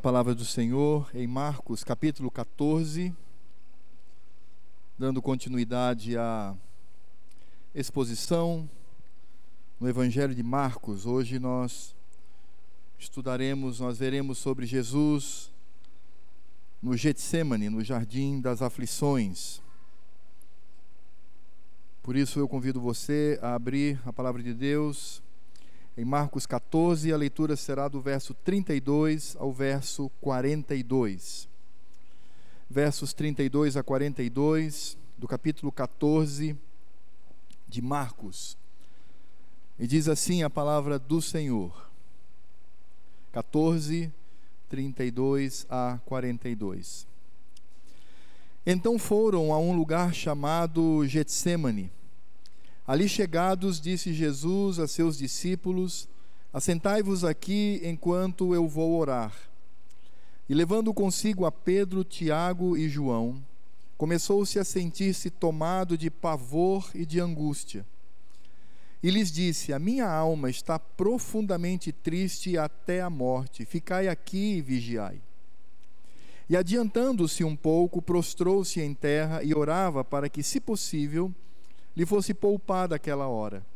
palavra 0.00 0.32
do 0.32 0.44
Senhor 0.44 1.10
em 1.12 1.26
Marcos, 1.26 1.82
capítulo 1.82 2.30
14, 2.30 3.12
dando 4.96 5.20
continuidade 5.20 6.16
à 6.16 6.56
exposição 7.74 8.70
no 9.80 9.88
Evangelho 9.88 10.36
de 10.36 10.42
Marcos. 10.42 11.04
Hoje 11.04 11.40
nós 11.40 11.96
estudaremos, 12.96 13.80
nós 13.80 13.98
veremos 13.98 14.38
sobre 14.38 14.66
Jesus 14.66 15.50
no 16.80 16.96
Getsemane, 16.96 17.68
no 17.68 17.82
jardim 17.82 18.40
das 18.40 18.62
aflições. 18.62 19.60
Por 22.04 22.14
isso 22.14 22.38
eu 22.38 22.46
convido 22.46 22.80
você 22.80 23.36
a 23.42 23.56
abrir 23.56 24.00
a 24.06 24.12
palavra 24.12 24.44
de 24.44 24.54
Deus 24.54 25.20
em 25.98 26.04
Marcos 26.04 26.46
14, 26.46 27.12
a 27.12 27.16
leitura 27.16 27.56
será 27.56 27.88
do 27.88 28.00
verso 28.00 28.32
32 28.32 29.34
ao 29.36 29.52
verso 29.52 30.08
42. 30.20 31.48
Versos 32.70 33.12
32 33.12 33.76
a 33.76 33.82
42 33.82 34.96
do 35.18 35.26
capítulo 35.26 35.72
14 35.72 36.56
de 37.66 37.82
Marcos. 37.82 38.56
E 39.76 39.88
diz 39.88 40.08
assim 40.08 40.44
a 40.44 40.48
palavra 40.48 41.00
do 41.00 41.20
Senhor. 41.20 41.90
14, 43.32 44.12
32 44.68 45.66
a 45.68 45.98
42. 46.04 47.08
Então 48.64 49.00
foram 49.00 49.52
a 49.52 49.58
um 49.58 49.74
lugar 49.74 50.14
chamado 50.14 51.04
Getsemane 51.08 51.90
Ali 52.88 53.06
chegados, 53.06 53.78
disse 53.78 54.14
Jesus 54.14 54.78
a 54.78 54.88
seus 54.88 55.18
discípulos: 55.18 56.08
Assentai-vos 56.50 57.22
aqui 57.22 57.82
enquanto 57.84 58.54
eu 58.54 58.66
vou 58.66 58.98
orar. 58.98 59.36
E 60.48 60.54
levando 60.54 60.94
consigo 60.94 61.44
a 61.44 61.52
Pedro, 61.52 62.02
Tiago 62.02 62.78
e 62.78 62.88
João, 62.88 63.44
começou-se 63.98 64.58
a 64.58 64.64
sentir-se 64.64 65.28
tomado 65.28 65.98
de 65.98 66.10
pavor 66.10 66.90
e 66.94 67.04
de 67.04 67.20
angústia. 67.20 67.84
E 69.02 69.10
lhes 69.10 69.30
disse: 69.30 69.74
A 69.74 69.78
minha 69.78 70.08
alma 70.10 70.48
está 70.48 70.78
profundamente 70.78 71.92
triste 71.92 72.56
até 72.56 73.02
a 73.02 73.10
morte. 73.10 73.66
Ficai 73.66 74.08
aqui 74.08 74.54
e 74.54 74.62
vigiai. 74.62 75.20
E 76.48 76.56
adiantando-se 76.56 77.44
um 77.44 77.54
pouco, 77.54 78.00
prostrou-se 78.00 78.80
em 78.80 78.94
terra 78.94 79.42
e 79.42 79.54
orava 79.54 80.02
para 80.02 80.30
que, 80.30 80.42
se 80.42 80.58
possível, 80.58 81.30
lhe 81.98 82.06
fosse 82.06 82.32
poupada 82.32 82.94
aquela 82.94 83.26
hora. 83.26 83.66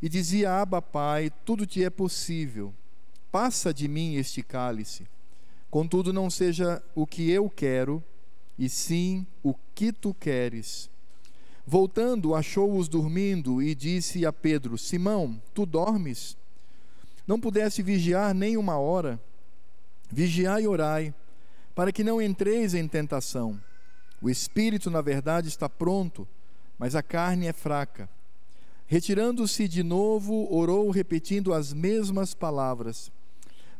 E 0.00 0.08
dizia: 0.08 0.62
Abba, 0.62 0.80
Pai, 0.80 1.30
tudo 1.44 1.66
te 1.66 1.84
é 1.84 1.90
possível. 1.90 2.72
Passa 3.30 3.74
de 3.74 3.86
mim 3.86 4.14
este 4.14 4.42
cálice. 4.42 5.06
Contudo, 5.70 6.14
não 6.14 6.30
seja 6.30 6.82
o 6.94 7.06
que 7.06 7.30
eu 7.30 7.50
quero, 7.50 8.02
e 8.58 8.70
sim 8.70 9.26
o 9.42 9.54
que 9.74 9.92
tu 9.92 10.14
queres. 10.14 10.88
Voltando, 11.66 12.34
achou-os 12.34 12.88
dormindo 12.88 13.60
e 13.62 13.74
disse 13.74 14.24
a 14.24 14.32
Pedro: 14.32 14.78
Simão, 14.78 15.38
tu 15.52 15.66
dormes? 15.66 16.38
Não 17.26 17.38
pudeste 17.38 17.82
vigiar 17.82 18.34
nem 18.34 18.56
uma 18.56 18.78
hora? 18.78 19.20
Vigiai 20.10 20.62
e 20.62 20.66
orai, 20.66 21.14
para 21.74 21.92
que 21.92 22.02
não 22.02 22.20
entreis 22.20 22.72
em 22.72 22.88
tentação. 22.88 23.60
O 24.22 24.30
espírito, 24.30 24.90
na 24.90 25.02
verdade, 25.02 25.48
está 25.48 25.68
pronto, 25.68 26.26
mas 26.82 26.96
a 26.96 27.02
carne 27.02 27.46
é 27.46 27.52
fraca. 27.52 28.10
Retirando-se 28.88 29.68
de 29.68 29.84
novo, 29.84 30.52
orou 30.52 30.90
repetindo 30.90 31.54
as 31.54 31.72
mesmas 31.72 32.34
palavras. 32.34 33.08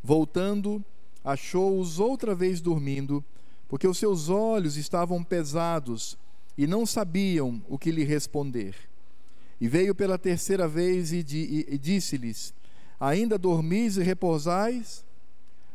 Voltando, 0.01 0.85
achou-os 1.25 1.99
outra 1.99 2.33
vez 2.33 2.61
dormindo, 2.61 3.25
porque 3.69 3.89
os 3.89 3.99
seus 3.99 4.29
olhos 4.29 4.77
estavam 4.77 5.25
pesados 5.25 6.17
e 6.57 6.65
não 6.65 6.87
sabiam 6.87 7.61
o 7.69 7.77
que 7.77 7.91
lhe 7.91 8.05
responder. 8.05 8.77
E 9.61 9.67
veio 9.67 9.97
pela 9.97 10.17
terceira 10.17 10.69
vez 10.69 11.11
e, 11.11 11.27
e 11.69 11.77
disse-lhes: 11.77 12.55
Ainda 13.01 13.37
dormis 13.37 13.97
e 13.97 14.03
repousais? 14.05 15.05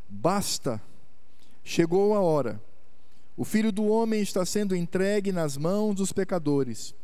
Basta, 0.07 0.81
chegou 1.61 2.15
a 2.15 2.21
hora. 2.21 2.63
O 3.35 3.43
filho 3.43 3.73
do 3.73 3.83
homem 3.83 4.21
está 4.21 4.45
sendo 4.45 4.73
entregue 4.73 5.33
nas 5.33 5.57
mãos 5.57 5.93
dos 5.93 6.13
pecadores. 6.13 6.95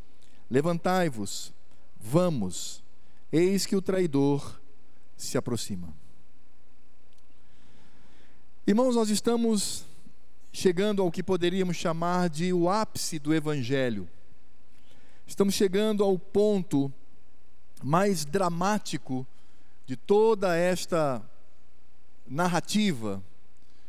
Levantai-vos, 0.53 1.51
vamos, 1.99 2.83
eis 3.31 3.65
que 3.65 3.75
o 3.75 3.81
traidor 3.81 4.61
se 5.17 5.35
aproxima. 5.35 5.91
Irmãos, 8.67 8.95
nós 8.95 9.09
estamos 9.09 9.83
chegando 10.51 11.01
ao 11.01 11.11
que 11.11 11.23
poderíamos 11.23 11.75
chamar 11.75 12.29
de 12.29 12.53
o 12.53 12.69
ápice 12.69 13.17
do 13.17 13.33
Evangelho. 13.33 14.07
Estamos 15.25 15.55
chegando 15.55 16.03
ao 16.03 16.19
ponto 16.19 16.93
mais 17.81 18.23
dramático 18.23 19.25
de 19.87 19.97
toda 19.97 20.55
esta 20.55 21.19
narrativa. 22.27 23.23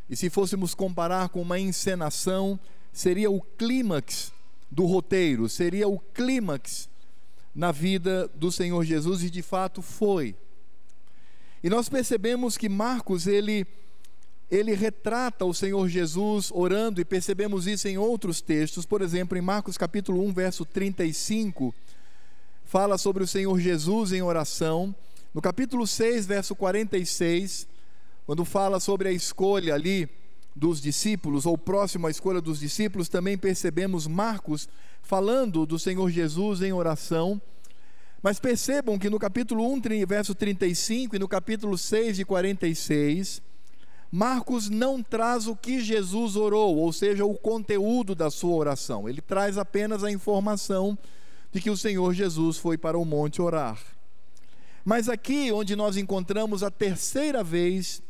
E 0.09 0.17
se 0.17 0.31
fôssemos 0.31 0.75
comparar 0.75 1.29
com 1.29 1.43
uma 1.43 1.61
encenação, 1.61 2.59
seria 2.91 3.31
o 3.31 3.43
clímax 3.43 4.33
do 4.75 4.87
roteiro, 4.87 5.49
seria 5.49 5.87
o 5.87 6.01
clímax 6.01 6.89
na 7.55 7.71
vida 7.71 8.29
do 8.35 8.51
Senhor 8.51 8.85
Jesus 8.85 9.23
e 9.23 9.31
de 9.31 9.41
fato 9.41 9.81
foi. 9.81 10.35
E 11.63 11.71
nós 11.71 11.89
percebemos 11.89 12.59
que 12.59 12.69
Marcos 12.69 13.29
ele 13.29 13.65
ele 14.51 14.75
retrata 14.75 15.45
o 15.45 15.55
Senhor 15.55 15.89
Jesus 15.89 16.51
orando 16.53 17.01
e 17.01 17.05
percebemos 17.05 17.67
isso 17.67 17.89
em 17.89 17.97
outros 17.97 18.41
textos, 18.41 18.85
por 18.85 19.01
exemplo, 19.01 19.39
em 19.39 19.41
Marcos 19.41 19.79
capítulo 19.79 20.23
1, 20.27 20.33
verso 20.33 20.65
35, 20.65 21.75
fala 22.65 22.99
sobre 22.99 23.23
o 23.23 23.27
Senhor 23.27 23.59
Jesus 23.59 24.13
em 24.13 24.23
oração. 24.23 24.95
No 25.33 25.41
capítulo 25.41 25.87
6, 25.87 26.27
verso 26.27 26.55
46, 26.55 27.67
quando 28.27 28.45
fala 28.45 28.79
sobre 28.79 29.09
a 29.09 29.13
escolha 29.13 29.75
ali 29.75 30.09
dos 30.55 30.81
discípulos, 30.81 31.47
ou 31.47 31.59
próximo 31.59 32.07
à 32.07 32.11
escolha 32.11 32.41
dos 32.41 32.61
discípulos, 32.61 33.09
também 33.09 33.37
percebemos 33.37 34.07
Marcos 34.07 34.69
falando 35.03 35.67
do 35.67 35.79
Senhor 35.79 36.11
Jesus 36.11 36.63
em 36.63 36.73
oração. 36.73 37.41
Mas 38.23 38.39
percebam 38.39 38.99
que 38.99 39.11
no 39.11 39.19
capítulo 39.19 39.71
1, 39.73 40.07
verso 40.07 40.35
35 40.35 41.17
e 41.17 41.19
no 41.19 41.29
capítulo 41.29 41.77
6 41.77 42.17
de 42.17 42.25
46, 42.25 43.43
Marcos 44.11 44.71
não 44.71 45.03
traz 45.03 45.49
o 45.49 45.57
que 45.57 45.81
Jesus 45.81 46.37
orou, 46.37 46.77
ou 46.77 46.93
seja, 46.93 47.25
o 47.25 47.35
conteúdo 47.35 48.15
da 48.15 48.31
sua 48.31 48.55
oração. 48.55 49.09
Ele 49.09 49.21
traz 49.21 49.59
apenas 49.59 50.05
a 50.05 50.11
informação 50.11 50.97
de 51.53 51.61
que 51.61 51.69
o 51.69 51.77
Senhor 51.77 52.15
Jesus 52.15 52.57
foi 52.57 52.79
para 52.79 52.97
o 52.97 53.05
monte 53.05 53.43
orar. 53.43 53.79
Mas 54.85 55.09
aqui 55.09 55.51
onde 55.51 55.75
nós 55.75 55.97
encontramos 55.97 56.63
a 56.63 56.71
terceira 56.71 57.43
vez 57.43 58.01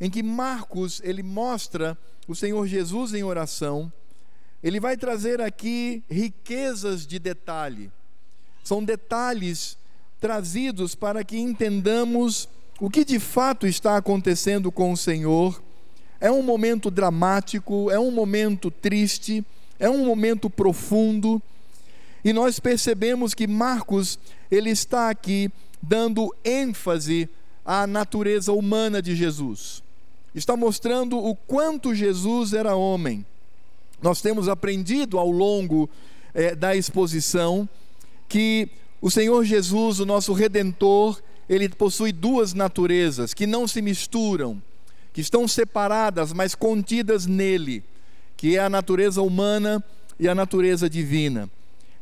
em 0.00 0.08
que 0.08 0.22
Marcos 0.22 1.00
ele 1.04 1.22
mostra 1.22 1.96
o 2.26 2.34
Senhor 2.34 2.66
Jesus 2.66 3.12
em 3.12 3.22
oração. 3.22 3.92
Ele 4.62 4.80
vai 4.80 4.96
trazer 4.96 5.40
aqui 5.40 6.02
riquezas 6.08 7.06
de 7.06 7.18
detalhe. 7.18 7.90
São 8.64 8.82
detalhes 8.82 9.76
trazidos 10.20 10.94
para 10.94 11.22
que 11.22 11.38
entendamos 11.38 12.48
o 12.80 12.88
que 12.88 13.04
de 13.04 13.18
fato 13.18 13.66
está 13.66 13.96
acontecendo 13.96 14.72
com 14.72 14.92
o 14.92 14.96
Senhor. 14.96 15.62
É 16.18 16.30
um 16.30 16.42
momento 16.42 16.90
dramático, 16.90 17.90
é 17.90 17.98
um 17.98 18.10
momento 18.10 18.70
triste, 18.70 19.44
é 19.78 19.88
um 19.88 20.04
momento 20.06 20.48
profundo. 20.48 21.42
E 22.24 22.32
nós 22.32 22.60
percebemos 22.60 23.34
que 23.34 23.46
Marcos, 23.46 24.18
ele 24.50 24.70
está 24.70 25.10
aqui 25.10 25.50
dando 25.82 26.34
ênfase 26.44 27.28
à 27.64 27.86
natureza 27.86 28.52
humana 28.52 29.00
de 29.00 29.16
Jesus 29.16 29.82
está 30.34 30.56
mostrando 30.56 31.18
o 31.18 31.34
quanto 31.34 31.94
Jesus 31.94 32.52
era 32.52 32.74
homem. 32.74 33.24
Nós 34.02 34.20
temos 34.20 34.48
aprendido 34.48 35.18
ao 35.18 35.30
longo 35.30 35.88
é, 36.32 36.54
da 36.54 36.74
exposição 36.74 37.68
que 38.28 38.68
o 39.00 39.10
Senhor 39.10 39.44
Jesus, 39.44 39.98
o 39.98 40.06
nosso 40.06 40.32
redentor, 40.32 41.20
ele 41.48 41.68
possui 41.68 42.12
duas 42.12 42.54
naturezas 42.54 43.34
que 43.34 43.46
não 43.46 43.66
se 43.66 43.82
misturam, 43.82 44.62
que 45.12 45.20
estão 45.20 45.48
separadas, 45.48 46.32
mas 46.32 46.54
contidas 46.54 47.26
nele, 47.26 47.82
que 48.36 48.56
é 48.56 48.60
a 48.60 48.70
natureza 48.70 49.20
humana 49.20 49.82
e 50.18 50.28
a 50.28 50.34
natureza 50.34 50.88
divina. 50.88 51.50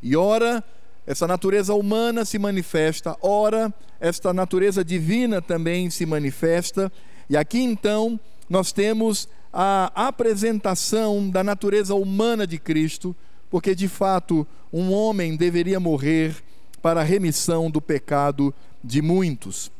E 0.03 0.15
ora, 0.15 0.63
essa 1.07 1.27
natureza 1.27 1.73
humana 1.73 2.23
se 2.23 2.37
manifesta, 2.37 3.17
ora, 3.21 3.73
esta 3.99 4.31
natureza 4.31 4.85
divina 4.85 5.41
também 5.41 5.89
se 5.89 6.05
manifesta, 6.05 6.91
e 7.29 7.37
aqui 7.37 7.59
então 7.59 8.19
nós 8.49 8.71
temos 8.71 9.29
a 9.53 9.91
apresentação 10.07 11.29
da 11.29 11.43
natureza 11.43 11.93
humana 11.95 12.45
de 12.47 12.57
Cristo, 12.57 13.15
porque 13.49 13.75
de 13.75 13.87
fato 13.87 14.47
um 14.71 14.91
homem 14.91 15.35
deveria 15.35 15.79
morrer 15.79 16.35
para 16.81 17.01
a 17.01 17.03
remissão 17.03 17.69
do 17.69 17.81
pecado 17.81 18.53
de 18.83 19.01
muitos. 19.01 19.71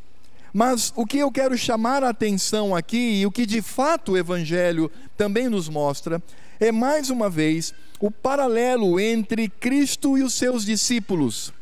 Mas 0.54 0.92
o 0.96 1.06
que 1.06 1.20
eu 1.20 1.32
quero 1.32 1.58
chamar 1.58 2.04
a 2.04 2.10
atenção 2.10 2.76
aqui, 2.76 3.22
e 3.22 3.26
o 3.26 3.32
que 3.32 3.46
de 3.46 3.62
fato 3.62 4.14
o 4.14 4.18
Evangelho 4.18 4.92
também 5.16 5.48
nos 5.48 5.70
mostra, 5.70 6.22
é 6.60 6.72
mais 6.72 7.10
uma 7.10 7.30
vez 7.30 7.74
o 8.00 8.10
paralelo 8.10 9.00
entre 9.00 9.48
Cristo 9.48 10.18
e 10.18 10.24
os 10.24 10.34
seus 10.34 10.66
discípulos. 10.66 11.54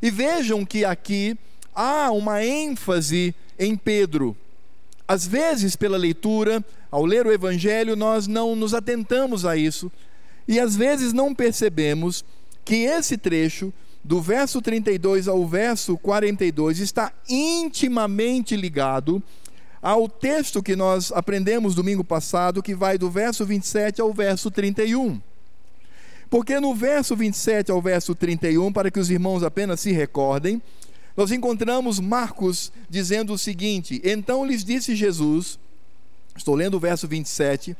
E 0.00 0.10
vejam 0.10 0.64
que 0.64 0.84
aqui 0.84 1.36
há 1.74 2.10
uma 2.10 2.44
ênfase 2.44 3.34
em 3.58 3.76
Pedro. 3.76 4.36
Às 5.06 5.26
vezes, 5.26 5.76
pela 5.76 5.96
leitura, 5.96 6.64
ao 6.90 7.04
ler 7.04 7.26
o 7.26 7.32
Evangelho, 7.32 7.96
nós 7.96 8.26
não 8.26 8.54
nos 8.54 8.74
atentamos 8.74 9.44
a 9.44 9.56
isso, 9.56 9.90
e 10.46 10.58
às 10.58 10.76
vezes 10.76 11.12
não 11.12 11.34
percebemos 11.34 12.24
que 12.64 12.84
esse 12.84 13.16
trecho 13.16 13.72
do 14.04 14.20
verso 14.20 14.60
32 14.60 15.28
ao 15.28 15.46
verso 15.46 15.96
42 15.98 16.80
está 16.80 17.12
intimamente 17.28 18.56
ligado 18.56 19.22
ao 19.80 20.08
texto 20.08 20.62
que 20.62 20.76
nós 20.76 21.10
aprendemos 21.12 21.74
domingo 21.74 22.04
passado, 22.04 22.62
que 22.62 22.74
vai 22.74 22.96
do 22.96 23.10
verso 23.10 23.44
27 23.44 24.00
ao 24.00 24.12
verso 24.12 24.50
31. 24.50 25.20
Porque 26.30 26.58
no 26.60 26.74
verso 26.74 27.16
27 27.16 27.70
ao 27.70 27.82
verso 27.82 28.14
31, 28.14 28.72
para 28.72 28.90
que 28.90 29.00
os 29.00 29.10
irmãos 29.10 29.42
apenas 29.42 29.80
se 29.80 29.92
recordem, 29.92 30.62
nós 31.16 31.30
encontramos 31.30 32.00
Marcos 32.00 32.72
dizendo 32.88 33.32
o 33.32 33.38
seguinte: 33.38 34.00
Então 34.04 34.44
lhes 34.44 34.64
disse 34.64 34.94
Jesus, 34.96 35.58
estou 36.36 36.54
lendo 36.54 36.76
o 36.76 36.80
verso 36.80 37.06
27, 37.06 37.76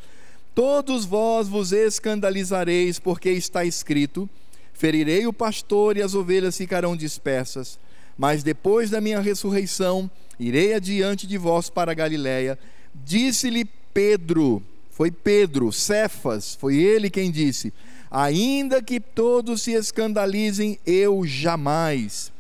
Todos 0.55 1.07
vós 1.07 1.49
vos 1.49 1.73
escandalizareis, 1.73 2.99
porque 2.99 3.31
está 3.31 3.65
escrito: 3.65 4.29
Ferirei 4.75 5.27
o 5.27 5.33
pastor 5.33 5.97
e 5.97 6.03
as 6.03 6.15
ovelhas 6.15 6.57
ficarão 6.57 6.95
dispersas. 6.95 7.79
Mas 8.19 8.43
depois 8.43 8.91
da 8.91 9.01
minha 9.01 9.21
ressurreição, 9.21 10.11
irei 10.39 10.75
adiante 10.75 11.27
de 11.27 11.39
vós 11.39 11.71
para 11.71 11.95
Galiléia. 11.95 12.59
Disse-lhe 12.95 13.65
Pedro, 13.95 14.63
foi 14.91 15.11
Pedro, 15.11 15.73
Cefas, 15.73 16.55
foi 16.55 16.77
ele 16.77 17.09
quem 17.09 17.31
disse: 17.31 17.73
Ainda 18.11 18.83
que 18.83 19.01
todos 19.01 19.63
se 19.63 19.73
escandalizem, 19.73 20.79
eu 20.85 21.25
jamais. 21.27 22.31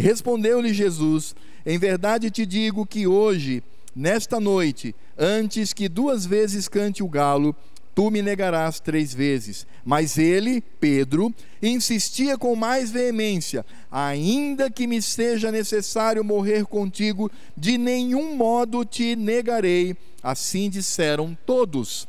Respondeu-lhe 0.00 0.72
Jesus: 0.72 1.34
Em 1.64 1.78
verdade 1.78 2.30
te 2.30 2.46
digo 2.46 2.86
que 2.86 3.06
hoje, 3.06 3.62
nesta 3.94 4.40
noite, 4.40 4.94
antes 5.16 5.72
que 5.72 5.88
duas 5.88 6.26
vezes 6.26 6.68
cante 6.68 7.02
o 7.02 7.08
galo, 7.08 7.54
tu 7.94 8.10
me 8.10 8.22
negarás 8.22 8.80
três 8.80 9.12
vezes. 9.12 9.66
Mas 9.84 10.16
ele, 10.16 10.62
Pedro, 10.80 11.34
insistia 11.62 12.38
com 12.38 12.56
mais 12.56 12.90
veemência: 12.90 13.64
ainda 13.90 14.70
que 14.70 14.86
me 14.86 15.02
seja 15.02 15.52
necessário 15.52 16.24
morrer 16.24 16.64
contigo, 16.64 17.30
de 17.56 17.76
nenhum 17.76 18.34
modo 18.34 18.84
te 18.84 19.14
negarei. 19.14 19.96
Assim 20.22 20.68
disseram 20.70 21.36
todos. 21.46 22.08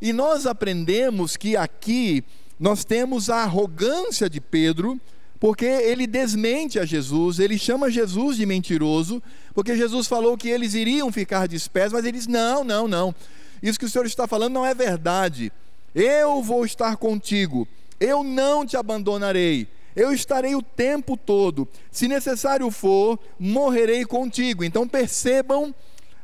E 0.00 0.12
nós 0.12 0.46
aprendemos 0.46 1.36
que 1.36 1.56
aqui 1.56 2.24
nós 2.58 2.84
temos 2.84 3.30
a 3.30 3.42
arrogância 3.42 4.28
de 4.28 4.40
Pedro, 4.40 5.00
porque 5.42 5.64
ele 5.64 6.06
desmente 6.06 6.78
a 6.78 6.84
Jesus, 6.84 7.40
ele 7.40 7.58
chama 7.58 7.90
Jesus 7.90 8.36
de 8.36 8.46
mentiroso, 8.46 9.20
porque 9.52 9.76
Jesus 9.76 10.06
falou 10.06 10.38
que 10.38 10.48
eles 10.48 10.72
iriam 10.72 11.10
ficar 11.10 11.48
dispersos, 11.48 11.94
mas 11.94 12.04
ele 12.04 12.16
diz: 12.16 12.28
não, 12.28 12.62
não, 12.62 12.86
não. 12.86 13.12
Isso 13.60 13.76
que 13.76 13.84
o 13.84 13.88
Senhor 13.88 14.06
está 14.06 14.28
falando 14.28 14.52
não 14.52 14.64
é 14.64 14.72
verdade. 14.72 15.50
Eu 15.92 16.40
vou 16.44 16.64
estar 16.64 16.96
contigo, 16.96 17.66
eu 17.98 18.22
não 18.22 18.64
te 18.64 18.76
abandonarei, 18.76 19.66
eu 19.96 20.12
estarei 20.12 20.54
o 20.54 20.62
tempo 20.62 21.16
todo. 21.16 21.66
Se 21.90 22.06
necessário 22.06 22.70
for, 22.70 23.18
morrerei 23.36 24.04
contigo. 24.04 24.62
Então 24.62 24.86
percebam 24.86 25.74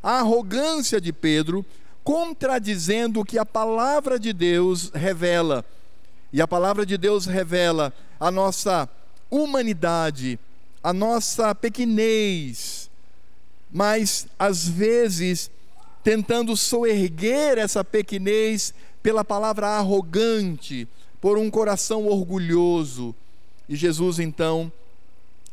a 0.00 0.20
arrogância 0.20 1.00
de 1.00 1.12
Pedro, 1.12 1.66
contradizendo 2.04 3.18
o 3.18 3.24
que 3.24 3.36
a 3.36 3.44
palavra 3.44 4.16
de 4.16 4.32
Deus 4.32 4.92
revela. 4.94 5.64
E 6.32 6.40
a 6.40 6.46
palavra 6.46 6.86
de 6.86 6.96
Deus 6.96 7.26
revela 7.26 7.92
a 8.20 8.30
nossa 8.30 8.88
humanidade, 9.30 10.38
a 10.82 10.92
nossa 10.92 11.54
pequenez, 11.54 12.90
mas 13.70 14.26
às 14.38 14.68
vezes 14.68 15.50
tentando 16.02 16.56
soerguer 16.56 17.58
essa 17.58 17.84
pequenez 17.84 18.72
pela 19.02 19.24
palavra 19.24 19.66
arrogante, 19.68 20.88
por 21.20 21.36
um 21.36 21.50
coração 21.50 22.06
orgulhoso. 22.06 23.14
E 23.68 23.76
Jesus 23.76 24.18
então 24.18 24.72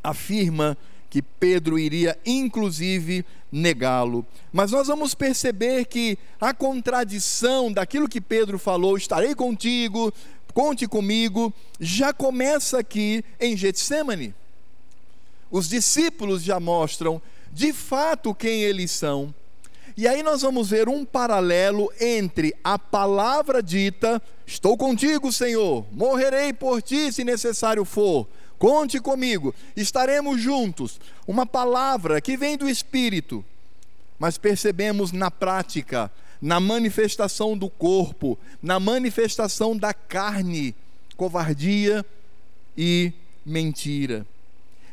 afirma 0.03 0.77
que 1.09 1.21
Pedro 1.21 1.79
iria 1.79 2.17
inclusive 2.25 3.25
negá-lo. 3.51 4.25
Mas 4.51 4.71
nós 4.71 4.87
vamos 4.87 5.15
perceber 5.15 5.85
que 5.85 6.17
a 6.39 6.53
contradição 6.53 7.71
daquilo 7.71 8.09
que 8.09 8.19
Pedro 8.19 8.59
falou, 8.59 8.97
estarei 8.97 9.33
contigo, 9.33 10.13
conte 10.55 10.87
comigo, 10.87 11.53
já 11.79 12.11
começa 12.11 12.79
aqui 12.79 13.23
em 13.39 13.55
Getsemane. 13.55 14.33
Os 15.51 15.69
discípulos 15.69 16.41
já 16.41 16.59
mostram 16.59 17.21
de 17.53 17.71
fato 17.71 18.33
quem 18.33 18.63
eles 18.63 18.89
são 18.89 19.31
e 19.97 20.09
aí 20.09 20.21
nós 20.21 20.41
vamos 20.41 20.69
ver 20.69 20.89
um 20.89 21.05
paralelo 21.05 21.89
entre 22.01 22.53
a 22.61 22.77
palavra 22.77 23.63
dita: 23.63 24.21
Estou 24.45 24.75
contigo, 24.75 25.31
Senhor, 25.31 25.85
morrerei 25.89 26.51
por 26.51 26.81
ti 26.81 27.13
se 27.13 27.23
necessário 27.23 27.85
for. 27.85 28.27
Conte 28.59 28.99
comigo, 28.99 29.55
estaremos 29.75 30.41
juntos. 30.41 30.99
Uma 31.25 31.45
palavra 31.45 32.19
que 32.19 32.35
vem 32.35 32.57
do 32.57 32.67
Espírito, 32.67 33.43
mas 34.19 34.37
percebemos 34.37 35.13
na 35.13 35.31
prática, 35.31 36.11
na 36.45 36.59
manifestação 36.59 37.57
do 37.57 37.67
corpo, 37.67 38.37
na 38.61 38.79
manifestação 38.79 39.75
da 39.75 39.95
carne, 39.95 40.75
covardia 41.17 42.05
e 42.77 43.11
mentira. 43.43 44.27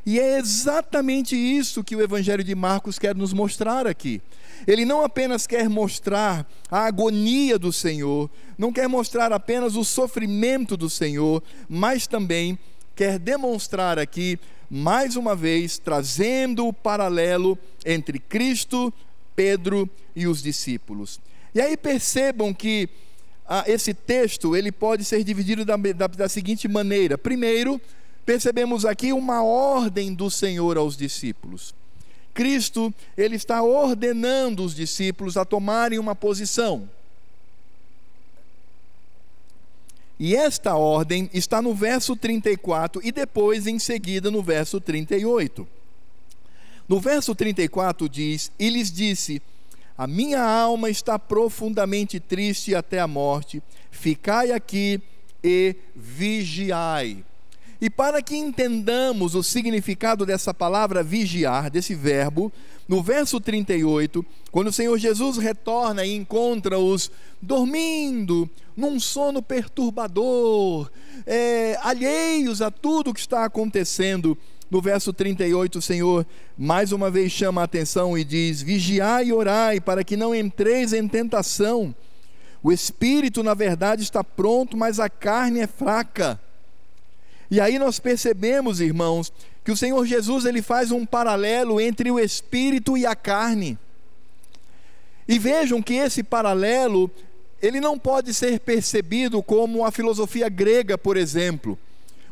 E 0.06 0.18
é 0.18 0.38
exatamente 0.38 1.36
isso 1.36 1.84
que 1.84 1.94
o 1.94 2.00
Evangelho 2.00 2.42
de 2.42 2.54
Marcos 2.54 2.98
quer 2.98 3.14
nos 3.14 3.34
mostrar 3.34 3.86
aqui. 3.86 4.22
Ele 4.66 4.86
não 4.86 5.04
apenas 5.04 5.46
quer 5.46 5.68
mostrar 5.68 6.50
a 6.70 6.86
agonia 6.86 7.58
do 7.58 7.70
Senhor, 7.70 8.30
não 8.56 8.72
quer 8.72 8.88
mostrar 8.88 9.30
apenas 9.30 9.76
o 9.76 9.84
sofrimento 9.84 10.74
do 10.74 10.88
Senhor, 10.88 11.42
mas 11.68 12.06
também 12.06 12.58
quer 12.96 13.18
demonstrar 13.18 13.98
aqui, 13.98 14.40
mais 14.70 15.16
uma 15.16 15.36
vez, 15.36 15.76
trazendo 15.76 16.66
o 16.66 16.72
paralelo 16.72 17.58
entre 17.84 18.18
Cristo, 18.18 18.90
Pedro 19.36 19.86
e 20.16 20.26
os 20.26 20.42
discípulos. 20.42 21.20
E 21.54 21.60
aí 21.60 21.76
percebam 21.76 22.54
que 22.54 22.88
ah, 23.46 23.64
esse 23.66 23.92
texto 23.92 24.56
ele 24.56 24.72
pode 24.72 25.04
ser 25.04 25.22
dividido 25.22 25.64
da, 25.64 25.76
da, 25.76 26.06
da 26.06 26.28
seguinte 26.28 26.66
maneira: 26.66 27.18
primeiro, 27.18 27.80
percebemos 28.24 28.84
aqui 28.84 29.12
uma 29.12 29.42
ordem 29.42 30.14
do 30.14 30.30
Senhor 30.30 30.78
aos 30.78 30.96
discípulos. 30.96 31.74
Cristo, 32.32 32.92
ele 33.16 33.36
está 33.36 33.62
ordenando 33.62 34.64
os 34.64 34.74
discípulos 34.74 35.36
a 35.36 35.44
tomarem 35.44 35.98
uma 35.98 36.14
posição. 36.14 36.88
E 40.18 40.36
esta 40.36 40.76
ordem 40.76 41.28
está 41.34 41.60
no 41.60 41.74
verso 41.74 42.14
34 42.14 43.02
e 43.04 43.10
depois 43.10 43.66
em 43.66 43.78
seguida 43.78 44.30
no 44.30 44.42
verso 44.42 44.80
38. 44.80 45.66
No 46.88 47.00
verso 47.00 47.34
34 47.34 48.08
diz: 48.08 48.50
E 48.58 48.70
lhes 48.70 48.90
disse: 48.90 49.42
A 50.02 50.06
minha 50.08 50.42
alma 50.42 50.90
está 50.90 51.16
profundamente 51.16 52.18
triste 52.18 52.74
até 52.74 52.98
a 52.98 53.06
morte, 53.06 53.62
ficai 53.88 54.50
aqui 54.50 55.00
e 55.44 55.76
vigiai. 55.94 57.24
E 57.80 57.88
para 57.88 58.20
que 58.20 58.34
entendamos 58.34 59.36
o 59.36 59.44
significado 59.44 60.26
dessa 60.26 60.52
palavra 60.52 61.04
vigiar, 61.04 61.70
desse 61.70 61.94
verbo, 61.94 62.52
no 62.88 63.00
verso 63.00 63.38
38, 63.38 64.26
quando 64.50 64.66
o 64.66 64.72
Senhor 64.72 64.98
Jesus 64.98 65.36
retorna 65.36 66.04
e 66.04 66.16
encontra-os 66.16 67.08
dormindo, 67.40 68.50
num 68.76 68.98
sono 68.98 69.40
perturbador, 69.40 70.90
é, 71.24 71.78
alheios 71.80 72.60
a 72.60 72.72
tudo 72.72 73.14
que 73.14 73.20
está 73.20 73.44
acontecendo, 73.44 74.36
no 74.72 74.80
verso 74.80 75.12
38, 75.12 75.80
o 75.80 75.82
Senhor 75.82 76.26
mais 76.56 76.92
uma 76.92 77.10
vez 77.10 77.30
chama 77.30 77.60
a 77.60 77.64
atenção 77.64 78.16
e 78.16 78.24
diz: 78.24 78.62
Vigiai 78.62 79.26
e 79.26 79.32
orai, 79.34 79.78
para 79.82 80.02
que 80.02 80.16
não 80.16 80.34
entreis 80.34 80.94
em 80.94 81.06
tentação. 81.06 81.94
O 82.62 82.72
espírito, 82.72 83.42
na 83.42 83.52
verdade, 83.52 84.02
está 84.02 84.24
pronto, 84.24 84.74
mas 84.74 84.98
a 84.98 85.10
carne 85.10 85.60
é 85.60 85.66
fraca. 85.66 86.40
E 87.50 87.60
aí 87.60 87.78
nós 87.78 87.98
percebemos, 87.98 88.80
irmãos, 88.80 89.30
que 89.62 89.70
o 89.70 89.76
Senhor 89.76 90.06
Jesus 90.06 90.46
ele 90.46 90.62
faz 90.62 90.90
um 90.90 91.04
paralelo 91.04 91.78
entre 91.78 92.10
o 92.10 92.18
espírito 92.18 92.96
e 92.96 93.04
a 93.04 93.14
carne. 93.14 93.78
E 95.28 95.38
vejam 95.38 95.82
que 95.82 95.92
esse 95.92 96.22
paralelo, 96.22 97.10
ele 97.60 97.78
não 97.78 97.98
pode 97.98 98.32
ser 98.32 98.58
percebido 98.60 99.42
como 99.42 99.84
a 99.84 99.90
filosofia 99.90 100.48
grega, 100.48 100.96
por 100.96 101.18
exemplo. 101.18 101.78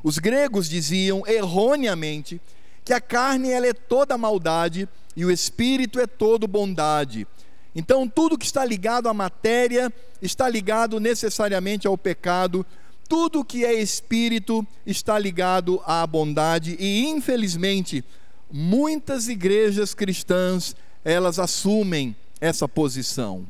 Os 0.03 0.19
gregos 0.19 0.69
diziam 0.69 1.23
erroneamente 1.27 2.41
que 2.85 2.93
a 2.93 3.01
carne 3.01 3.51
ela 3.51 3.67
é 3.67 3.75
toda 3.75 4.17
maldade 4.17 4.89
e 5.17 5.25
o 5.25 5.31
espírito 5.31 6.01
é 6.01 6.07
todo 6.07 6.49
bondade. 6.49 7.27
Então, 7.75 8.09
tudo 8.09 8.39
que 8.39 8.45
está 8.45 8.65
ligado 8.65 9.09
à 9.09 9.15
matéria 9.15 9.93
está 10.21 10.49
ligado 10.49 10.99
necessariamente 10.99 11.87
ao 11.87 11.97
pecado, 11.97 12.67
tudo 13.09 13.45
que 13.45 13.65
é 13.65 13.75
espírito 13.75 14.67
está 14.87 15.19
ligado 15.19 15.81
à 15.85 16.07
bondade 16.07 16.77
e 16.79 17.07
infelizmente 17.07 18.05
muitas 18.51 19.29
igrejas 19.29 19.95
cristãs 19.95 20.77
elas 21.05 21.39
assumem 21.39 22.15
essa 22.41 22.69
posição. 22.69 23.47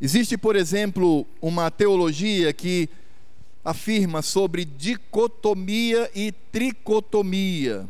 Existe, 0.00 0.36
por 0.36 0.56
exemplo, 0.56 1.26
uma 1.40 1.70
teologia 1.70 2.52
que 2.52 2.88
afirma 3.64 4.22
sobre 4.22 4.64
dicotomia 4.64 6.10
e 6.14 6.32
tricotomia. 6.50 7.86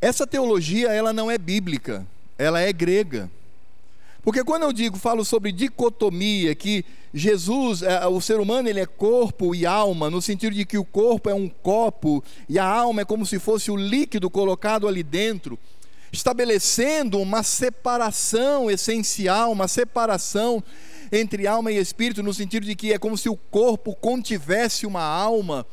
Essa 0.00 0.26
teologia 0.26 0.88
ela 0.88 1.12
não 1.12 1.30
é 1.30 1.38
bíblica, 1.38 2.06
ela 2.36 2.60
é 2.60 2.72
grega. 2.72 3.30
Porque 4.22 4.42
quando 4.42 4.62
eu 4.62 4.72
digo, 4.72 4.98
falo 4.98 5.24
sobre 5.24 5.52
dicotomia, 5.52 6.54
que 6.54 6.84
Jesus, 7.12 7.82
é, 7.82 8.06
o 8.06 8.20
ser 8.20 8.40
humano, 8.40 8.68
ele 8.68 8.80
é 8.80 8.86
corpo 8.86 9.54
e 9.54 9.66
alma, 9.66 10.10
no 10.10 10.20
sentido 10.20 10.54
de 10.54 10.64
que 10.64 10.78
o 10.78 10.84
corpo 10.84 11.28
é 11.28 11.34
um 11.34 11.48
copo 11.48 12.24
e 12.48 12.58
a 12.58 12.64
alma 12.66 13.02
é 13.02 13.04
como 13.04 13.24
se 13.24 13.38
fosse 13.38 13.70
o 13.70 13.76
líquido 13.76 14.30
colocado 14.30 14.88
ali 14.88 15.02
dentro 15.02 15.58
estabelecendo 16.14 17.18
uma 17.18 17.42
separação 17.42 18.70
essencial, 18.70 19.50
uma 19.50 19.66
separação 19.66 20.62
entre 21.10 21.46
alma 21.46 21.72
e 21.72 21.76
espírito, 21.76 22.22
no 22.22 22.32
sentido 22.34 22.66
de 22.66 22.74
que 22.74 22.92
é 22.92 22.98
como 22.98 23.16
se 23.16 23.28
o 23.28 23.36
corpo 23.36 23.94
contivesse 23.94 24.86
uma 24.86 25.02
alma. 25.02 25.66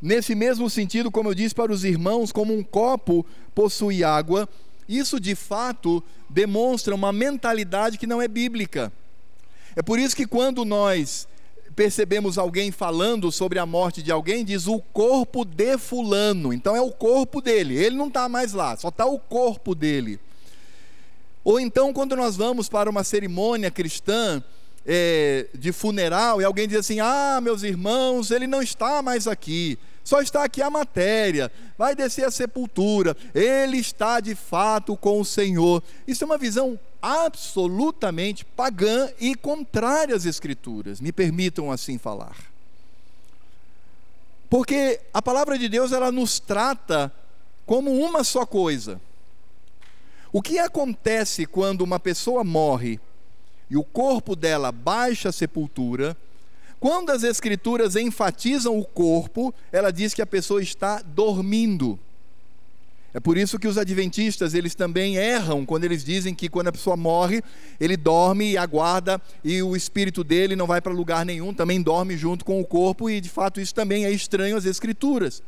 Nesse 0.00 0.34
mesmo 0.34 0.68
sentido, 0.68 1.10
como 1.10 1.30
eu 1.30 1.34
disse 1.34 1.54
para 1.54 1.72
os 1.72 1.84
irmãos, 1.84 2.30
como 2.30 2.54
um 2.54 2.62
copo 2.62 3.24
possui 3.54 4.04
água, 4.04 4.48
isso 4.88 5.18
de 5.18 5.34
fato 5.34 6.02
demonstra 6.28 6.94
uma 6.94 7.12
mentalidade 7.12 7.96
que 7.96 8.06
não 8.06 8.20
é 8.20 8.28
bíblica. 8.28 8.92
É 9.76 9.82
por 9.82 9.98
isso 9.98 10.14
que 10.14 10.26
quando 10.26 10.64
nós 10.64 11.26
percebemos 11.74 12.38
alguém 12.38 12.70
falando 12.70 13.32
sobre 13.32 13.58
a 13.58 13.66
morte 13.66 14.02
de 14.02 14.12
alguém, 14.12 14.44
diz 14.44 14.66
o 14.66 14.78
corpo 14.78 15.44
de 15.44 15.76
Fulano. 15.78 16.52
Então 16.52 16.76
é 16.76 16.80
o 16.80 16.92
corpo 16.92 17.40
dele, 17.40 17.76
ele 17.76 17.96
não 17.96 18.08
está 18.08 18.28
mais 18.28 18.52
lá, 18.52 18.76
só 18.76 18.88
está 18.88 19.06
o 19.06 19.18
corpo 19.18 19.74
dele. 19.74 20.20
Ou 21.42 21.60
então, 21.60 21.92
quando 21.92 22.16
nós 22.16 22.36
vamos 22.36 22.68
para 22.68 22.88
uma 22.88 23.04
cerimônia 23.04 23.70
cristã 23.70 24.42
é, 24.86 25.46
de 25.54 25.72
funeral 25.72 26.40
e 26.40 26.44
alguém 26.44 26.68
diz 26.68 26.78
assim: 26.78 27.00
Ah, 27.00 27.40
meus 27.42 27.62
irmãos, 27.62 28.30
ele 28.30 28.46
não 28.46 28.62
está 28.62 29.02
mais 29.02 29.26
aqui, 29.26 29.78
só 30.02 30.20
está 30.20 30.44
aqui 30.44 30.60
a 30.60 30.70
matéria, 30.70 31.50
vai 31.78 31.94
descer 31.94 32.26
a 32.26 32.30
sepultura, 32.30 33.16
ele 33.34 33.78
está 33.78 34.20
de 34.20 34.34
fato 34.34 34.96
com 34.96 35.20
o 35.20 35.24
Senhor. 35.24 35.82
Isso 36.06 36.24
é 36.24 36.26
uma 36.26 36.38
visão 36.38 36.78
absolutamente 37.00 38.44
pagã 38.44 39.10
e 39.18 39.34
contrária 39.34 40.14
às 40.14 40.26
Escrituras, 40.26 41.00
me 41.00 41.12
permitam 41.12 41.70
assim 41.70 41.98
falar. 41.98 42.36
Porque 44.48 45.00
a 45.12 45.20
palavra 45.20 45.58
de 45.58 45.68
Deus 45.68 45.92
ela 45.92 46.12
nos 46.12 46.38
trata 46.38 47.12
como 47.66 47.92
uma 47.92 48.22
só 48.22 48.46
coisa. 48.46 49.00
O 50.32 50.42
que 50.42 50.58
acontece 50.58 51.46
quando 51.46 51.80
uma 51.80 51.98
pessoa 51.98 52.44
morre 52.44 53.00
e 53.70 53.76
o 53.76 53.84
corpo 53.84 54.36
dela 54.36 54.70
baixa 54.70 55.28
a 55.28 55.32
sepultura? 55.32 56.16
Quando 56.78 57.10
as 57.10 57.22
Escrituras 57.22 57.96
enfatizam 57.96 58.78
o 58.78 58.84
corpo, 58.84 59.54
ela 59.72 59.90
diz 59.90 60.12
que 60.12 60.20
a 60.20 60.26
pessoa 60.26 60.62
está 60.62 61.00
dormindo. 61.00 61.98
É 63.14 63.20
por 63.20 63.38
isso 63.38 63.60
que 63.60 63.68
os 63.68 63.78
adventistas, 63.78 64.54
eles 64.54 64.74
também 64.74 65.16
erram 65.16 65.64
quando 65.64 65.84
eles 65.84 66.04
dizem 66.04 66.34
que 66.34 66.48
quando 66.48 66.66
a 66.66 66.72
pessoa 66.72 66.96
morre, 66.96 67.42
ele 67.78 67.96
dorme 67.96 68.50
e 68.50 68.58
aguarda 68.58 69.22
e 69.44 69.62
o 69.62 69.76
espírito 69.76 70.24
dele 70.24 70.56
não 70.56 70.66
vai 70.66 70.80
para 70.80 70.92
lugar 70.92 71.24
nenhum, 71.24 71.54
também 71.54 71.80
dorme 71.80 72.16
junto 72.16 72.44
com 72.44 72.60
o 72.60 72.66
corpo 72.66 73.08
e 73.08 73.20
de 73.20 73.28
fato 73.28 73.60
isso 73.60 73.72
também 73.72 74.04
é 74.04 74.10
estranho 74.10 74.56
às 74.56 74.64
escrituras. 74.64 75.44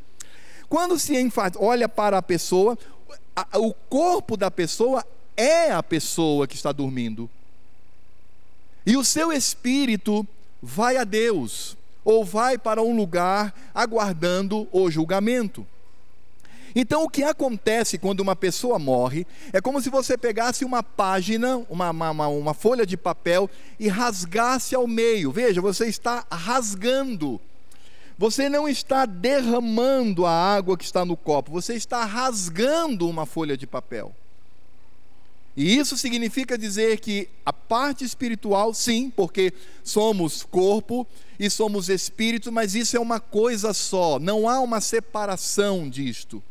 Quando 0.69 0.97
se 0.97 1.13
olha 1.59 1.89
para 1.89 2.19
a 2.19 2.23
pessoa, 2.23 2.79
o 3.55 3.75
corpo 3.75 4.37
da 4.37 4.51
pessoa 4.51 5.05
é 5.37 5.73
a 5.73 5.83
pessoa 5.83 6.47
que 6.47 6.55
está 6.55 6.71
dormindo. 6.71 7.29
E 8.87 8.97
o 8.97 9.05
seu 9.05 9.33
espírito 9.33 10.27
vai 10.63 10.97
a 10.97 11.03
Deus 11.05 11.77
ou 12.05 12.25
vai 12.25 12.57
para 12.57 12.81
um 12.81 12.97
lugar 12.97 13.53
aguardando 13.75 14.69
o 14.71 14.89
julgamento. 14.89 15.67
Então, 16.79 17.03
o 17.05 17.09
que 17.09 17.25
acontece 17.25 17.99
quando 17.99 18.21
uma 18.21 18.37
pessoa 18.37 18.79
morre 18.79 19.27
é 19.53 19.61
como 19.63 19.81
se 19.81 19.89
você 19.89 20.17
pegasse 20.17 20.65
uma 20.65 20.83
página, 20.83 21.57
uma, 21.71 21.91
uma, 21.91 22.29
uma 22.29 22.55
folha 22.55 22.85
de 22.85 22.99
papel 22.99 23.51
e 23.81 23.89
rasgasse 23.89 24.75
ao 24.75 24.87
meio. 24.87 25.33
Veja, 25.33 25.61
você 25.61 25.87
está 25.87 26.25
rasgando. 26.31 27.41
Você 28.19 28.49
não 28.49 28.69
está 28.69 29.05
derramando 29.05 30.27
a 30.27 30.31
água 30.31 30.77
que 30.77 30.85
está 30.85 31.05
no 31.05 31.17
copo, 31.17 31.51
você 31.51 31.75
está 31.75 32.05
rasgando 32.05 33.09
uma 33.09 33.27
folha 33.27 33.57
de 33.57 33.67
papel. 33.67 34.15
E 35.57 35.77
isso 35.79 35.97
significa 35.97 36.59
dizer 36.59 37.01
que 37.01 37.29
a 37.45 37.53
parte 37.53 38.05
espiritual, 38.05 38.75
sim, 38.75 39.09
porque 39.09 39.53
somos 39.83 40.43
corpo 40.43 41.07
e 41.39 41.49
somos 41.49 41.89
espírito, 41.89 42.53
mas 42.53 42.75
isso 42.75 42.97
é 42.97 43.01
uma 43.01 43.19
coisa 43.19 43.73
só, 43.73 44.19
não 44.19 44.49
há 44.49 44.61
uma 44.61 44.81
separação 44.81 45.89
disto. 45.89 46.43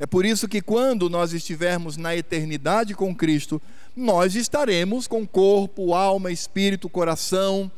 É 0.00 0.06
por 0.06 0.26
isso 0.26 0.48
que 0.48 0.60
quando 0.60 1.08
nós 1.08 1.32
estivermos 1.32 1.96
na 1.96 2.16
eternidade 2.16 2.92
com 2.92 3.14
Cristo, 3.14 3.62
nós 3.94 4.34
estaremos 4.34 5.06
com 5.06 5.24
corpo, 5.24 5.94
alma, 5.94 6.32
espírito, 6.32 6.88
coração. 6.88 7.70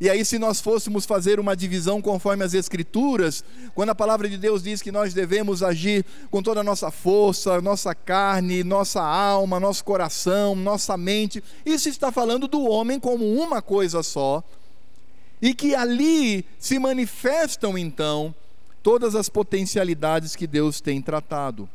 E 0.00 0.08
aí, 0.08 0.24
se 0.24 0.38
nós 0.38 0.60
fôssemos 0.60 1.04
fazer 1.04 1.40
uma 1.40 1.56
divisão 1.56 2.00
conforme 2.00 2.44
as 2.44 2.54
Escrituras, 2.54 3.42
quando 3.74 3.90
a 3.90 3.94
palavra 3.94 4.28
de 4.28 4.38
Deus 4.38 4.62
diz 4.62 4.80
que 4.80 4.92
nós 4.92 5.12
devemos 5.12 5.60
agir 5.60 6.04
com 6.30 6.40
toda 6.40 6.60
a 6.60 6.64
nossa 6.64 6.88
força, 6.90 7.60
nossa 7.60 7.94
carne, 7.96 8.62
nossa 8.62 9.02
alma, 9.02 9.58
nosso 9.58 9.84
coração, 9.84 10.54
nossa 10.54 10.96
mente, 10.96 11.42
isso 11.66 11.88
está 11.88 12.12
falando 12.12 12.46
do 12.46 12.62
homem 12.62 13.00
como 13.00 13.24
uma 13.24 13.60
coisa 13.60 14.04
só, 14.04 14.44
e 15.42 15.52
que 15.52 15.74
ali 15.74 16.44
se 16.60 16.78
manifestam 16.78 17.76
então 17.76 18.32
todas 18.84 19.16
as 19.16 19.28
potencialidades 19.28 20.36
que 20.36 20.46
Deus 20.46 20.80
tem 20.80 21.02
tratado. 21.02 21.68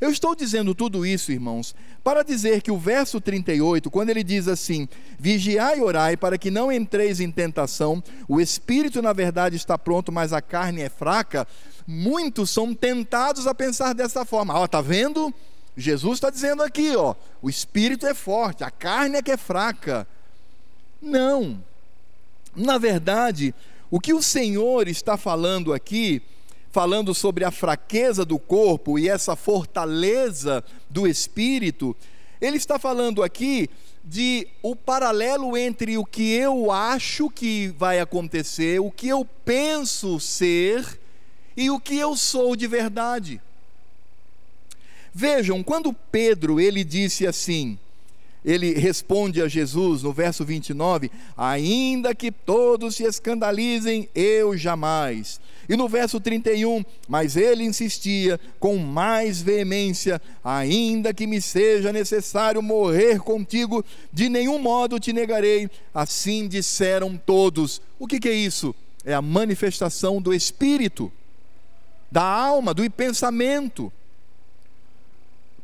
Eu 0.00 0.10
estou 0.10 0.34
dizendo 0.34 0.74
tudo 0.74 1.06
isso, 1.06 1.32
irmãos, 1.32 1.74
para 2.02 2.22
dizer 2.22 2.60
que 2.62 2.70
o 2.70 2.78
verso 2.78 3.20
38, 3.20 3.90
quando 3.90 4.10
ele 4.10 4.24
diz 4.24 4.48
assim: 4.48 4.88
Vigiai 5.18 5.78
e 5.78 5.82
orai 5.82 6.16
para 6.16 6.36
que 6.36 6.50
não 6.50 6.70
entreis 6.70 7.20
em 7.20 7.30
tentação, 7.30 8.02
o 8.28 8.40
espírito 8.40 9.00
na 9.00 9.12
verdade 9.12 9.56
está 9.56 9.78
pronto, 9.78 10.10
mas 10.10 10.32
a 10.32 10.42
carne 10.42 10.82
é 10.82 10.88
fraca. 10.88 11.46
Muitos 11.86 12.50
são 12.50 12.74
tentados 12.74 13.46
a 13.46 13.54
pensar 13.54 13.94
dessa 13.94 14.24
forma. 14.24 14.58
Ó, 14.58 14.66
tá 14.66 14.80
vendo? 14.80 15.32
Jesus 15.76 16.18
está 16.18 16.30
dizendo 16.30 16.62
aqui, 16.62 16.94
ó, 16.96 17.14
o 17.42 17.50
espírito 17.50 18.06
é 18.06 18.14
forte, 18.14 18.62
a 18.62 18.70
carne 18.70 19.16
é 19.16 19.22
que 19.22 19.32
é 19.32 19.36
fraca. 19.36 20.06
Não. 21.00 21.62
Na 22.54 22.78
verdade, 22.78 23.54
o 23.90 24.00
que 24.00 24.14
o 24.14 24.22
Senhor 24.22 24.88
está 24.88 25.16
falando 25.16 25.72
aqui 25.72 26.22
falando 26.74 27.14
sobre 27.14 27.44
a 27.44 27.52
fraqueza 27.52 28.24
do 28.24 28.36
corpo 28.36 28.98
e 28.98 29.08
essa 29.08 29.36
fortaleza 29.36 30.64
do 30.90 31.06
espírito, 31.06 31.94
ele 32.40 32.56
está 32.56 32.80
falando 32.80 33.22
aqui 33.22 33.70
de 34.04 34.48
o 34.60 34.74
paralelo 34.74 35.56
entre 35.56 35.96
o 35.96 36.04
que 36.04 36.32
eu 36.32 36.72
acho 36.72 37.30
que 37.30 37.68
vai 37.78 38.00
acontecer, 38.00 38.80
o 38.80 38.90
que 38.90 39.06
eu 39.06 39.24
penso 39.44 40.18
ser 40.18 40.98
e 41.56 41.70
o 41.70 41.78
que 41.78 41.96
eu 41.96 42.16
sou 42.16 42.56
de 42.56 42.66
verdade. 42.66 43.40
Vejam, 45.14 45.62
quando 45.62 45.92
Pedro 45.92 46.58
ele 46.58 46.82
disse 46.82 47.24
assim: 47.24 47.78
ele 48.44 48.74
responde 48.74 49.40
a 49.40 49.46
Jesus 49.46 50.02
no 50.02 50.12
verso 50.12 50.44
29, 50.44 51.08
ainda 51.36 52.16
que 52.16 52.32
todos 52.32 52.96
se 52.96 53.04
escandalizem, 53.04 54.08
eu 54.12 54.56
jamais. 54.56 55.40
E 55.68 55.76
no 55.76 55.88
verso 55.88 56.20
31, 56.20 56.84
mas 57.08 57.36
ele 57.36 57.64
insistia 57.64 58.38
com 58.58 58.76
mais 58.76 59.40
veemência, 59.40 60.20
ainda 60.42 61.14
que 61.14 61.26
me 61.26 61.40
seja 61.40 61.92
necessário 61.92 62.62
morrer 62.62 63.20
contigo, 63.20 63.84
de 64.12 64.28
nenhum 64.28 64.58
modo 64.58 65.00
te 65.00 65.12
negarei. 65.12 65.70
Assim 65.94 66.46
disseram 66.48 67.16
todos. 67.16 67.80
O 67.98 68.06
que, 68.06 68.20
que 68.20 68.28
é 68.28 68.34
isso? 68.34 68.74
É 69.04 69.14
a 69.14 69.22
manifestação 69.22 70.20
do 70.20 70.34
Espírito, 70.34 71.12
da 72.10 72.22
alma, 72.22 72.72
do 72.72 72.88
pensamento. 72.90 73.92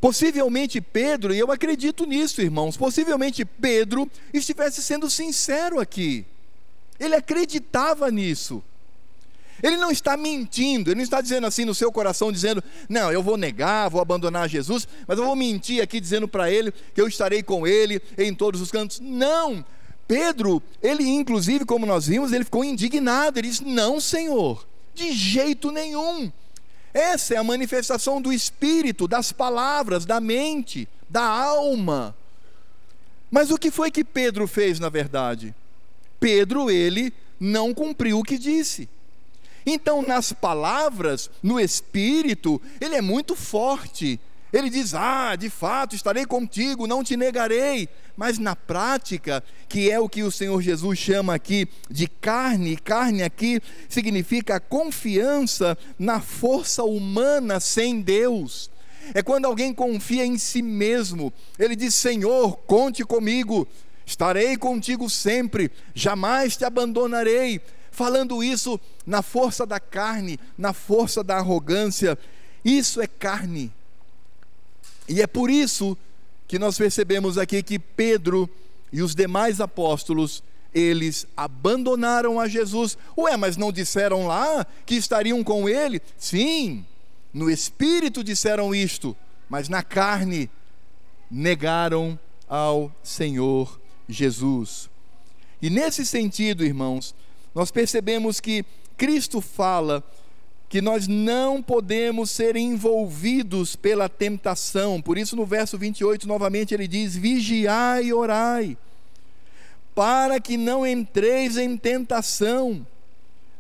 Possivelmente 0.01 0.81
Pedro, 0.81 1.35
e 1.35 1.39
eu 1.39 1.53
acredito 1.53 2.07
nisso, 2.07 2.41
irmãos, 2.41 2.77
possivelmente 2.77 3.45
Pedro 3.45 4.11
estivesse 4.33 4.83
sendo 4.83 5.11
sincero 5.11 5.79
aqui. 5.79 6.25
Ele 6.99 7.15
acreditava 7.15 8.11
nisso. 8.11 8.63
Ele 9.63 9.77
não 9.77 9.91
está 9.91 10.17
mentindo, 10.17 10.91
ele 10.91 10.97
não 10.97 11.05
está 11.05 11.21
dizendo 11.21 11.47
assim 11.47 11.65
no 11.65 11.75
seu 11.75 11.93
coração, 11.93 12.33
dizendo, 12.33 12.63
não, 12.89 13.13
eu 13.13 13.23
vou 13.23 13.37
negar, 13.37 13.89
vou 13.89 14.01
abandonar 14.01 14.49
Jesus, 14.49 14.87
mas 15.07 15.19
eu 15.19 15.25
vou 15.25 15.37
mentir 15.37 15.83
aqui 15.83 16.01
dizendo 16.01 16.27
para 16.27 16.51
ele 16.51 16.73
que 16.95 17.01
eu 17.01 17.09
estarei 17.09 17.43
com 17.43 17.67
ele 17.67 18.01
em 18.17 18.35
todos 18.35 18.61
os 18.61 18.71
cantos. 18.71 19.01
Não! 19.01 19.65
Pedro, 20.07 20.61
ele 20.83 21.09
inclusive, 21.09 21.65
como 21.65 21.87
nós 21.87 22.09
vimos, 22.09 22.33
ele 22.33 22.45
ficou 22.45 22.65
indignado, 22.65 23.39
ele 23.39 23.49
disse: 23.49 23.65
Não, 23.65 24.01
Senhor, 24.01 24.67
de 24.93 25.13
jeito 25.13 25.71
nenhum. 25.71 26.33
Essa 26.93 27.35
é 27.35 27.37
a 27.37 27.45
manifestação 27.45 28.21
do 28.21 28.33
espírito, 28.33 29.07
das 29.07 29.31
palavras, 29.31 30.05
da 30.05 30.21
mente, 30.21 30.89
da 31.09 31.23
alma. 31.23 32.17
Mas 33.31 33.51
o 33.53 33.57
que 33.57 33.71
foi 33.71 33.91
que 33.91 34.03
Pedro 34.03 34.49
fez 34.49 34.81
na 34.81 34.89
verdade? 34.89 35.55
Pedro, 36.19 36.71
ele 36.71 37.13
não 37.39 37.73
cumpriu 37.73 38.19
o 38.19 38.25
que 38.25 38.37
disse. 38.37 38.89
Então, 39.65 40.03
nas 40.03 40.33
palavras, 40.33 41.31
no 41.43 41.61
espírito, 41.61 42.61
ele 42.81 42.97
é 42.97 43.01
muito 43.01 43.37
forte. 43.37 44.19
Ele 44.53 44.69
diz: 44.69 44.95
Ah, 44.95 45.37
de 45.37 45.49
fato, 45.49 45.95
estarei 45.95 46.25
contigo, 46.27 46.87
não 46.87 47.05
te 47.05 47.17
negarei. 47.17 47.89
Mas 48.17 48.39
na 48.39 48.57
prática, 48.57 49.43
que 49.69 49.91
é 49.91 49.99
o 49.99 50.09
que 50.09 50.23
o 50.23 50.31
Senhor 50.31 50.61
Jesus 50.61 50.99
chama 50.99 51.35
aqui 51.35 51.69
de 51.89 52.07
carne, 52.07 52.77
carne 52.77 53.23
aqui 53.23 53.61
significa 53.89 54.61
confiança 54.61 55.79
na 55.99 56.21
força 56.21 56.83
humana 56.83 57.61
sem 57.61 58.01
Deus. 58.01 58.71
É 59.15 59.23
quando 59.23 59.47
alguém 59.47 59.73
confia 59.73 60.27
em 60.27 60.37
si 60.37 60.63
mesmo. 60.63 61.33
Ele 61.59 61.77
diz: 61.77 61.95
Senhor, 61.95 62.57
conte 62.67 63.05
comigo, 63.05 63.67
estarei 64.05 64.57
contigo 64.57 65.09
sempre, 65.09 65.71
jamais 65.95 66.57
te 66.57 66.65
abandonarei 66.65 67.61
falando 67.91 68.43
isso 68.43 68.81
na 69.07 69.23
força 69.23 69.67
da 69.67 69.81
carne, 69.81 70.39
na 70.57 70.73
força 70.73 71.23
da 71.23 71.37
arrogância. 71.37 72.19
Isso 72.65 73.01
é 73.01 73.07
carne. 73.07 73.73
E 75.09 75.21
é 75.21 75.27
por 75.27 75.51
isso 75.51 75.97
que 76.47 76.59
nós 76.59 76.77
percebemos 76.77 77.39
aqui 77.39 77.63
que 77.63 77.79
Pedro 77.79 78.49
e 78.93 79.03
os 79.03 79.15
demais 79.15 79.61
apóstolos, 79.61 80.43
eles 80.75 81.27
abandonaram 81.37 82.41
a 82.41 82.49
Jesus. 82.49 82.97
Ué, 83.17 83.37
mas 83.37 83.57
não 83.57 83.73
disseram 83.73 84.27
lá 84.27 84.67
que 84.85 84.95
estariam 84.95 85.43
com 85.45 85.69
ele? 85.69 86.01
Sim, 86.17 86.85
no 87.33 87.51
espírito 87.51 88.25
disseram 88.25 88.75
isto, 88.75 89.17
mas 89.49 89.69
na 89.69 89.83
carne 89.83 90.51
negaram 91.31 92.19
ao 92.49 92.93
Senhor 93.03 93.81
Jesus. 94.09 94.91
E 95.63 95.71
nesse 95.71 96.05
sentido, 96.05 96.65
irmãos, 96.65 97.15
nós 97.55 97.71
percebemos 97.71 98.41
que 98.41 98.65
Cristo 98.97 99.41
fala 99.41 100.05
que 100.71 100.81
nós 100.81 101.09
não 101.09 101.61
podemos 101.61 102.31
ser 102.31 102.55
envolvidos 102.55 103.75
pela 103.75 104.09
tentação. 104.09 105.03
Por 105.03 105.19
isso, 105.19 105.35
no 105.35 105.45
verso 105.45 105.77
28, 105.77 106.29
novamente, 106.29 106.73
ele 106.73 106.87
diz: 106.87 107.17
Vigiai 107.17 108.05
e 108.05 108.15
orai, 108.15 108.79
para 109.97 110.39
que 110.39 110.57
não 110.57 110.87
entreis 110.87 111.57
em 111.57 111.77
tentação. 111.77 112.87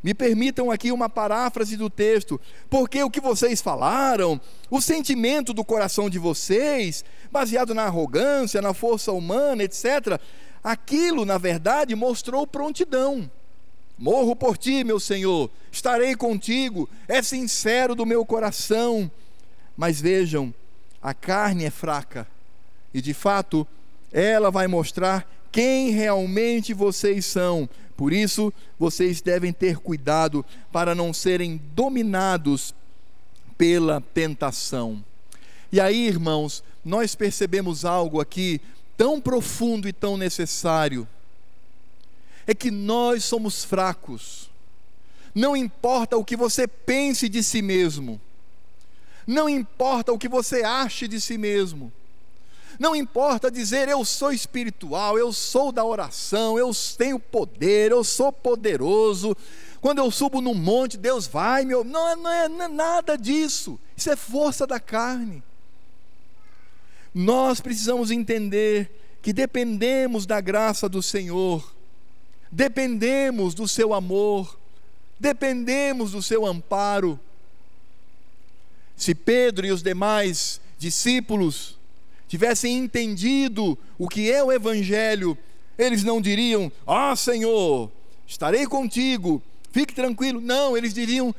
Me 0.02 0.14
permitam 0.14 0.70
aqui 0.70 0.92
uma 0.92 1.11
paráfrase 1.11 1.76
do 1.76 1.90
texto, 1.90 2.40
porque 2.70 3.02
o 3.02 3.11
que 3.11 3.20
vocês 3.20 3.61
falaram, 3.61 4.40
o 4.70 4.80
sentimento 4.80 5.52
do 5.52 5.64
coração 5.64 6.09
de 6.09 6.18
vocês, 6.18 7.04
baseado 7.30 7.75
na 7.75 7.85
arrogância, 7.85 8.62
na 8.62 8.73
força 8.73 9.11
humana, 9.11 9.64
etc., 9.64 10.18
aquilo, 10.62 11.25
na 11.25 11.37
verdade, 11.38 11.94
mostrou 11.97 12.47
prontidão. 12.47 13.28
Morro 14.00 14.35
por 14.35 14.57
ti, 14.57 14.83
meu 14.83 14.99
Senhor, 14.99 15.50
estarei 15.71 16.16
contigo, 16.16 16.88
é 17.07 17.21
sincero 17.21 17.95
do 17.95 18.07
meu 18.07 18.25
coração. 18.25 19.11
Mas 19.76 20.00
vejam, 20.00 20.54
a 21.02 21.12
carne 21.12 21.66
é 21.66 21.71
fraca, 21.71 22.26
e 22.95 23.02
de 23.02 23.12
fato, 23.12 23.66
ela 24.11 24.50
vai 24.50 24.66
mostrar 24.66 25.30
quem 25.52 25.90
realmente 25.90 26.73
vocês 26.73 27.26
são. 27.26 27.69
Por 27.95 28.11
isso, 28.11 28.50
vocês 28.78 29.21
devem 29.21 29.53
ter 29.53 29.77
cuidado 29.77 30.46
para 30.72 30.94
não 30.94 31.12
serem 31.12 31.61
dominados 31.74 32.74
pela 33.59 34.01
tentação. 34.14 35.05
E 35.70 35.79
aí, 35.79 36.07
irmãos, 36.07 36.64
nós 36.83 37.14
percebemos 37.14 37.85
algo 37.85 38.18
aqui 38.18 38.62
tão 38.96 39.20
profundo 39.20 39.87
e 39.87 39.92
tão 39.92 40.16
necessário 40.16 41.07
é 42.50 42.54
que 42.54 42.68
nós 42.68 43.22
somos 43.22 43.64
fracos. 43.64 44.50
Não 45.32 45.56
importa 45.56 46.16
o 46.16 46.24
que 46.24 46.36
você 46.36 46.66
pense 46.66 47.28
de 47.28 47.44
si 47.44 47.62
mesmo, 47.62 48.20
não 49.24 49.48
importa 49.48 50.12
o 50.12 50.18
que 50.18 50.28
você 50.28 50.64
ache 50.64 51.06
de 51.06 51.20
si 51.20 51.38
mesmo, 51.38 51.92
não 52.76 52.96
importa 52.96 53.52
dizer 53.52 53.88
eu 53.88 54.04
sou 54.04 54.32
espiritual, 54.32 55.16
eu 55.16 55.32
sou 55.32 55.70
da 55.70 55.84
oração, 55.84 56.58
eu 56.58 56.72
tenho 56.98 57.20
poder, 57.20 57.92
eu 57.92 58.02
sou 58.02 58.32
poderoso. 58.32 59.36
Quando 59.80 59.98
eu 59.98 60.10
subo 60.10 60.40
no 60.40 60.52
monte, 60.52 60.96
Deus 60.96 61.28
vai, 61.28 61.64
meu. 61.64 61.84
Não, 61.84 62.16
não, 62.16 62.30
é, 62.32 62.48
não 62.48 62.64
é 62.64 62.68
nada 62.68 63.16
disso. 63.16 63.78
Isso 63.96 64.10
é 64.10 64.16
força 64.16 64.66
da 64.66 64.80
carne. 64.80 65.40
Nós 67.14 67.60
precisamos 67.60 68.10
entender 68.10 68.90
que 69.22 69.32
dependemos 69.32 70.26
da 70.26 70.40
graça 70.40 70.88
do 70.88 71.02
Senhor 71.02 71.80
dependemos 72.50 73.54
do 73.54 73.68
seu 73.68 73.94
amor, 73.94 74.58
dependemos 75.18 76.12
do 76.12 76.22
seu 76.22 76.44
amparo. 76.44 77.18
Se 78.96 79.14
Pedro 79.14 79.66
e 79.66 79.72
os 79.72 79.82
demais 79.82 80.60
discípulos 80.78 81.78
tivessem 82.28 82.78
entendido 82.78 83.78
o 83.98 84.08
que 84.08 84.30
é 84.30 84.42
o 84.42 84.52
Evangelho, 84.52 85.36
eles 85.78 86.02
não 86.02 86.20
diriam: 86.20 86.70
Ah, 86.86 87.14
Senhor, 87.16 87.90
estarei 88.26 88.66
contigo, 88.66 89.42
fique 89.72 89.94
tranquilo. 89.94 90.40
Não, 90.40 90.76
eles 90.76 90.92
diriam: 90.92 91.34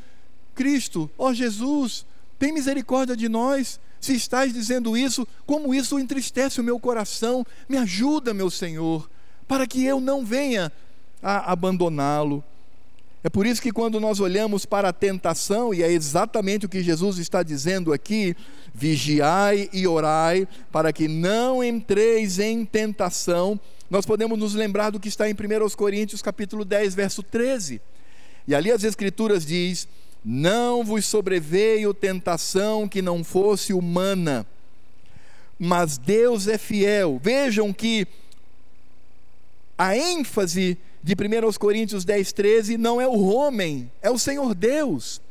Cristo, 0.55 1.09
ó 1.17 1.33
Jesus, 1.33 2.05
tem 2.39 2.51
misericórdia 2.51 3.15
de 3.15 3.29
nós. 3.29 3.79
Se 3.99 4.15
estás 4.15 4.51
dizendo 4.51 4.97
isso, 4.97 5.27
como 5.45 5.75
isso 5.75 5.99
entristece 5.99 6.59
o 6.59 6.63
meu 6.63 6.79
coração, 6.79 7.45
me 7.69 7.77
ajuda, 7.77 8.33
meu 8.33 8.49
Senhor, 8.49 9.07
para 9.47 9.67
que 9.67 9.85
eu 9.85 10.01
não 10.01 10.25
venha 10.25 10.71
a 11.21 11.51
abandoná-lo. 11.51 12.43
É 13.23 13.29
por 13.29 13.45
isso 13.45 13.61
que 13.61 13.71
quando 13.71 13.99
nós 13.99 14.19
olhamos 14.19 14.65
para 14.65 14.89
a 14.89 14.93
tentação, 14.93 15.71
e 15.73 15.83
é 15.83 15.91
exatamente 15.91 16.65
o 16.65 16.69
que 16.69 16.81
Jesus 16.81 17.19
está 17.19 17.43
dizendo 17.43 17.93
aqui, 17.93 18.35
vigiai 18.73 19.69
e 19.71 19.85
orai, 19.85 20.47
para 20.71 20.91
que 20.91 21.07
não 21.07 21.63
entreis 21.63 22.39
em 22.39 22.65
tentação, 22.65 23.59
nós 23.91 24.07
podemos 24.07 24.39
nos 24.39 24.55
lembrar 24.55 24.89
do 24.89 24.99
que 24.99 25.07
está 25.07 25.29
em 25.29 25.33
1 25.33 25.69
Coríntios 25.75 26.21
capítulo 26.21 26.65
10, 26.65 26.95
verso 26.95 27.21
13. 27.21 27.79
E 28.47 28.55
ali 28.55 28.71
as 28.71 28.83
escrituras 28.83 29.45
diz: 29.45 29.87
"Não 30.25 30.83
vos 30.83 31.05
sobreveio 31.05 31.93
tentação 31.93 32.87
que 32.87 33.03
não 33.03 33.23
fosse 33.23 33.71
humana, 33.71 34.47
mas 35.59 35.97
Deus 35.97 36.47
é 36.47 36.57
fiel". 36.57 37.19
Vejam 37.21 37.71
que 37.71 38.07
a 39.77 39.95
ênfase 39.95 40.77
de 41.03 41.13
1 41.13 41.53
Coríntios 41.57 42.05
10, 42.05 42.31
13, 42.31 42.77
não 42.77 43.01
é 43.01 43.07
o 43.07 43.25
homem, 43.25 43.91
é 44.01 44.09
o 44.09 44.19
Senhor 44.19 44.53
Deus, 44.53 45.21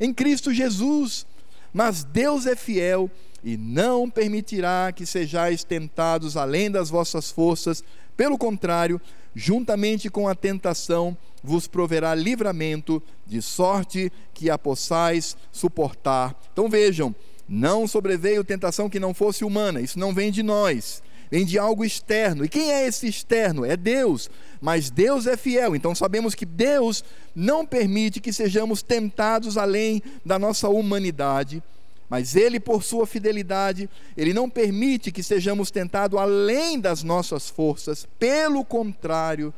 em 0.00 0.12
Cristo 0.12 0.52
Jesus. 0.52 1.26
Mas 1.72 2.04
Deus 2.04 2.46
é 2.46 2.54
fiel 2.54 3.10
e 3.42 3.56
não 3.56 4.10
permitirá 4.10 4.92
que 4.92 5.06
sejais 5.06 5.64
tentados 5.64 6.36
além 6.36 6.70
das 6.70 6.90
vossas 6.90 7.30
forças, 7.30 7.82
pelo 8.16 8.36
contrário, 8.36 9.00
juntamente 9.34 10.10
com 10.10 10.28
a 10.28 10.34
tentação, 10.34 11.16
vos 11.42 11.66
proverá 11.66 12.14
livramento, 12.14 13.02
de 13.26 13.40
sorte 13.40 14.12
que 14.34 14.50
a 14.50 14.58
possais 14.58 15.36
suportar. 15.50 16.38
Então 16.52 16.68
vejam, 16.68 17.14
não 17.48 17.88
sobreveio 17.88 18.44
tentação 18.44 18.90
que 18.90 19.00
não 19.00 19.14
fosse 19.14 19.44
humana, 19.44 19.80
isso 19.80 19.98
não 19.98 20.12
vem 20.12 20.30
de 20.30 20.42
nós 20.42 21.02
vem 21.32 21.46
de 21.46 21.58
algo 21.58 21.82
externo. 21.82 22.44
E 22.44 22.48
quem 22.48 22.70
é 22.70 22.86
esse 22.86 23.08
externo? 23.08 23.64
É 23.64 23.74
Deus. 23.74 24.30
Mas 24.62 24.90
Deus 24.90 25.26
é 25.26 25.36
fiel. 25.36 25.74
Então 25.74 25.92
sabemos 25.92 26.36
que 26.36 26.46
Deus 26.46 27.04
não 27.34 27.66
permite 27.66 28.20
que 28.20 28.32
sejamos 28.32 28.80
tentados 28.80 29.58
além 29.58 30.00
da 30.24 30.38
nossa 30.38 30.68
humanidade. 30.68 31.60
Mas 32.08 32.36
Ele, 32.36 32.60
por 32.60 32.84
sua 32.84 33.04
fidelidade, 33.04 33.90
Ele 34.16 34.32
não 34.32 34.48
permite 34.48 35.10
que 35.10 35.22
sejamos 35.22 35.72
tentados 35.72 36.16
além 36.16 36.78
das 36.78 37.02
nossas 37.02 37.50
forças. 37.50 38.06
Pelo 38.20 38.64
contrário, 38.64 39.52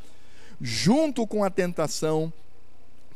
junto 0.59 1.27
com 1.27 1.45
a 1.45 1.51
tentação, 1.51 2.33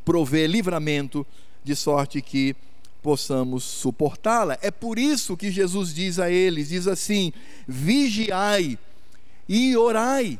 provê 0.05 0.47
livramento, 0.47 1.27
de 1.65 1.75
sorte 1.75 2.21
que 2.21 2.55
possamos 3.03 3.65
suportá-la. 3.65 4.59
É 4.61 4.71
por 4.71 4.99
isso 4.99 5.37
que 5.37 5.51
Jesus 5.51 5.95
diz 5.95 6.19
a 6.19 6.31
eles: 6.31 6.69
diz 6.69 6.87
assim: 6.87 7.33
vigiai 7.67 8.79
e 9.49 9.75
orai. 9.75 10.39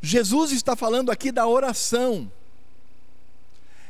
Jesus 0.00 0.52
está 0.52 0.76
falando 0.76 1.10
aqui 1.10 1.32
da 1.32 1.46
oração. 1.46 2.30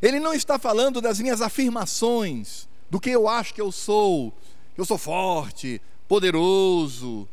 Ele 0.00 0.20
não 0.20 0.34
está 0.34 0.58
falando 0.58 1.00
das 1.00 1.20
minhas 1.20 1.40
afirmações, 1.40 2.68
do 2.90 3.00
que 3.00 3.10
eu 3.10 3.28
acho 3.28 3.54
que 3.54 3.60
eu 3.60 3.72
sou, 3.72 4.32
eu 4.76 4.84
sou 4.84 4.98
forte, 4.98 5.80
poderoso. 6.06 7.28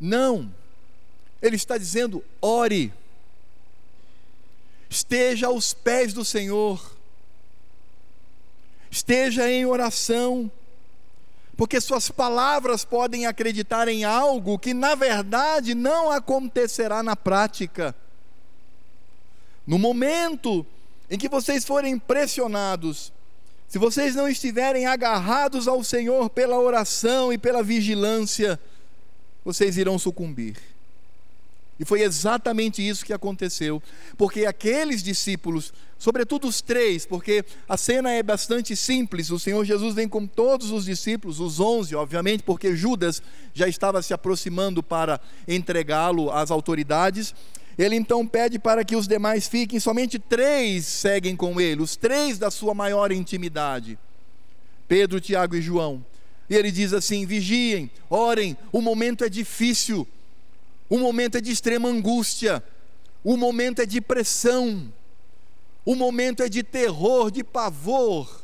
Não. 0.00 0.52
Ele 1.40 1.56
está 1.56 1.78
dizendo: 1.78 2.22
ore, 2.40 2.92
esteja 4.88 5.48
aos 5.48 5.72
pés 5.72 6.12
do 6.12 6.24
Senhor, 6.24 6.96
esteja 8.90 9.50
em 9.50 9.66
oração, 9.66 10.50
porque 11.56 11.80
suas 11.80 12.10
palavras 12.10 12.84
podem 12.84 13.26
acreditar 13.26 13.88
em 13.88 14.04
algo 14.04 14.58
que 14.58 14.74
na 14.74 14.94
verdade 14.94 15.74
não 15.74 16.10
acontecerá 16.10 17.02
na 17.02 17.16
prática. 17.16 17.94
No 19.66 19.78
momento 19.78 20.64
em 21.10 21.18
que 21.18 21.28
vocês 21.28 21.64
forem 21.64 21.98
pressionados, 21.98 23.12
se 23.68 23.78
vocês 23.78 24.14
não 24.14 24.28
estiverem 24.28 24.86
agarrados 24.86 25.66
ao 25.66 25.82
Senhor 25.82 26.28
pela 26.28 26.58
oração 26.58 27.32
e 27.32 27.38
pela 27.38 27.62
vigilância, 27.62 28.60
vocês 29.44 29.76
irão 29.76 29.98
sucumbir. 29.98 30.75
E 31.78 31.84
foi 31.84 32.02
exatamente 32.02 32.86
isso 32.86 33.04
que 33.04 33.12
aconteceu, 33.12 33.82
porque 34.16 34.46
aqueles 34.46 35.02
discípulos, 35.02 35.74
sobretudo 35.98 36.48
os 36.48 36.62
três, 36.62 37.04
porque 37.04 37.44
a 37.68 37.76
cena 37.76 38.10
é 38.10 38.22
bastante 38.22 38.74
simples, 38.74 39.30
o 39.30 39.38
Senhor 39.38 39.62
Jesus 39.62 39.94
vem 39.94 40.08
com 40.08 40.26
todos 40.26 40.70
os 40.70 40.86
discípulos, 40.86 41.38
os 41.38 41.60
onze, 41.60 41.94
obviamente, 41.94 42.42
porque 42.42 42.74
Judas 42.74 43.22
já 43.52 43.68
estava 43.68 44.00
se 44.00 44.14
aproximando 44.14 44.82
para 44.82 45.20
entregá-lo 45.46 46.30
às 46.30 46.50
autoridades, 46.50 47.34
ele 47.78 47.94
então 47.94 48.26
pede 48.26 48.58
para 48.58 48.82
que 48.82 48.96
os 48.96 49.06
demais 49.06 49.46
fiquem, 49.46 49.78
somente 49.78 50.18
três 50.18 50.86
seguem 50.86 51.36
com 51.36 51.60
ele, 51.60 51.82
os 51.82 51.94
três 51.94 52.38
da 52.38 52.50
sua 52.50 52.72
maior 52.72 53.12
intimidade: 53.12 53.98
Pedro, 54.88 55.20
Tiago 55.20 55.56
e 55.56 55.60
João. 55.60 56.04
E 56.48 56.54
ele 56.54 56.70
diz 56.70 56.94
assim: 56.94 57.26
vigiem, 57.26 57.90
orem, 58.08 58.56
o 58.72 58.80
momento 58.80 59.24
é 59.24 59.28
difícil, 59.28 60.06
o 60.88 60.98
momento 60.98 61.38
é 61.38 61.40
de 61.40 61.50
extrema 61.50 61.88
angústia, 61.88 62.62
o 63.24 63.36
momento 63.36 63.80
é 63.80 63.86
de 63.86 64.00
pressão, 64.00 64.92
o 65.84 65.94
momento 65.94 66.42
é 66.42 66.48
de 66.48 66.62
terror, 66.62 67.30
de 67.30 67.42
pavor, 67.42 68.42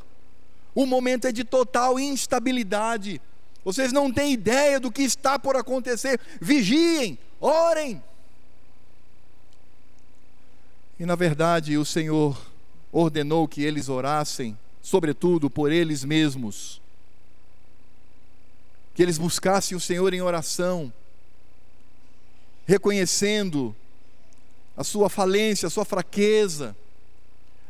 o 0.75 0.87
momento 0.87 1.27
é 1.27 1.33
de 1.33 1.45
total 1.45 1.99
instabilidade. 2.01 3.21
Vocês 3.65 3.93
não 3.93 4.13
têm 4.13 4.33
ideia 4.33 4.81
do 4.81 4.91
que 4.91 5.03
está 5.03 5.39
por 5.39 5.57
acontecer. 5.57 6.21
Vigiem, 6.41 7.19
orem. 7.41 8.03
E 10.99 11.07
na 11.07 11.15
verdade, 11.15 11.77
o 11.77 11.85
Senhor 11.85 12.41
ordenou 12.91 13.47
que 13.49 13.63
eles 13.63 13.89
orassem, 13.89 14.57
sobretudo 14.81 15.49
por 15.49 15.71
eles 15.71 16.05
mesmos. 16.05 16.81
Que 18.95 19.03
eles 19.03 19.19
buscassem 19.19 19.77
o 19.77 19.81
Senhor 19.81 20.13
em 20.13 20.21
oração, 20.21 20.93
reconhecendo 22.67 23.75
a 24.77 24.85
sua 24.85 25.09
falência, 25.09 25.67
a 25.67 25.71
sua 25.71 25.85
fraqueza, 25.85 26.77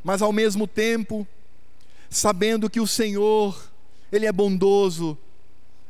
mas 0.04 0.22
ao 0.22 0.32
mesmo 0.32 0.66
tempo, 0.66 1.26
sabendo 2.10 2.70
que 2.70 2.80
o 2.80 2.86
Senhor, 2.86 3.70
Ele 4.10 4.26
é 4.26 4.32
bondoso, 4.32 5.16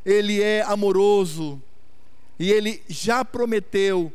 Ele 0.04 0.42
é 0.42 0.62
amoroso, 0.62 1.60
e 2.38 2.50
Ele 2.50 2.82
já 2.88 3.24
prometeu 3.24 4.12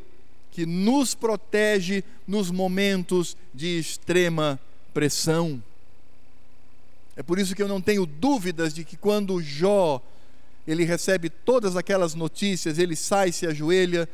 que 0.50 0.66
nos 0.66 1.14
protege 1.14 2.02
nos 2.26 2.50
momentos 2.50 3.36
de 3.54 3.78
extrema 3.78 4.58
pressão. 4.92 5.62
É 7.16 7.22
por 7.22 7.38
isso 7.38 7.54
que 7.54 7.62
eu 7.62 7.68
não 7.68 7.80
tenho 7.80 8.06
dúvidas 8.06 8.72
de 8.72 8.84
que 8.84 8.96
quando 8.96 9.42
Jó 9.42 10.02
ele 10.66 10.84
recebe 10.84 11.30
todas 11.30 11.76
aquelas 11.76 12.14
notícias, 12.14 12.78
ele 12.78 12.94
sai, 12.94 13.32
se 13.32 13.46
ajoelha 13.46 14.08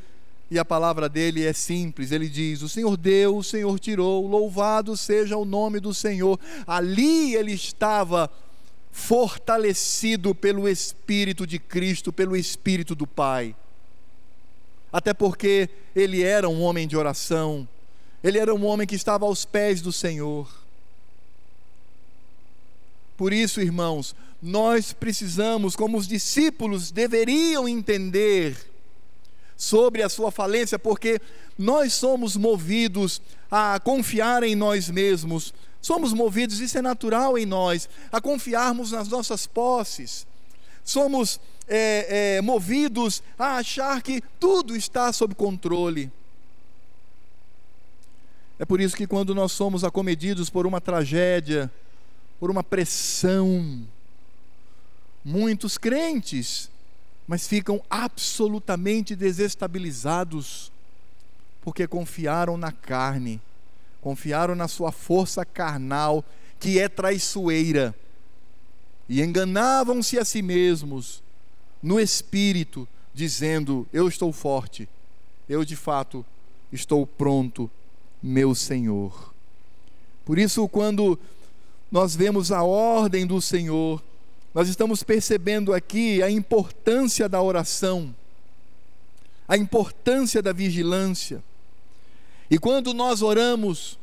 e 0.54 0.58
a 0.58 0.64
palavra 0.64 1.08
dele 1.08 1.44
é 1.44 1.52
simples. 1.52 2.12
Ele 2.12 2.28
diz: 2.28 2.62
O 2.62 2.68
Senhor 2.68 2.96
deu, 2.96 3.36
o 3.36 3.44
Senhor 3.44 3.78
tirou, 3.78 4.26
louvado 4.26 4.96
seja 4.96 5.36
o 5.36 5.44
nome 5.44 5.80
do 5.80 5.92
Senhor. 5.92 6.38
Ali 6.66 7.34
ele 7.34 7.52
estava 7.52 8.30
fortalecido 8.90 10.34
pelo 10.34 10.68
Espírito 10.68 11.46
de 11.46 11.58
Cristo, 11.58 12.12
pelo 12.12 12.36
Espírito 12.36 12.94
do 12.94 13.06
Pai 13.06 13.54
até 14.94 15.12
porque 15.12 15.68
ele 15.92 16.22
era 16.22 16.48
um 16.48 16.62
homem 16.62 16.86
de 16.86 16.96
oração, 16.96 17.68
ele 18.22 18.38
era 18.38 18.54
um 18.54 18.64
homem 18.64 18.86
que 18.86 18.94
estava 18.94 19.26
aos 19.26 19.44
pés 19.44 19.82
do 19.82 19.90
Senhor. 19.92 20.48
Por 23.16 23.32
isso, 23.32 23.60
irmãos, 23.60 24.14
nós 24.40 24.92
precisamos, 24.92 25.74
como 25.74 25.98
os 25.98 26.06
discípulos 26.06 26.92
deveriam 26.92 27.66
entender 27.66 28.56
sobre 29.56 30.02
a 30.02 30.08
sua 30.08 30.30
falência, 30.30 30.78
porque 30.78 31.20
nós 31.58 31.92
somos 31.92 32.36
movidos 32.36 33.20
a 33.50 33.78
confiar 33.78 34.42
em 34.42 34.54
nós 34.54 34.90
mesmos, 34.90 35.54
somos 35.80 36.12
movidos, 36.12 36.60
isso 36.60 36.78
é 36.78 36.82
natural 36.82 37.38
em 37.38 37.46
nós, 37.46 37.88
a 38.10 38.20
confiarmos 38.20 38.92
nas 38.92 39.08
nossas 39.08 39.46
posses, 39.46 40.26
somos 40.84 41.40
é, 41.68 42.36
é, 42.36 42.40
movidos 42.40 43.22
a 43.38 43.56
achar 43.56 44.02
que 44.02 44.22
tudo 44.40 44.76
está 44.76 45.12
sob 45.12 45.34
controle. 45.34 46.10
É 48.58 48.64
por 48.64 48.80
isso 48.80 48.96
que 48.96 49.06
quando 49.06 49.34
nós 49.34 49.52
somos 49.52 49.82
acometidos 49.82 50.48
por 50.48 50.66
uma 50.66 50.80
tragédia, 50.80 51.70
por 52.38 52.50
uma 52.50 52.62
pressão, 52.62 53.86
muitos 55.24 55.76
crentes, 55.76 56.70
mas 57.26 57.46
ficam 57.46 57.82
absolutamente 57.88 59.16
desestabilizados, 59.16 60.70
porque 61.62 61.86
confiaram 61.86 62.56
na 62.56 62.70
carne, 62.70 63.40
confiaram 64.00 64.54
na 64.54 64.68
sua 64.68 64.92
força 64.92 65.44
carnal, 65.44 66.24
que 66.60 66.78
é 66.78 66.88
traiçoeira, 66.88 67.94
e 69.08 69.22
enganavam-se 69.22 70.18
a 70.18 70.24
si 70.24 70.42
mesmos, 70.42 71.22
no 71.82 71.98
espírito, 72.00 72.88
dizendo: 73.12 73.86
Eu 73.92 74.08
estou 74.08 74.32
forte, 74.32 74.88
eu 75.48 75.64
de 75.64 75.76
fato 75.76 76.24
estou 76.72 77.06
pronto, 77.06 77.70
meu 78.22 78.54
Senhor. 78.54 79.32
Por 80.24 80.38
isso, 80.38 80.66
quando 80.68 81.18
nós 81.90 82.16
vemos 82.16 82.50
a 82.50 82.62
ordem 82.62 83.26
do 83.26 83.40
Senhor, 83.40 84.02
nós 84.54 84.68
estamos 84.68 85.02
percebendo 85.02 85.74
aqui 85.74 86.22
a 86.22 86.30
importância 86.30 87.28
da 87.28 87.42
oração, 87.42 88.14
a 89.48 89.56
importância 89.56 90.40
da 90.40 90.52
vigilância. 90.52 91.42
E 92.48 92.56
quando 92.56 92.94
nós 92.94 93.20
oramos, 93.20 93.98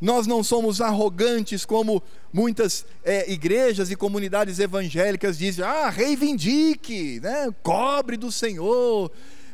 nós 0.00 0.26
não 0.26 0.44
somos 0.44 0.80
arrogantes 0.80 1.64
como 1.64 2.02
muitas 2.32 2.86
é, 3.04 3.30
igrejas 3.30 3.90
e 3.90 3.96
comunidades 3.96 4.60
evangélicas 4.60 5.36
dizem, 5.36 5.64
ah, 5.64 5.90
reivindique, 5.90 7.18
né? 7.20 7.52
cobre 7.62 8.16
do 8.16 8.30
Senhor, 8.30 9.10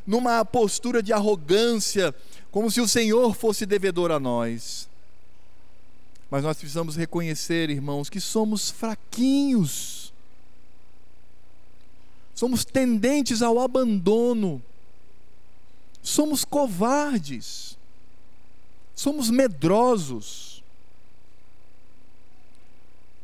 numa 0.06 0.44
postura 0.44 1.02
de 1.02 1.12
arrogância, 1.12 2.14
como 2.50 2.70
se 2.70 2.80
o 2.80 2.86
Senhor 2.86 3.34
fosse 3.34 3.64
devedor 3.64 4.10
a 4.10 4.20
nós. 4.20 4.86
Mas 6.30 6.44
nós 6.44 6.58
precisamos 6.58 6.94
reconhecer, 6.94 7.70
irmãos, 7.70 8.10
que 8.10 8.20
somos 8.20 8.70
fraquinhos, 8.70 10.05
somos 12.36 12.64
tendentes 12.64 13.42
ao 13.42 13.58
abandono, 13.58 14.62
somos 16.00 16.44
covardes 16.44 17.76
somos 18.96 19.28
medrosos. 19.28 20.64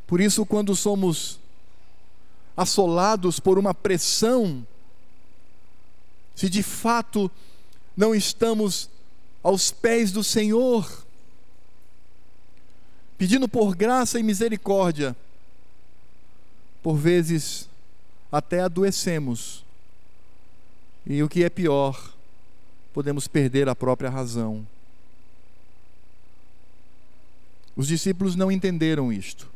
Por 0.07 0.21
isso, 0.21 0.45
quando 0.45 0.77
somos 0.77 1.41
assolados 2.55 3.41
por 3.41 3.59
uma 3.59 3.73
pressão, 3.73 4.65
se 6.37 6.51
de 6.51 6.63
fato 6.63 7.31
não 7.97 8.15
estamos 8.15 8.91
aos 9.43 9.71
pés 9.71 10.13
do 10.13 10.23
Senhor, 10.23 11.07
pedindo 13.17 13.49
por 13.49 13.75
graça 13.75 14.21
e 14.21 14.23
misericórdia, 14.23 15.17
por 16.83 16.97
vezes 16.97 17.67
até 18.33 18.61
adoecemos, 18.61 19.63
e 21.07 21.23
o 21.23 21.29
que 21.29 21.45
é 21.45 21.51
pior, 21.51 22.15
podemos 22.95 23.29
perder 23.29 23.69
a 23.69 23.77
própria 23.77 24.09
razão. 24.09 24.67
Os 27.77 27.87
discípulos 27.87 28.35
não 28.35 28.51
entenderam 28.51 29.13
isto. 29.13 29.51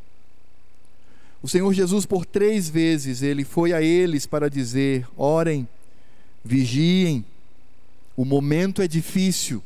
O 1.43 1.49
Senhor 1.49 1.73
Jesus, 1.73 2.05
por 2.05 2.27
três 2.27 2.69
vezes, 2.69 3.23
ele 3.23 3.45
foi 3.45 3.73
a 3.73 3.81
eles 3.81 4.27
para 4.27 4.51
dizer: 4.51 5.07
orem, 5.17 5.67
vigiem, 6.45 7.25
o 8.17 8.25
momento 8.25 8.83
é 8.83 8.89
difícil, 8.89 9.63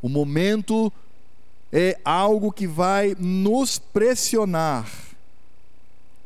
o 0.00 0.08
momento 0.08 0.92
é 1.72 1.98
algo 2.04 2.52
que 2.52 2.66
vai 2.66 3.14
nos 3.18 3.78
pressionar. 3.78 4.90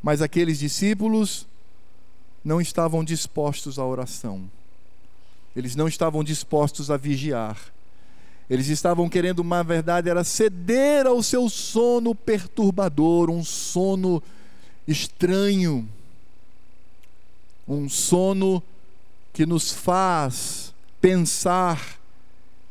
Mas 0.03 0.23
aqueles 0.23 0.59
discípulos 0.59 1.47
não 2.49 2.63
estavam 2.63 3.05
dispostos 3.05 3.79
à 3.79 3.85
oração. 3.85 4.51
Eles 5.55 5.77
não 5.77 5.87
estavam 5.87 6.25
dispostos 6.25 6.91
a 6.91 6.97
vigiar. 6.97 7.59
Eles 8.49 8.69
estavam 8.69 9.07
querendo, 9.07 9.45
na 9.45 9.63
verdade, 9.63 10.09
era 10.09 10.25
ceder 10.25 11.07
ao 11.07 11.23
seu 11.23 11.51
sono 11.51 12.15
perturbador, 12.15 13.29
um 13.29 13.45
sono 13.45 14.23
estranho, 14.87 15.87
um 17.69 17.87
sono 17.87 18.63
que 19.35 19.45
nos 19.45 19.71
faz 19.71 20.73
pensar 21.03 22.01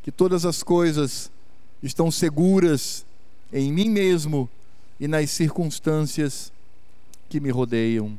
que 0.02 0.12
todas 0.12 0.44
as 0.44 0.64
coisas 0.64 1.30
estão 1.84 2.10
seguras 2.10 3.06
em 3.54 3.72
mim 3.72 3.90
mesmo 3.90 4.50
e 5.00 5.08
nas 5.08 5.30
circunstâncias 5.30 6.52
que 7.30 7.40
me 7.40 7.52
rodeiam. 7.52 8.18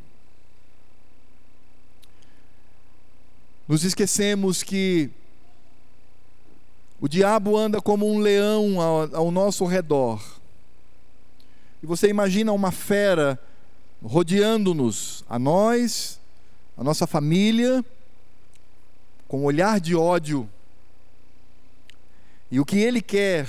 Nos 3.69 3.85
esquecemos 3.85 4.63
que 4.63 5.11
o 6.99 7.07
diabo 7.07 7.55
anda 7.55 7.83
como 7.83 8.11
um 8.11 8.19
leão 8.19 8.81
ao, 8.81 9.15
ao 9.15 9.31
nosso 9.31 9.67
redor. 9.67 10.25
E 11.83 11.87
você 11.87 12.09
imagina 12.09 12.51
uma 12.51 12.73
fera 12.73 13.39
rodeando-nos, 14.03 15.23
a 15.29 15.39
nós, 15.39 16.19
a 16.79 16.83
nossa 16.83 17.07
família, 17.07 17.85
com 19.29 19.41
um 19.41 19.45
olhar 19.45 19.79
de 19.79 19.95
ódio. 19.95 20.49
E 22.51 22.59
o 22.59 22.65
que 22.65 22.79
ele 22.79 23.03
quer 23.03 23.47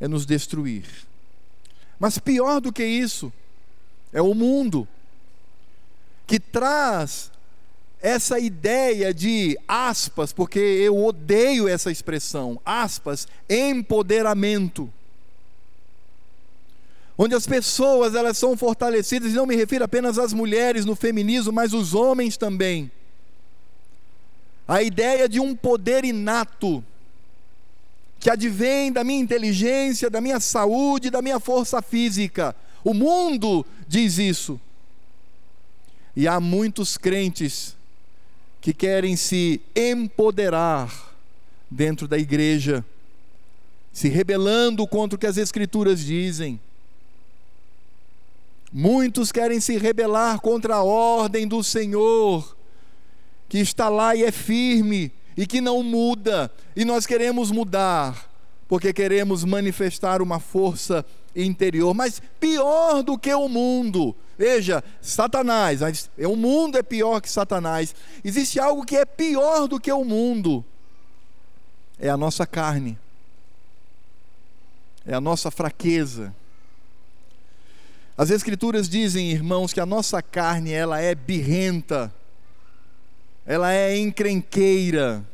é 0.00 0.08
nos 0.08 0.26
destruir. 0.26 0.84
Mas 2.00 2.18
pior 2.18 2.60
do 2.60 2.72
que 2.72 2.84
isso, 2.84 3.32
é 4.12 4.20
o 4.20 4.34
mundo 4.34 4.88
que 6.26 6.40
traz 6.40 7.30
essa 8.00 8.38
ideia 8.38 9.12
de 9.12 9.58
aspas, 9.66 10.32
porque 10.32 10.58
eu 10.58 11.04
odeio 11.04 11.66
essa 11.66 11.90
expressão, 11.90 12.60
aspas, 12.64 13.26
empoderamento. 13.48 14.92
Onde 17.16 17.34
as 17.34 17.46
pessoas 17.46 18.14
elas 18.14 18.38
são 18.38 18.56
fortalecidas, 18.56 19.32
e 19.32 19.34
não 19.34 19.46
me 19.46 19.56
refiro 19.56 19.84
apenas 19.84 20.18
às 20.18 20.32
mulheres 20.32 20.84
no 20.84 20.94
feminismo, 20.94 21.52
mas 21.52 21.72
os 21.72 21.92
homens 21.92 22.36
também. 22.36 22.90
A 24.68 24.82
ideia 24.82 25.28
de 25.28 25.40
um 25.40 25.56
poder 25.56 26.04
inato, 26.04 26.84
que 28.20 28.30
advém 28.30 28.92
da 28.92 29.02
minha 29.02 29.20
inteligência, 29.20 30.08
da 30.08 30.20
minha 30.20 30.38
saúde, 30.38 31.10
da 31.10 31.22
minha 31.22 31.40
força 31.40 31.82
física. 31.82 32.54
O 32.84 32.94
mundo 32.94 33.66
diz 33.88 34.18
isso. 34.18 34.60
E 36.14 36.28
há 36.28 36.38
muitos 36.38 36.96
crentes 36.96 37.77
que 38.60 38.72
querem 38.72 39.16
se 39.16 39.60
empoderar 39.74 40.92
dentro 41.70 42.08
da 42.08 42.18
igreja, 42.18 42.84
se 43.92 44.08
rebelando 44.08 44.86
contra 44.86 45.16
o 45.16 45.18
que 45.18 45.26
as 45.26 45.36
Escrituras 45.36 46.00
dizem. 46.00 46.60
Muitos 48.72 49.32
querem 49.32 49.60
se 49.60 49.78
rebelar 49.78 50.40
contra 50.40 50.76
a 50.76 50.82
ordem 50.82 51.46
do 51.46 51.62
Senhor, 51.62 52.56
que 53.48 53.58
está 53.58 53.88
lá 53.88 54.14
e 54.14 54.24
é 54.24 54.30
firme 54.30 55.10
e 55.36 55.46
que 55.46 55.60
não 55.60 55.82
muda, 55.82 56.50
e 56.74 56.84
nós 56.84 57.06
queremos 57.06 57.50
mudar, 57.50 58.28
porque 58.66 58.92
queremos 58.92 59.44
manifestar 59.44 60.20
uma 60.20 60.40
força 60.40 61.06
interior, 61.34 61.94
mas 61.94 62.20
pior 62.40 63.02
do 63.02 63.16
que 63.16 63.32
o 63.32 63.48
mundo 63.48 64.14
Veja, 64.38 64.84
Satanás, 65.02 65.80
o 66.16 66.36
mundo 66.36 66.78
é 66.78 66.82
pior 66.82 67.20
que 67.20 67.28
Satanás. 67.28 67.92
Existe 68.24 68.60
algo 68.60 68.86
que 68.86 68.96
é 68.96 69.04
pior 69.04 69.66
do 69.66 69.80
que 69.80 69.90
o 69.90 70.04
mundo. 70.04 70.64
É 71.98 72.08
a 72.08 72.16
nossa 72.16 72.46
carne. 72.46 72.96
É 75.04 75.12
a 75.12 75.20
nossa 75.20 75.50
fraqueza. 75.50 76.32
As 78.16 78.30
escrituras 78.30 78.88
dizem, 78.88 79.32
irmãos, 79.32 79.72
que 79.72 79.80
a 79.80 79.86
nossa 79.86 80.22
carne 80.22 80.72
ela 80.72 81.00
é 81.00 81.16
birrenta. 81.16 82.14
Ela 83.44 83.72
é 83.72 83.98
encrenqueira. 83.98 85.26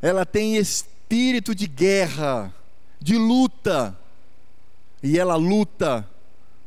Ela 0.00 0.24
tem 0.24 0.56
espírito 0.56 1.56
de 1.56 1.66
guerra, 1.66 2.54
de 3.00 3.16
luta. 3.16 3.98
E 5.02 5.18
ela 5.18 5.34
luta 5.34 6.08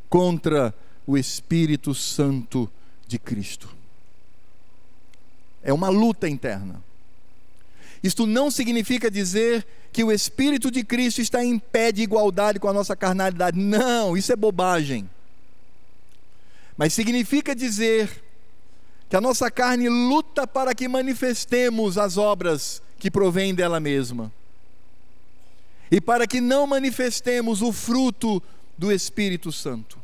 contra 0.09 0.73
o 1.05 1.17
Espírito 1.17 1.93
Santo 1.93 2.69
de 3.07 3.17
Cristo. 3.17 3.69
É 5.61 5.71
uma 5.71 5.89
luta 5.89 6.27
interna. 6.27 6.83
Isto 8.01 8.25
não 8.25 8.49
significa 8.49 9.11
dizer 9.11 9.65
que 9.91 10.03
o 10.03 10.11
Espírito 10.11 10.71
de 10.71 10.83
Cristo 10.83 11.21
está 11.21 11.43
em 11.43 11.59
pé 11.59 11.91
de 11.91 12.01
igualdade 12.01 12.59
com 12.59 12.69
a 12.69 12.73
nossa 12.73 12.95
carnalidade. 12.95 13.59
Não, 13.59 14.15
isso 14.15 14.31
é 14.31 14.35
bobagem. 14.35 15.09
Mas 16.77 16.93
significa 16.93 17.53
dizer 17.53 18.23
que 19.09 19.15
a 19.15 19.21
nossa 19.21 19.51
carne 19.51 19.89
luta 19.89 20.47
para 20.47 20.73
que 20.73 20.87
manifestemos 20.87 21.97
as 21.97 22.17
obras 22.17 22.81
que 22.97 23.11
provêm 23.11 23.53
dela 23.53 23.79
mesma. 23.79 24.31
E 25.91 25.99
para 25.99 26.27
que 26.27 26.39
não 26.39 26.67
manifestemos 26.67 27.61
o 27.61 27.73
fruto 27.73 28.41
do 28.77 28.91
Espírito 28.91 29.51
Santo. 29.51 29.98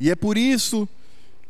E 0.00 0.10
é 0.10 0.14
por 0.14 0.38
isso 0.38 0.88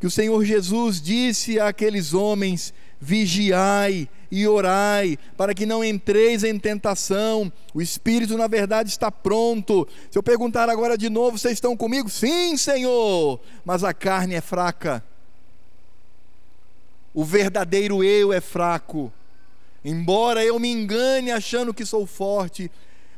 que 0.00 0.06
o 0.06 0.10
Senhor 0.10 0.44
Jesus 0.44 1.00
disse 1.00 1.58
àqueles 1.58 2.14
homens: 2.14 2.72
vigiai 3.00 4.08
e 4.30 4.46
orai, 4.46 5.18
para 5.36 5.54
que 5.54 5.64
não 5.64 5.82
entreis 5.82 6.44
em 6.44 6.58
tentação. 6.58 7.52
O 7.72 7.80
espírito, 7.80 8.36
na 8.36 8.46
verdade, 8.46 8.90
está 8.90 9.10
pronto. 9.10 9.88
Se 10.10 10.18
eu 10.18 10.22
perguntar 10.22 10.68
agora 10.68 10.98
de 10.98 11.08
novo, 11.08 11.38
vocês 11.38 11.54
estão 11.54 11.76
comigo? 11.76 12.08
Sim, 12.08 12.56
Senhor, 12.56 13.40
mas 13.64 13.84
a 13.84 13.94
carne 13.94 14.34
é 14.34 14.40
fraca. 14.40 15.02
O 17.14 17.24
verdadeiro 17.24 18.04
eu 18.04 18.32
é 18.32 18.40
fraco. 18.40 19.12
Embora 19.84 20.44
eu 20.44 20.58
me 20.58 20.68
engane 20.70 21.30
achando 21.30 21.72
que 21.72 21.86
sou 21.86 22.06
forte, 22.06 22.70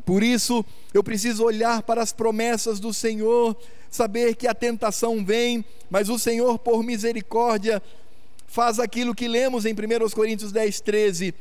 por 0.05 0.23
isso 0.23 0.65
eu 0.93 1.03
preciso 1.03 1.45
olhar 1.45 1.83
para 1.83 2.03
as 2.03 2.13
promessas 2.13 2.81
do 2.81 2.93
Senhor, 2.93 3.57
saber 3.91 4.37
que 4.37 4.47
a 4.47 4.55
tentação 4.55 5.25
vem, 5.25 5.65
mas 5.89 6.09
o 6.09 6.19
Senhor, 6.19 6.59
por 6.59 6.83
misericórdia, 6.83 7.83
faz 8.47 8.79
aquilo 8.79 9.15
que 9.15 9.29
lemos 9.29 9.65
em 9.65 9.73
1 9.73 10.11
Coríntios 10.11 10.53
10, 10.53 10.81
13. 10.81 11.35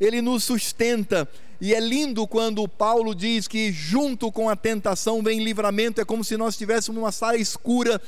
Ele 0.00 0.20
nos 0.20 0.44
sustenta, 0.44 1.28
e 1.60 1.74
é 1.74 1.80
lindo 1.80 2.26
quando 2.26 2.66
Paulo 2.66 3.14
diz 3.14 3.46
que 3.46 3.70
junto 3.70 4.30
com 4.32 4.48
a 4.48 4.56
tentação 4.56 5.22
vem 5.22 5.42
livramento, 5.42 6.00
é 6.00 6.04
como 6.04 6.24
se 6.24 6.36
nós 6.36 6.54
estivéssemos 6.54 6.98
numa 6.98 7.12
sala 7.12 7.36
escura 7.36 8.00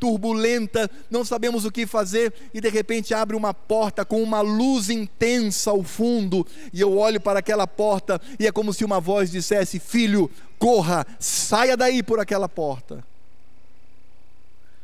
turbulenta, 0.00 0.90
não 1.10 1.24
sabemos 1.24 1.64
o 1.64 1.70
que 1.70 1.86
fazer 1.86 2.32
e 2.52 2.60
de 2.60 2.68
repente 2.70 3.12
abre 3.12 3.36
uma 3.36 3.52
porta 3.52 4.04
com 4.04 4.22
uma 4.22 4.40
luz 4.40 4.88
intensa 4.88 5.70
ao 5.70 5.82
fundo, 5.82 6.46
e 6.72 6.80
eu 6.80 6.96
olho 6.96 7.20
para 7.20 7.40
aquela 7.40 7.66
porta 7.66 8.20
e 8.38 8.46
é 8.46 8.52
como 8.52 8.72
se 8.72 8.84
uma 8.84 8.98
voz 8.98 9.30
dissesse: 9.30 9.78
Filho, 9.78 10.30
corra, 10.58 11.06
saia 11.18 11.76
daí 11.76 12.02
por 12.02 12.18
aquela 12.18 12.48
porta. 12.48 13.04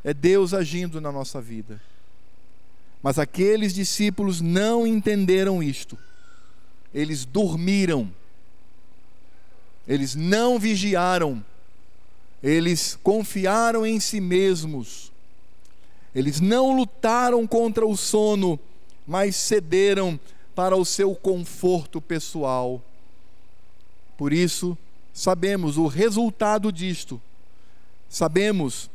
É 0.04 0.14
Deus 0.14 0.54
agindo 0.54 1.00
na 1.00 1.10
nossa 1.10 1.40
vida. 1.40 1.80
Mas 3.02 3.18
aqueles 3.18 3.74
discípulos 3.74 4.40
não 4.40 4.86
entenderam 4.86 5.62
isto. 5.62 5.98
Eles 6.94 7.24
dormiram. 7.24 8.12
Eles 9.88 10.14
não 10.14 10.58
vigiaram 10.58 11.44
eles 12.42 12.98
confiaram 13.02 13.86
em 13.86 13.98
si 13.98 14.20
mesmos. 14.20 15.05
Eles 16.16 16.40
não 16.40 16.74
lutaram 16.74 17.46
contra 17.46 17.86
o 17.86 17.94
sono, 17.94 18.58
mas 19.06 19.36
cederam 19.36 20.18
para 20.54 20.74
o 20.74 20.82
seu 20.82 21.14
conforto 21.14 22.00
pessoal. 22.00 22.80
Por 24.16 24.32
isso, 24.32 24.78
sabemos 25.12 25.76
o 25.76 25.86
resultado 25.86 26.72
disto. 26.72 27.20
Sabemos 28.08 28.88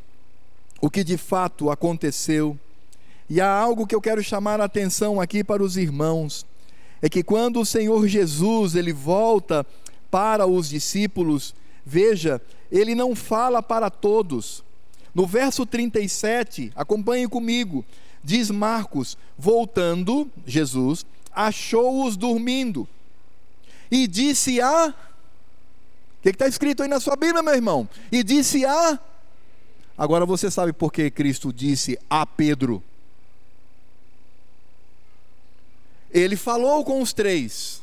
o 0.82 0.90
que 0.90 1.04
de 1.04 1.16
fato 1.16 1.70
aconteceu. 1.70 2.58
E 3.30 3.40
há 3.40 3.52
algo 3.52 3.86
que 3.86 3.94
eu 3.94 4.02
quero 4.02 4.24
chamar 4.24 4.60
a 4.60 4.66
atenção 4.66 5.22
aqui 5.22 5.44
para 5.44 5.62
os 5.62 5.78
irmãos, 5.78 6.44
é 7.04 7.08
que 7.08 7.24
quando 7.24 7.62
o 7.62 7.66
Senhor 7.68 8.08
Jesus 8.08 8.74
ele 8.74 8.92
volta 8.92 9.64
para 10.10 10.48
os 10.48 10.70
discípulos, 10.70 11.54
veja, 11.86 12.42
ele 12.72 12.96
não 12.96 13.16
fala 13.16 13.62
para 13.62 13.92
todos. 13.92 14.64
No 15.14 15.28
verso 15.28 15.66
37, 15.66 16.72
acompanhe 16.76 17.28
comigo, 17.28 17.86
diz 18.24 18.50
Marcos: 18.50 19.18
voltando, 19.38 20.30
Jesus 20.46 21.06
achou-os 21.34 22.18
dormindo 22.18 22.88
E 23.90 24.08
disse 24.08 24.62
a. 24.62 24.90
O 24.90 26.22
que 26.22 26.30
está 26.30 26.48
escrito 26.48 26.84
aí 26.84 26.90
na 26.90 27.00
sua 27.00 27.16
Bíblia, 27.16 27.42
meu 27.42 27.54
irmão? 27.54 27.90
E 28.12 28.24
disse 28.24 28.64
a. 28.66 29.00
Agora 29.98 30.26
você 30.26 30.50
sabe 30.50 30.72
por 30.72 30.92
que 30.92 31.10
Cristo 31.10 31.52
disse 31.52 32.00
a 32.10 32.26
Pedro. 32.26 32.84
Ele 36.12 36.36
falou 36.36 36.84
com 36.84 37.02
os 37.02 37.14
três, 37.14 37.82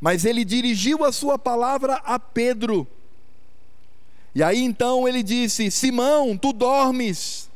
mas 0.00 0.24
ele 0.24 0.44
dirigiu 0.44 1.04
a 1.04 1.12
sua 1.12 1.38
palavra 1.38 1.94
a 2.04 2.18
Pedro. 2.18 2.86
E 4.34 4.42
aí 4.42 4.60
então 4.60 5.08
ele 5.08 5.22
disse: 5.22 5.70
Simão, 5.70 6.36
tu 6.36 6.52
dormes, 6.52 7.48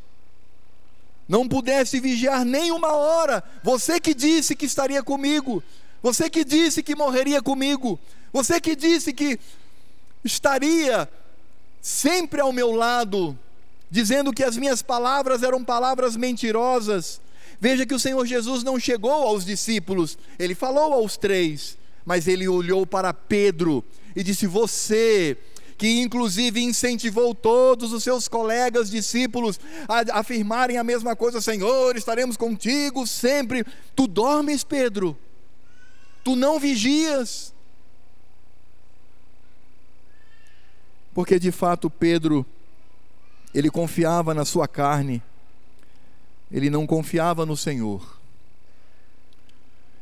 não 1.29 1.49
pudeste 1.49 2.01
vigiar 2.01 2.45
nem 2.45 2.71
uma 2.71 2.93
hora, 2.93 3.43
você 3.63 4.01
que 4.01 4.15
disse 4.15 4.55
que 4.55 4.67
estaria 4.67 5.03
comigo, 5.03 5.63
você 6.03 6.29
que 6.29 6.45
disse 6.45 6.83
que 6.83 6.95
morreria 6.95 7.41
comigo, 7.41 7.99
você 8.33 8.61
que 8.61 8.75
disse 8.75 9.13
que 9.13 9.39
estaria 10.25 11.09
sempre 11.81 12.41
ao 12.41 12.53
meu 12.53 12.73
lado, 12.73 13.39
dizendo 13.91 14.33
que 14.33 14.43
as 14.43 14.57
minhas 14.57 14.83
palavras 14.83 15.43
eram 15.43 15.63
palavras 15.63 16.17
mentirosas. 16.17 17.21
Veja 17.61 17.87
que 17.87 17.95
o 17.95 17.99
Senhor 17.99 18.27
Jesus 18.27 18.63
não 18.63 18.79
chegou 18.79 19.13
aos 19.13 19.45
discípulos, 19.45 20.19
ele 20.39 20.55
falou 20.55 20.93
aos 20.93 21.17
três, 21.17 21.79
mas 22.05 22.27
ele 22.27 22.49
olhou 22.49 22.85
para 22.87 23.15
Pedro 23.15 23.85
e 24.17 24.23
disse: 24.23 24.47
Você 24.47 25.39
que 25.77 26.01
inclusive 26.01 26.63
incentivou 26.63 27.35
todos 27.35 27.93
os 27.93 28.03
seus 28.03 28.29
colegas 28.29 28.91
discípulos 28.91 29.59
a 29.89 30.19
afirmarem 30.21 30.79
a 30.79 30.85
mesma 30.85 31.17
coisa: 31.17 31.41
Senhor, 31.41 31.97
estaremos 31.97 32.37
contigo 32.37 33.07
sempre. 33.07 33.65
Tu 33.95 34.07
dormes, 34.07 34.63
Pedro, 34.63 35.17
tu 36.23 36.37
não 36.37 36.59
vigias. 36.59 37.53
Porque 41.13 41.39
de 41.39 41.53
fato 41.53 41.89
Pedro, 41.89 42.45
ele 43.55 43.71
confiava 43.71 44.35
na 44.35 44.45
sua 44.45 44.67
carne, 44.67 45.23
ele 46.51 46.69
não 46.69 46.87
confiava 46.87 47.47
no 47.47 47.57
Senhor. 47.57 48.19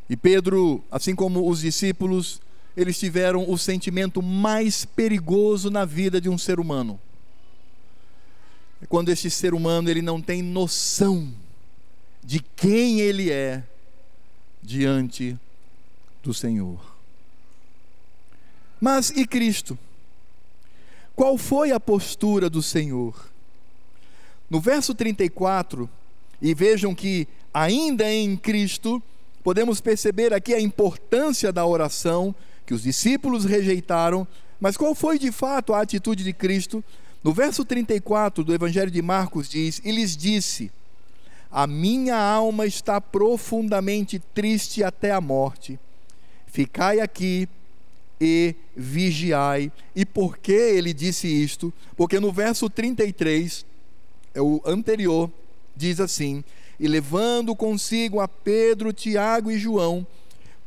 E 0.08 0.16
Pedro, 0.16 0.82
assim 0.90 1.14
como 1.14 1.48
os 1.48 1.60
discípulos, 1.60 2.40
eles 2.76 2.98
tiveram 2.98 3.48
o 3.50 3.58
sentimento 3.58 4.22
mais 4.22 4.84
perigoso 4.84 5.70
na 5.70 5.84
vida 5.84 6.20
de 6.20 6.28
um 6.28 6.38
ser 6.38 6.58
humano. 6.58 6.98
É 8.80 8.86
quando 8.86 9.10
este 9.10 9.30
ser 9.30 9.54
humano 9.54 9.90
ele 9.90 10.02
não 10.02 10.20
tem 10.20 10.42
noção 10.42 11.32
de 12.24 12.40
quem 12.40 13.00
ele 13.00 13.30
é 13.30 13.62
diante 14.62 15.38
do 16.22 16.32
Senhor. 16.32 16.80
Mas 18.80 19.10
e 19.10 19.26
Cristo? 19.26 19.78
Qual 21.14 21.36
foi 21.36 21.72
a 21.72 21.78
postura 21.78 22.48
do 22.48 22.62
Senhor? 22.62 23.30
No 24.48 24.60
verso 24.60 24.94
34, 24.94 25.88
e 26.40 26.54
vejam 26.54 26.94
que 26.94 27.28
ainda 27.52 28.10
em 28.10 28.36
Cristo, 28.36 29.02
podemos 29.42 29.80
perceber 29.80 30.32
aqui 30.32 30.54
a 30.54 30.60
importância 30.60 31.52
da 31.52 31.64
oração 31.64 32.34
que 32.72 32.76
os 32.76 32.82
discípulos 32.82 33.44
rejeitaram, 33.44 34.26
mas 34.58 34.78
qual 34.78 34.94
foi 34.94 35.18
de 35.18 35.30
fato 35.30 35.74
a 35.74 35.82
atitude 35.82 36.24
de 36.24 36.32
Cristo? 36.32 36.82
No 37.22 37.30
verso 37.30 37.66
34 37.66 38.42
do 38.42 38.54
Evangelho 38.54 38.90
de 38.90 39.02
Marcos 39.02 39.46
diz: 39.46 39.82
E 39.84 39.92
lhes 39.92 40.16
disse: 40.16 40.72
A 41.50 41.66
minha 41.66 42.16
alma 42.16 42.64
está 42.64 42.98
profundamente 42.98 44.18
triste 44.32 44.82
até 44.82 45.10
a 45.10 45.20
morte. 45.20 45.78
Ficai 46.46 47.00
aqui 47.00 47.46
e 48.18 48.54
vigiai. 48.74 49.70
E 49.94 50.06
por 50.06 50.38
que 50.38 50.52
ele 50.52 50.94
disse 50.94 51.28
isto? 51.28 51.70
Porque 51.94 52.18
no 52.18 52.32
verso 52.32 52.70
33, 52.70 53.66
é 54.32 54.40
o 54.40 54.62
anterior, 54.64 55.30
diz 55.76 56.00
assim: 56.00 56.42
E 56.80 56.88
levando 56.88 57.54
consigo 57.54 58.18
a 58.18 58.26
Pedro, 58.26 58.94
Tiago 58.94 59.50
e 59.50 59.58
João, 59.58 60.06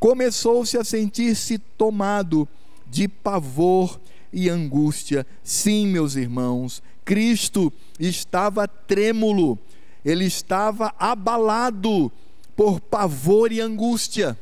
começou-se 0.06 0.78
a 0.78 0.84
sentir-se 0.84 1.58
tomado 1.58 2.48
de 2.86 3.08
pavor 3.08 4.00
e 4.32 4.52
angústia. 4.52 5.26
Sim, 5.44 5.88
meus 5.88 6.16
irmãos, 6.16 6.84
Cristo 7.04 7.74
estava 8.00 8.68
trêmulo, 8.68 9.58
ele 10.06 10.26
estava 10.26 10.94
abalado 11.00 12.12
por 12.56 12.80
pavor 12.80 13.52
e 13.52 13.60
angústia. 13.60 14.38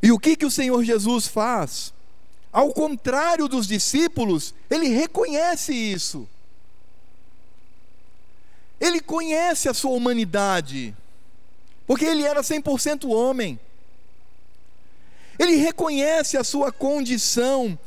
E 0.00 0.12
o 0.12 0.18
que 0.18 0.36
que 0.36 0.46
o 0.46 0.50
Senhor 0.50 0.84
Jesus 0.84 1.26
faz? 1.26 1.92
Ao 2.52 2.72
contrário 2.72 3.48
dos 3.48 3.66
discípulos, 3.66 4.54
ele 4.70 4.86
reconhece 4.86 5.74
isso. 5.74 6.28
Ele 8.80 9.00
conhece 9.00 9.68
a 9.68 9.74
sua 9.74 9.90
humanidade 9.90 10.94
porque 11.86 12.04
ele 12.04 12.24
era 12.24 12.42
100% 12.42 13.10
homem. 13.10 13.58
Ele 15.38 15.56
reconhece 15.56 16.36
a 16.36 16.44
sua 16.44 16.70
condição, 16.70 17.78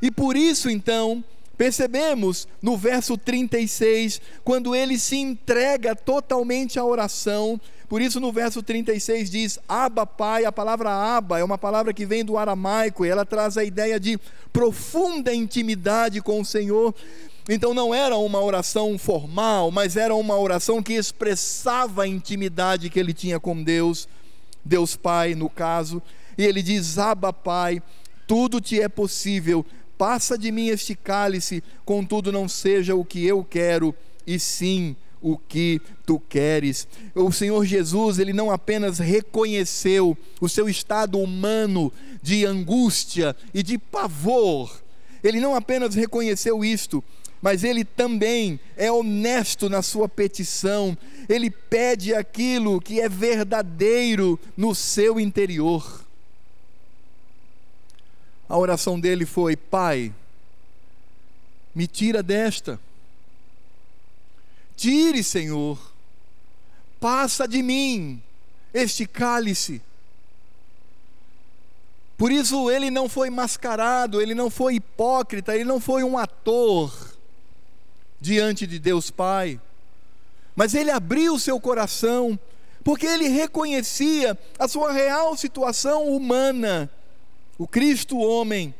e 0.00 0.10
por 0.10 0.36
isso 0.36 0.70
então, 0.70 1.24
percebemos 1.56 2.48
no 2.60 2.76
verso 2.76 3.16
36, 3.16 4.20
quando 4.42 4.74
ele 4.74 4.98
se 4.98 5.16
entrega 5.16 5.94
totalmente 5.94 6.78
à 6.78 6.84
oração, 6.84 7.60
por 7.88 8.00
isso 8.00 8.18
no 8.18 8.32
verso 8.32 8.62
36 8.62 9.30
diz: 9.30 9.58
Abba, 9.68 10.06
Pai, 10.06 10.44
a 10.44 10.52
palavra 10.52 10.90
Abba 10.90 11.38
é 11.38 11.44
uma 11.44 11.58
palavra 11.58 11.92
que 11.92 12.06
vem 12.06 12.24
do 12.24 12.36
aramaico 12.36 13.04
e 13.04 13.08
ela 13.08 13.24
traz 13.24 13.56
a 13.56 13.64
ideia 13.64 14.00
de 14.00 14.18
profunda 14.52 15.34
intimidade 15.34 16.20
com 16.20 16.40
o 16.40 16.44
Senhor. 16.44 16.94
Então 17.48 17.74
não 17.74 17.94
era 17.94 18.16
uma 18.16 18.40
oração 18.40 18.96
formal, 18.96 19.70
mas 19.70 19.96
era 19.96 20.14
uma 20.14 20.38
oração 20.38 20.82
que 20.82 20.94
expressava 20.94 22.04
a 22.04 22.08
intimidade 22.08 22.88
que 22.88 22.98
ele 22.98 23.12
tinha 23.12 23.38
com 23.38 23.62
Deus, 23.62 24.08
Deus 24.64 24.96
Pai, 24.96 25.34
no 25.34 25.50
caso. 25.50 26.02
E 26.38 26.44
ele 26.44 26.62
diz: 26.62 26.96
Abba, 26.96 27.32
Pai, 27.32 27.82
tudo 28.26 28.62
te 28.62 28.80
é 28.80 28.88
possível, 28.88 29.64
passa 29.98 30.38
de 30.38 30.50
mim 30.50 30.68
este 30.68 30.94
cálice, 30.94 31.62
contudo 31.84 32.32
não 32.32 32.48
seja 32.48 32.94
o 32.94 33.04
que 33.04 33.26
eu 33.26 33.44
quero, 33.44 33.94
e 34.26 34.38
sim 34.38 34.96
o 35.20 35.36
que 35.36 35.82
tu 36.06 36.18
queres. 36.18 36.88
O 37.14 37.30
Senhor 37.30 37.64
Jesus, 37.66 38.18
ele 38.18 38.32
não 38.32 38.50
apenas 38.50 38.98
reconheceu 38.98 40.16
o 40.40 40.48
seu 40.48 40.66
estado 40.68 41.18
humano 41.18 41.92
de 42.22 42.46
angústia 42.46 43.36
e 43.52 43.62
de 43.62 43.76
pavor, 43.76 44.82
ele 45.22 45.40
não 45.40 45.54
apenas 45.54 45.94
reconheceu 45.94 46.64
isto, 46.64 47.02
mas 47.44 47.62
ele 47.62 47.84
também 47.84 48.58
é 48.74 48.90
honesto 48.90 49.68
na 49.68 49.82
sua 49.82 50.08
petição, 50.08 50.96
ele 51.28 51.50
pede 51.50 52.14
aquilo 52.14 52.80
que 52.80 53.02
é 53.02 53.06
verdadeiro 53.06 54.40
no 54.56 54.74
seu 54.74 55.20
interior. 55.20 56.06
A 58.48 58.56
oração 58.56 58.98
dele 58.98 59.26
foi: 59.26 59.56
Pai, 59.56 60.10
me 61.74 61.86
tira 61.86 62.22
desta. 62.22 62.80
Tire, 64.74 65.22
Senhor, 65.22 65.78
passa 66.98 67.46
de 67.46 67.62
mim 67.62 68.22
este 68.72 69.04
cálice. 69.04 69.82
Por 72.16 72.32
isso 72.32 72.70
ele 72.70 72.90
não 72.90 73.06
foi 73.06 73.28
mascarado, 73.28 74.22
ele 74.22 74.34
não 74.34 74.48
foi 74.48 74.76
hipócrita, 74.76 75.54
ele 75.54 75.64
não 75.64 75.78
foi 75.78 76.02
um 76.02 76.16
ator 76.16 77.13
diante 78.24 78.66
de 78.66 78.78
Deus 78.78 79.10
Pai. 79.10 79.60
Mas 80.56 80.74
ele 80.74 80.90
abriu 80.90 81.38
seu 81.38 81.60
coração, 81.60 82.38
porque 82.82 83.04
ele 83.04 83.28
reconhecia 83.28 84.36
a 84.58 84.66
sua 84.66 84.92
real 84.92 85.36
situação 85.36 86.08
humana, 86.08 86.90
o 87.58 87.68
Cristo 87.68 88.18
homem. 88.18 88.74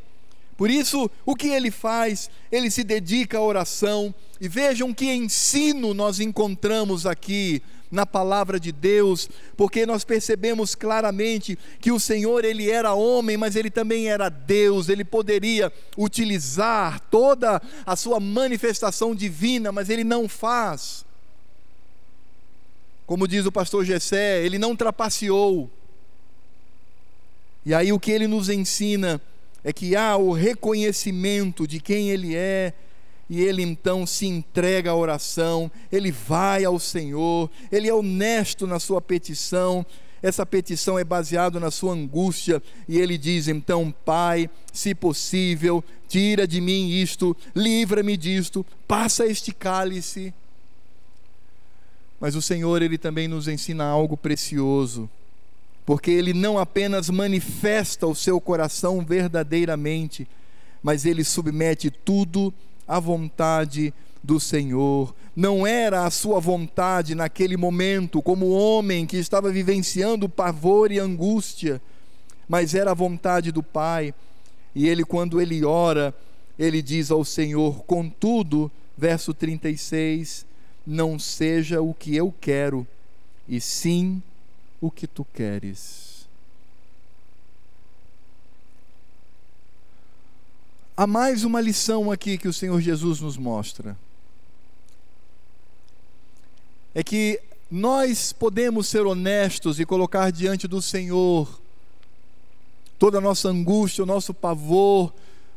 Por 0.57 0.71
isso, 0.71 1.11
o 1.27 1.37
que 1.37 1.49
ele 1.49 1.71
faz? 1.71 2.31
Ele 2.51 2.71
se 2.71 2.83
dedica 2.83 3.37
à 3.37 3.43
oração. 3.43 4.15
E 4.45 4.49
vejam 4.49 4.93
que 4.93 5.11
ensino 5.11 5.95
nós 5.95 6.21
encontramos 6.21 7.07
aqui 7.07 7.63
na 7.91 8.05
palavra 8.05 8.61
de 8.61 8.73
Deus, 8.73 9.27
porque 9.57 9.87
nós 9.87 10.05
percebemos 10.05 10.75
claramente 10.75 11.59
que 11.81 11.91
o 11.91 11.99
Senhor 11.99 12.45
ele 12.45 12.71
era 12.71 12.93
homem, 12.93 13.39
mas 13.39 13.57
ele 13.57 13.71
também 13.71 14.11
era 14.11 14.29
Deus, 14.29 14.91
ele 14.91 15.03
poderia 15.03 15.73
utilizar 15.97 17.01
toda 17.11 17.59
a 17.87 17.97
sua 17.97 18.21
manifestação 18.21 19.15
divina, 19.15 19.73
mas 19.73 19.89
ele 19.89 20.05
não 20.05 20.29
faz. 20.29 21.07
Como 23.07 23.27
diz 23.27 23.47
o 23.47 23.53
pastor 23.53 23.83
Gessé, 23.83 24.45
ele 24.45 24.59
não 24.59 24.77
trapaceou. 24.77 25.71
E 27.65 27.73
aí 27.73 27.95
o 27.95 27.99
que 27.99 28.11
ele 28.11 28.27
nos 28.27 28.51
ensina 28.51 29.19
é 29.65 29.73
que 29.73 29.97
há 29.97 30.19
o 30.19 30.33
reconhecimento 30.33 31.67
de 31.67 31.81
quem 31.81 32.11
ele 32.11 32.37
é, 32.37 32.75
e 33.29 33.41
ele 33.41 33.63
então 33.63 34.07
se 34.07 34.27
entrega 34.27 34.91
à 34.91 34.95
oração, 34.95 35.71
ele 35.91 36.11
vai 36.11 36.65
ao 36.65 36.79
Senhor, 36.79 37.51
ele 37.73 37.89
é 37.89 37.95
honesto 37.95 38.67
na 38.67 38.79
sua 38.79 39.01
petição. 39.01 39.85
essa 40.23 40.47
petição 40.47 40.99
é 40.99 41.05
baseada 41.05 41.61
na 41.61 41.71
sua 41.71 41.93
angústia, 41.93 42.63
e 42.89 42.99
ele 42.99 43.19
diz 43.19 43.47
então: 43.47 43.95
Pai, 44.05 44.49
se 44.73 44.95
possível, 44.95 45.85
tira 46.09 46.47
de 46.47 46.61
mim 46.61 46.91
isto, 46.91 47.37
livra-me 47.55 48.17
disto, 48.17 48.65
passa 48.89 49.27
este 49.27 49.53
cálice. 49.53 50.33
Mas 52.19 52.35
o 52.35 52.41
Senhor, 52.41 52.81
ele 52.81 52.97
também 52.97 53.29
nos 53.29 53.49
ensina 53.49 53.85
algo 53.85 54.17
precioso, 54.17 55.11
porque 55.85 56.11
ele 56.11 56.33
não 56.33 56.59
apenas 56.59 57.11
manifesta 57.11 58.07
o 58.07 58.15
seu 58.15 58.41
coração 58.41 59.05
verdadeiramente, 59.05 60.27
mas 60.83 61.05
ele 61.05 61.23
submete 61.23 61.91
tudo 61.91 62.53
à 62.87 62.99
vontade 63.01 63.93
do 64.23 64.41
Senhor. 64.41 65.15
Não 65.37 65.67
era 65.67 66.07
a 66.07 66.11
sua 66.11 66.41
vontade 66.41 67.15
naquele 67.15 67.57
momento, 67.57 68.23
como 68.23 68.51
homem 68.51 69.07
que 69.07 69.17
estava 69.17 69.51
vivenciando 69.51 70.29
pavor 70.29 70.93
e 70.93 70.99
angústia, 70.99 71.81
mas 72.49 72.75
era 72.75 72.93
a 72.93 72.95
vontade 72.95 73.51
do 73.51 73.63
Pai. 73.63 74.15
E 74.75 74.89
ele, 74.89 75.05
quando 75.05 75.41
ele 75.41 75.65
ora, 75.65 76.15
ele 76.59 76.81
diz 76.81 77.11
ao 77.11 77.25
Senhor: 77.25 77.85
Contudo, 77.85 78.71
verso 78.97 79.35
36, 79.35 80.47
não 80.87 81.19
seja 81.19 81.83
o 81.83 81.93
que 81.93 82.15
eu 82.15 82.33
quero, 82.41 82.87
e 83.49 83.61
sim 83.61 84.23
o 84.81 84.91
que 84.91 85.07
tu 85.07 85.27
queres. 85.35 86.04
Há 90.97 91.07
mais 91.07 91.45
uma 91.45 91.61
lição 91.61 92.11
aqui 92.11 92.39
que 92.39 92.49
o 92.49 92.53
Senhor 92.53 92.81
Jesus 92.81 93.21
nos 93.21 93.37
mostra. 93.37 93.97
É 96.95 97.03
que 97.03 97.41
nós 97.71 98.33
podemos 98.33 98.87
ser 98.87 99.05
honestos 99.05 99.81
e 99.81 99.85
colocar 99.85 100.31
diante 100.31 100.69
do 100.69 100.81
Senhor 100.81 101.61
toda 102.99 103.19
a 103.19 103.21
nossa 103.21 103.49
angústia, 103.49 104.05
o 104.05 104.07
nosso 104.07 104.33
pavor, 104.33 105.13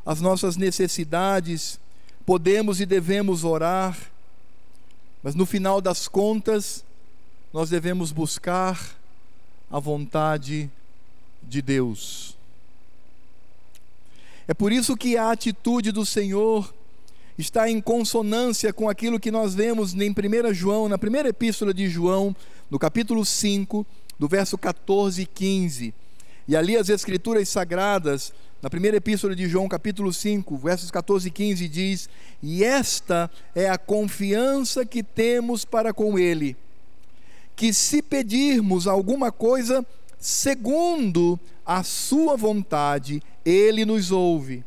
as 0.05 0.19
nossas 0.19 0.57
necessidades, 0.57 1.79
podemos 2.25 2.81
e 2.81 2.85
devemos 2.85 3.43
orar 3.43 3.95
mas 5.27 5.35
no 5.35 5.45
final 5.45 5.81
das 5.81 6.07
contas, 6.07 6.85
nós 7.51 7.69
devemos 7.69 8.13
buscar 8.13 8.79
a 9.69 9.77
vontade 9.77 10.71
de 11.43 11.61
Deus. 11.61 12.36
É 14.47 14.53
por 14.53 14.71
isso 14.71 14.95
que 14.95 15.17
a 15.17 15.31
atitude 15.31 15.91
do 15.91 16.05
Senhor 16.05 16.73
está 17.37 17.69
em 17.69 17.81
consonância 17.81 18.71
com 18.71 18.89
aquilo 18.89 19.19
que 19.19 19.29
nós 19.29 19.53
vemos 19.53 19.93
em 19.93 20.09
1 20.09 20.53
João, 20.53 20.87
na 20.87 20.97
primeira 20.97 21.29
epístola 21.29 21.73
de 21.73 21.89
João, 21.89 22.35
no 22.69 22.79
capítulo 22.79 23.25
5, 23.25 23.85
do 24.17 24.27
verso 24.27 24.57
14 24.57 25.21
e 25.21 25.25
15. 25.25 25.93
E 26.47 26.55
ali 26.55 26.77
as 26.77 26.87
Escrituras 26.87 27.49
Sagradas 27.49 28.31
na 28.61 28.69
primeira 28.69 28.97
epístola 28.97 29.35
de 29.35 29.47
João, 29.47 29.67
capítulo 29.67 30.11
5, 30.11 30.57
versos 30.57 30.89
14 30.89 31.27
e 31.27 31.31
15, 31.31 31.67
diz: 31.67 32.09
E 32.41 32.63
esta 32.63 33.29
é 33.53 33.69
a 33.69 33.77
confiança 33.77 34.85
que 34.85 35.03
temos 35.03 35.63
para 35.63 35.93
com 35.93 36.17
Ele, 36.17 36.55
que 37.55 37.71
se 37.71 38.01
pedirmos 38.01 38.87
alguma 38.87 39.31
coisa 39.31 39.85
segundo 40.19 41.39
a 41.65 41.83
Sua 41.83 42.35
vontade, 42.35 43.21
Ele 43.45 43.85
nos 43.85 44.11
ouve. 44.11 44.63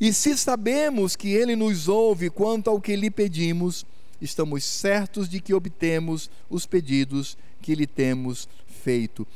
E 0.00 0.12
se 0.12 0.36
sabemos 0.36 1.16
que 1.16 1.28
Ele 1.28 1.56
nos 1.56 1.88
ouve 1.88 2.30
quanto 2.30 2.70
ao 2.70 2.80
que 2.80 2.94
lhe 2.94 3.10
pedimos, 3.10 3.84
estamos 4.20 4.64
certos 4.64 5.28
de 5.28 5.40
que 5.40 5.54
obtemos 5.54 6.30
os 6.48 6.66
pedidos 6.66 7.36
que 7.60 7.74
lhe 7.74 7.86
temos 7.86 8.48
feito. 8.82 9.26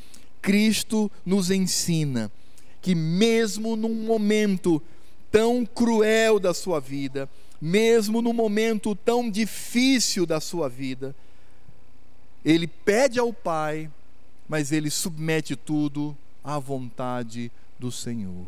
Cristo 0.41 1.11
nos 1.25 1.51
ensina 1.51 2.31
que, 2.81 2.95
mesmo 2.95 3.77
num 3.77 3.95
momento 3.95 4.83
tão 5.31 5.65
cruel 5.65 6.39
da 6.39 6.53
sua 6.53 6.81
vida, 6.81 7.29
mesmo 7.61 8.21
num 8.21 8.33
momento 8.33 8.95
tão 8.95 9.31
difícil 9.31 10.27
da 10.27 10.41
sua 10.41 10.69
vida, 10.69 11.15
ele 12.45 12.67
pede 12.67 13.21
ao 13.21 13.33
Pai, 13.33 13.89
mas 14.53 14.71
ele 14.71 14.91
submete 14.91 15.57
tudo 15.57 16.15
à 16.45 16.59
vontade 16.59 17.51
do 17.79 17.91
Senhor. 17.91 18.45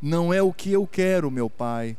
Não 0.00 0.32
é 0.32 0.40
o 0.40 0.50
que 0.50 0.72
eu 0.72 0.86
quero, 0.86 1.30
meu 1.30 1.50
Pai, 1.50 1.94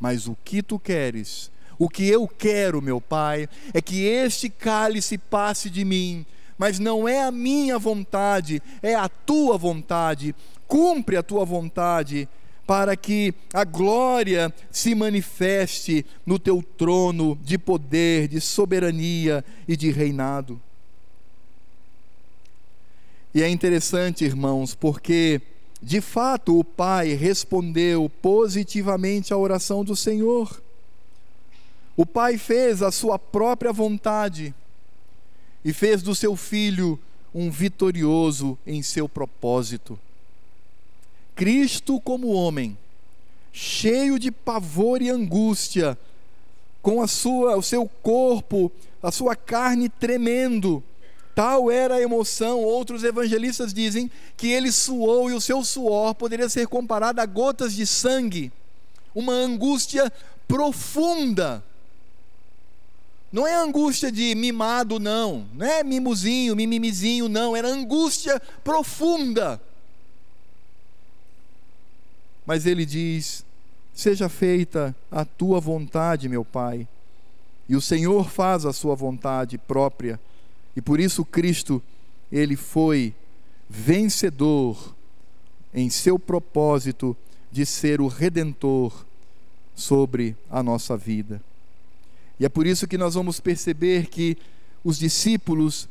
mas 0.00 0.26
o 0.26 0.36
que 0.44 0.60
tu 0.60 0.76
queres. 0.76 1.52
O 1.78 1.88
que 1.88 2.08
eu 2.08 2.26
quero, 2.26 2.82
meu 2.82 3.00
Pai, 3.00 3.48
é 3.72 3.80
que 3.80 4.02
este 4.06 4.50
cálice 4.50 5.16
passe 5.16 5.70
de 5.70 5.84
mim, 5.84 6.26
mas 6.58 6.80
não 6.80 7.06
é 7.06 7.22
a 7.22 7.30
minha 7.30 7.78
vontade, 7.78 8.60
é 8.82 8.96
a 8.96 9.08
tua 9.08 9.56
vontade. 9.56 10.34
Cumpre 10.66 11.16
a 11.16 11.22
tua 11.22 11.44
vontade, 11.44 12.28
para 12.66 12.96
que 12.96 13.32
a 13.52 13.62
glória 13.62 14.52
se 14.68 14.96
manifeste 14.96 16.04
no 16.26 16.40
teu 16.40 16.60
trono 16.60 17.38
de 17.40 17.56
poder, 17.56 18.26
de 18.26 18.40
soberania 18.40 19.44
e 19.68 19.76
de 19.76 19.92
reinado. 19.92 20.60
E 23.34 23.42
é 23.42 23.48
interessante, 23.48 24.24
irmãos, 24.24 24.76
porque 24.76 25.42
de 25.82 26.00
fato 26.00 26.56
o 26.56 26.62
Pai 26.62 27.14
respondeu 27.14 28.08
positivamente 28.22 29.34
à 29.34 29.36
oração 29.36 29.84
do 29.84 29.96
Senhor. 29.96 30.62
O 31.96 32.06
Pai 32.06 32.38
fez 32.38 32.80
a 32.80 32.92
sua 32.92 33.18
própria 33.18 33.72
vontade 33.72 34.54
e 35.64 35.72
fez 35.72 36.00
do 36.00 36.14
seu 36.14 36.36
filho 36.36 36.96
um 37.34 37.50
vitorioso 37.50 38.56
em 38.64 38.82
seu 38.82 39.08
propósito. 39.08 39.98
Cristo, 41.34 42.00
como 42.00 42.28
homem, 42.28 42.78
cheio 43.52 44.16
de 44.16 44.30
pavor 44.30 45.02
e 45.02 45.10
angústia, 45.10 45.98
com 46.80 47.02
a 47.02 47.08
sua, 47.08 47.56
o 47.56 47.62
seu 47.62 47.88
corpo, 48.00 48.70
a 49.02 49.10
sua 49.10 49.34
carne 49.34 49.88
tremendo, 49.88 50.82
tal 51.34 51.70
era 51.70 51.96
a 51.96 52.00
emoção. 52.00 52.60
Outros 52.60 53.04
evangelistas 53.04 53.72
dizem 53.72 54.10
que 54.36 54.48
ele 54.48 54.70
suou 54.70 55.30
e 55.30 55.34
o 55.34 55.40
seu 55.40 55.64
suor 55.64 56.14
poderia 56.14 56.48
ser 56.48 56.66
comparado 56.66 57.20
a 57.20 57.26
gotas 57.26 57.74
de 57.74 57.86
sangue, 57.86 58.52
uma 59.14 59.32
angústia 59.32 60.12
profunda 60.46 61.62
não 63.34 63.48
é 63.48 63.56
angústia 63.56 64.12
de 64.12 64.32
mimado, 64.36 65.00
não. 65.00 65.44
Não 65.54 65.66
é 65.66 65.82
mimozinho, 65.82 66.54
mimimizinho, 66.54 67.28
não. 67.28 67.56
Era 67.56 67.66
angústia 67.66 68.40
profunda. 68.62 69.60
Mas 72.46 72.64
ele 72.64 72.86
diz: 72.86 73.44
Seja 73.92 74.28
feita 74.28 74.94
a 75.10 75.24
tua 75.24 75.58
vontade, 75.58 76.28
meu 76.28 76.44
Pai. 76.44 76.86
E 77.68 77.74
o 77.74 77.80
Senhor 77.80 78.30
faz 78.30 78.64
a 78.64 78.72
sua 78.72 78.94
vontade 78.94 79.58
própria. 79.58 80.20
E 80.76 80.82
por 80.82 80.98
isso 81.00 81.24
Cristo, 81.24 81.82
ele 82.30 82.56
foi 82.56 83.14
vencedor 83.68 84.94
em 85.72 85.90
seu 85.90 86.18
propósito 86.18 87.16
de 87.50 87.64
ser 87.64 88.00
o 88.00 88.08
redentor 88.08 89.04
sobre 89.74 90.36
a 90.50 90.62
nossa 90.62 90.96
vida. 90.96 91.42
E 92.38 92.44
é 92.44 92.48
por 92.48 92.66
isso 92.66 92.86
que 92.86 92.98
nós 92.98 93.14
vamos 93.14 93.40
perceber 93.40 94.06
que 94.06 94.36
os 94.82 94.98
discípulos 94.98 95.88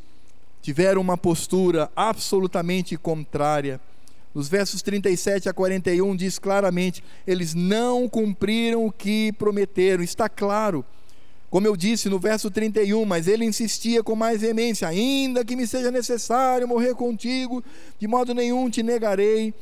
tiveram 0.61 1.01
uma 1.01 1.17
postura 1.17 1.91
absolutamente 1.95 2.97
contrária. 2.97 3.79
Nos 4.33 4.47
versos 4.47 4.81
37 4.81 5.47
a 5.47 5.53
41 5.53 6.15
diz 6.15 6.39
claramente: 6.39 7.03
eles 7.25 7.53
não 7.53 8.09
cumpriram 8.09 8.85
o 8.85 8.91
que 8.91 9.31
prometeram. 9.33 10.03
Está 10.03 10.27
claro. 10.27 10.85
Como 11.53 11.67
eu 11.67 11.77
disse 11.77 12.09
no 12.09 12.17
verso 12.17 12.49
31, 12.49 13.05
mas 13.05 13.27
ele 13.27 13.45
insistia 13.45 14.01
com 14.03 14.15
mais 14.15 14.41
veemência: 14.41 14.87
ainda 14.87 15.45
que 15.45 15.55
me 15.55 15.67
seja 15.67 15.91
necessário 15.91 16.67
morrer 16.67 16.95
contigo, 16.95 17.63
de 17.99 18.07
modo 18.07 18.33
nenhum 18.33 18.71
te 18.71 18.81
negarei. 18.81 19.53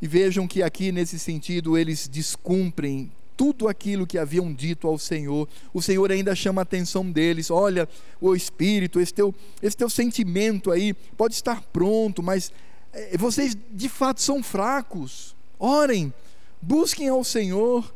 E 0.00 0.06
vejam 0.06 0.46
que 0.46 0.62
aqui, 0.62 0.92
nesse 0.92 1.18
sentido, 1.18 1.76
eles 1.76 2.06
descumprem 2.06 3.10
tudo 3.36 3.66
aquilo 3.66 4.06
que 4.06 4.16
haviam 4.16 4.54
dito 4.54 4.86
ao 4.86 4.96
Senhor. 4.96 5.48
O 5.74 5.82
Senhor 5.82 6.12
ainda 6.12 6.36
chama 6.36 6.60
a 6.60 6.62
atenção 6.62 7.10
deles: 7.10 7.50
olha, 7.50 7.88
o 8.20 8.32
Espírito, 8.36 9.00
esse 9.00 9.12
teu, 9.12 9.34
esse 9.60 9.76
teu 9.76 9.90
sentimento 9.90 10.70
aí 10.70 10.94
pode 11.16 11.34
estar 11.34 11.62
pronto, 11.72 12.22
mas 12.22 12.52
é, 12.92 13.18
vocês 13.18 13.58
de 13.72 13.88
fato 13.88 14.22
são 14.22 14.40
fracos. 14.40 15.34
Orem, 15.58 16.14
busquem 16.62 17.08
ao 17.08 17.24
Senhor. 17.24 17.92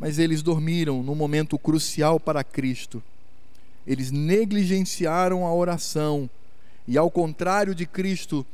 Mas 0.00 0.18
eles 0.18 0.42
dormiram 0.42 1.02
no 1.02 1.14
momento 1.14 1.58
crucial 1.58 2.18
para 2.18 2.42
Cristo. 2.42 3.02
Eles 3.86 4.10
negligenciaram 4.10 5.46
a 5.46 5.54
oração. 5.54 6.28
E 6.88 6.96
ao 6.96 7.10
contrário 7.10 7.74
de 7.74 7.84
Cristo, 7.84 8.44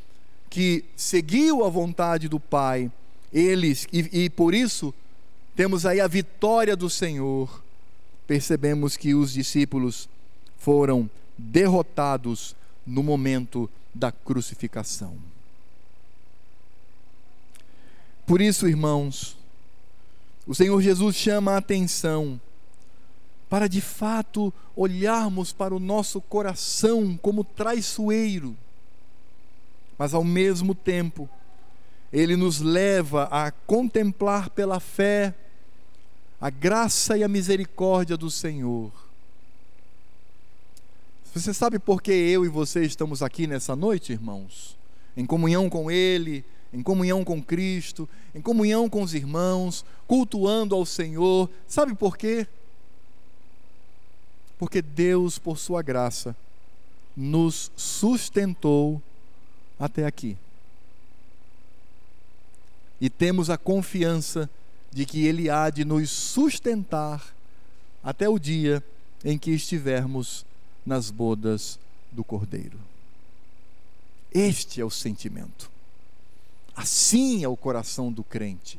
que 0.51 0.85
seguiu 0.97 1.65
a 1.65 1.69
vontade 1.69 2.29
do 2.29 2.41
Pai, 2.41 2.91
eles, 3.33 3.87
e, 3.93 4.25
e 4.25 4.29
por 4.29 4.55
isso 4.55 4.93
temos 5.55 5.87
aí 5.87 6.01
a 6.01 6.09
vitória 6.09 6.77
do 6.77 6.91
Senhor, 6.91 7.63
percebemos 8.27 8.97
que 8.97 9.15
os 9.15 9.33
discípulos 9.33 10.09
foram 10.59 11.09
derrotados 11.39 12.57
no 12.85 13.03
momento 13.03 13.71
da 13.95 14.11
crucificação. 14.11 15.17
Por 18.27 18.41
isso, 18.41 18.67
irmãos, 18.67 19.36
o 20.47 20.55
Senhor 20.55 20.81
Jesus 20.81 21.17
chama 21.17 21.53
a 21.53 21.59
atenção 21.59 22.41
para 23.49 23.69
de 23.69 23.81
fato 23.81 24.53
olharmos 24.75 25.53
para 25.53 25.75
o 25.75 25.81
nosso 25.81 26.21
coração 26.21 27.17
como 27.17 27.45
traiçoeiro, 27.45 28.57
mas 29.99 30.15
ao 30.15 30.25
mesmo 30.25 30.75
tempo, 30.75 31.29
ele 32.13 32.37
nos 32.37 32.61
leva 32.61 33.25
a 33.31 33.51
contemplar 33.51 34.51
pela 34.51 34.81
fé 34.81 35.35
a 36.41 36.51
graça 36.51 37.17
e 37.17 37.25
a 37.25 37.29
misericórdia 37.29 38.17
do 38.17 38.31
Senhor. 38.31 38.93
Você 41.35 41.53
sabe 41.53 41.79
por 41.79 42.01
que 42.01 42.13
eu 42.13 42.45
e 42.45 42.49
você 42.49 42.83
estamos 42.85 43.23
aqui 43.23 43.47
nessa 43.47 43.77
noite, 43.77 44.13
irmãos? 44.13 44.77
Em 45.17 45.27
comunhão 45.27 45.69
com 45.69 45.91
Ele, 45.91 46.45
em 46.73 46.83
comunhão 46.83 47.25
com 47.25 47.43
Cristo, 47.43 48.09
em 48.35 48.41
comunhão 48.41 48.89
com 48.89 49.03
os 49.03 49.15
irmãos, 49.15 49.85
cultuando 50.07 50.75
ao 50.75 50.85
Senhor. 50.85 51.49
Sabe 51.67 51.95
por 51.95 52.17
quê? 52.17 52.47
Porque 54.59 54.81
Deus, 54.81 55.39
por 55.39 55.59
Sua 55.59 55.83
graça, 55.83 56.37
nos 57.17 57.71
sustentou 57.77 59.01
até 59.79 60.05
aqui. 60.07 60.37
E 63.01 63.11
temos 63.11 63.51
a 63.51 63.59
confiança 63.59 64.49
de 64.91 65.05
que 65.05 65.27
Ele 65.27 65.51
há 65.51 65.69
de 65.69 65.85
nos 65.85 66.11
sustentar 66.11 67.35
até 68.03 68.29
o 68.29 68.39
dia 68.39 68.83
em 69.25 69.37
que 69.37 69.51
estivermos 69.51 70.47
nas 70.85 71.11
bodas 71.11 71.79
do 72.13 72.25
Cordeiro. 72.25 72.79
Este 74.33 74.81
é 74.81 74.85
o 74.85 74.91
sentimento. 74.91 75.71
Assim 76.77 77.43
é 77.43 77.49
o 77.49 77.57
coração 77.57 78.13
do 78.13 78.23
crente. 78.23 78.79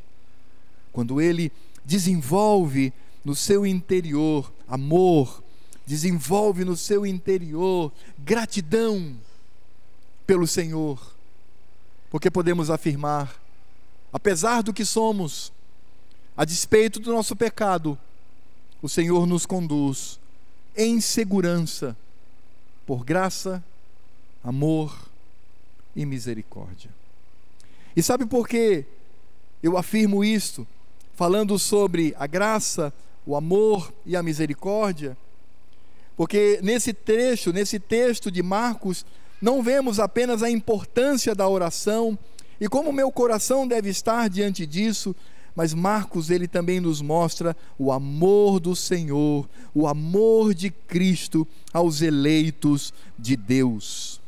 Quando 0.93 1.19
ele 1.19 1.51
desenvolve 1.83 2.93
no 3.25 3.35
seu 3.35 3.65
interior 3.65 4.53
amor, 4.67 5.43
desenvolve 5.85 6.63
no 6.63 6.77
seu 6.77 7.05
interior 7.05 7.91
gratidão 8.19 9.17
pelo 10.27 10.45
Senhor, 10.45 11.15
porque 12.11 12.29
podemos 12.29 12.69
afirmar, 12.69 13.35
apesar 14.11 14.61
do 14.61 14.73
que 14.73 14.85
somos, 14.85 15.51
a 16.35 16.45
despeito 16.45 16.99
do 16.99 17.11
nosso 17.11 17.35
pecado, 17.35 17.97
o 18.81 18.87
Senhor 18.87 19.25
nos 19.25 19.45
conduz 19.45 20.19
em 20.75 21.01
segurança, 21.01 21.97
por 22.85 23.03
graça, 23.03 23.63
amor 24.43 24.95
e 25.95 26.05
misericórdia. 26.05 26.96
E 27.97 28.03
sabe 28.03 28.27
por 28.27 28.47
que 28.47 28.85
eu 29.63 29.75
afirmo 29.75 30.23
isto? 30.23 30.67
Falando 31.15 31.57
sobre 31.57 32.13
a 32.19 32.27
graça, 32.27 32.93
o 33.25 33.35
amor 33.35 33.91
e 34.05 34.15
a 34.15 34.21
misericórdia? 34.21 35.17
Porque 36.15 36.59
nesse 36.61 36.93
trecho, 36.93 37.51
nesse 37.51 37.79
texto 37.79 38.29
de 38.29 38.43
Marcos, 38.43 39.03
não 39.41 39.63
vemos 39.63 39.99
apenas 39.99 40.43
a 40.43 40.49
importância 40.49 41.33
da 41.33 41.49
oração 41.49 42.15
e 42.61 42.69
como 42.69 42.93
meu 42.93 43.11
coração 43.11 43.67
deve 43.67 43.89
estar 43.89 44.29
diante 44.29 44.67
disso, 44.67 45.15
mas 45.55 45.73
Marcos 45.73 46.29
ele 46.29 46.47
também 46.47 46.79
nos 46.79 47.01
mostra 47.01 47.57
o 47.79 47.91
amor 47.91 48.59
do 48.59 48.75
Senhor, 48.75 49.49
o 49.73 49.87
amor 49.87 50.53
de 50.53 50.69
Cristo 50.69 51.47
aos 51.73 52.03
eleitos 52.03 52.93
de 53.17 53.35
Deus. 53.35 54.21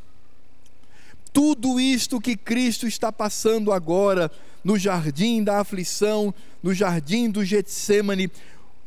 Tudo 1.32 1.78
isto 1.78 2.20
que 2.20 2.36
Cristo 2.36 2.86
está 2.86 3.12
passando 3.12 3.72
agora 3.72 4.30
no 4.62 4.78
jardim 4.78 5.42
da 5.42 5.60
aflição, 5.60 6.34
no 6.62 6.74
jardim 6.74 7.30
do 7.30 7.44
Getsemane, 7.44 8.30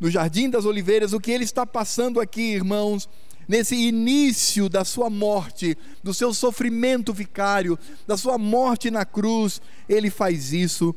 no 0.04 0.12
Jardim 0.12 0.50
das 0.50 0.66
Oliveiras, 0.66 1.14
o 1.14 1.20
que 1.20 1.32
ele 1.32 1.46
está 1.46 1.66
passando 1.66 2.20
aqui, 2.20 2.42
irmãos, 2.42 3.08
nesse 3.48 3.74
início 3.74 4.68
da 4.68 4.84
sua 4.84 5.10
morte, 5.10 5.78
do 6.04 6.14
seu 6.14 6.34
sofrimento 6.34 7.14
vicário, 7.14 7.80
da 8.06 8.18
sua 8.18 8.38
morte 8.38 8.92
na 8.92 9.06
cruz, 9.06 9.62
ele 9.88 10.10
faz 10.10 10.52
isso 10.52 10.94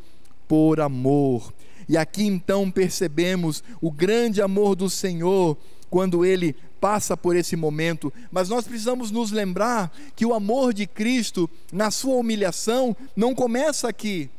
por 0.49 0.81
amor. 0.81 1.55
E 1.89 1.97
aqui 1.97 2.25
então 2.25 2.69
percebemos 2.69 3.63
o 3.81 3.93
grande 3.93 4.43
amor 4.43 4.75
do 4.75 4.91
Senhor 4.91 5.57
quando 5.89 6.25
ele 6.25 6.57
passa 6.81 7.17
por 7.17 7.37
esse 7.37 7.57
momento, 7.57 8.13
mas 8.31 8.49
nós 8.49 8.67
precisamos 8.67 9.11
nos 9.11 9.31
lembrar 9.31 9.93
que 10.15 10.27
o 10.27 10.35
amor 10.35 10.73
de 10.73 10.87
Cristo, 10.87 11.49
na 11.73 11.91
sua 11.91 12.17
humilhação, 12.17 12.97
não 13.15 13.35
começa 13.35 13.89
aqui. 13.89 14.31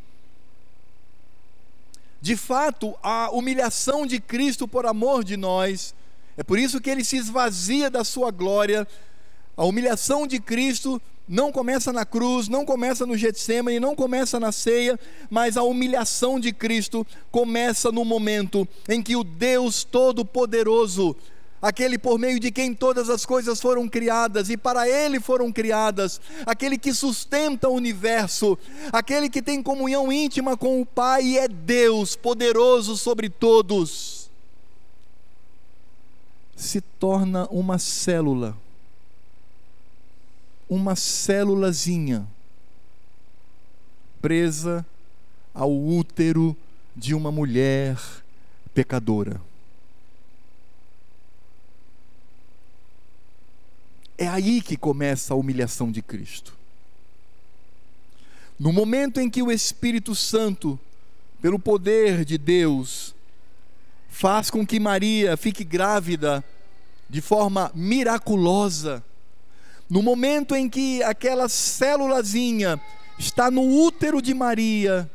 De 2.21 2.35
fato, 2.35 2.95
a 3.01 3.29
humilhação 3.31 4.05
de 4.05 4.19
Cristo 4.19 4.67
por 4.67 4.85
amor 4.85 5.23
de 5.23 5.37
nós, 5.37 5.93
é 6.35 6.43
por 6.43 6.59
isso 6.59 6.81
que 6.81 6.89
ele 6.89 7.03
se 7.03 7.17
esvazia 7.17 7.89
da 7.89 8.03
sua 8.03 8.31
glória. 8.31 8.87
A 9.55 9.63
humilhação 9.63 10.27
de 10.27 10.39
Cristo 10.39 11.01
não 11.27 11.51
começa 11.51 11.91
na 11.91 12.05
cruz, 12.05 12.47
não 12.47 12.65
começa 12.65 13.05
no 13.05 13.17
Getsemane, 13.17 13.79
não 13.79 13.95
começa 13.95 14.39
na 14.39 14.51
ceia, 14.51 14.97
mas 15.29 15.57
a 15.57 15.63
humilhação 15.63 16.39
de 16.39 16.53
Cristo 16.53 17.05
começa 17.29 17.91
no 17.91 18.05
momento 18.05 18.67
em 18.87 19.03
que 19.03 19.15
o 19.15 19.23
Deus 19.23 19.83
Todo-Poderoso 19.83 21.15
aquele 21.61 21.97
por 21.97 22.19
meio 22.19 22.39
de 22.39 22.51
quem 22.51 22.73
todas 22.73 23.09
as 23.09 23.25
coisas 23.25 23.59
foram 23.59 23.87
criadas 23.87 24.49
e 24.49 24.57
para 24.57 24.87
ele 24.87 25.19
foram 25.19 25.51
criadas, 25.51 26.21
aquele 26.45 26.77
que 26.77 26.93
sustenta 26.93 27.67
o 27.67 27.73
universo, 27.73 28.57
aquele 28.91 29.29
que 29.29 29.41
tem 29.41 29.61
comunhão 29.63 30.11
íntima 30.11 30.55
com 30.55 30.81
o 30.81 30.85
Pai 30.85 31.23
e 31.23 31.37
é 31.37 31.47
Deus 31.47 32.15
poderoso 32.15 32.95
sobre 32.95 33.29
todos, 33.29 34.29
se 36.55 36.81
torna 36.81 37.47
uma 37.49 37.77
célula, 37.77 38.57
uma 40.69 40.95
célulazinha 40.95 42.27
presa 44.21 44.85
ao 45.53 45.71
útero 45.71 46.55
de 46.95 47.13
uma 47.13 47.31
mulher 47.31 47.97
pecadora. 48.73 49.39
É 54.17 54.27
aí 54.27 54.61
que 54.61 54.75
começa 54.75 55.33
a 55.33 55.37
humilhação 55.37 55.91
de 55.91 56.01
Cristo. 56.01 56.57
No 58.59 58.73
momento 58.73 59.19
em 59.19 59.29
que 59.29 59.43
o 59.43 59.51
Espírito 59.51 60.15
Santo, 60.15 60.79
pelo 61.39 61.59
poder 61.59 62.25
de 62.25 62.37
Deus, 62.37 63.13
faz 64.09 64.49
com 64.49 64.65
que 64.65 64.79
Maria 64.79 65.37
fique 65.37 65.63
grávida 65.63 66.43
de 67.07 67.21
forma 67.21 67.71
miraculosa, 67.75 69.03
no 69.89 70.01
momento 70.01 70.55
em 70.55 70.67
que 70.67 71.03
aquela 71.03 71.47
célulazinha 71.47 72.81
está 73.17 73.51
no 73.51 73.61
útero 73.61 74.21
de 74.21 74.33
Maria, 74.33 75.09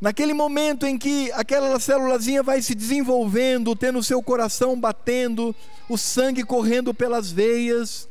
Naquele 0.00 0.32
momento 0.32 0.86
em 0.86 0.96
que 0.96 1.30
aquela 1.32 1.78
célulazinha 1.78 2.42
vai 2.42 2.62
se 2.62 2.74
desenvolvendo, 2.74 3.76
tendo 3.76 3.98
o 3.98 4.02
seu 4.02 4.22
coração 4.22 4.80
batendo, 4.80 5.54
o 5.90 5.98
sangue 5.98 6.42
correndo 6.42 6.94
pelas 6.94 7.30
veias, 7.30 8.08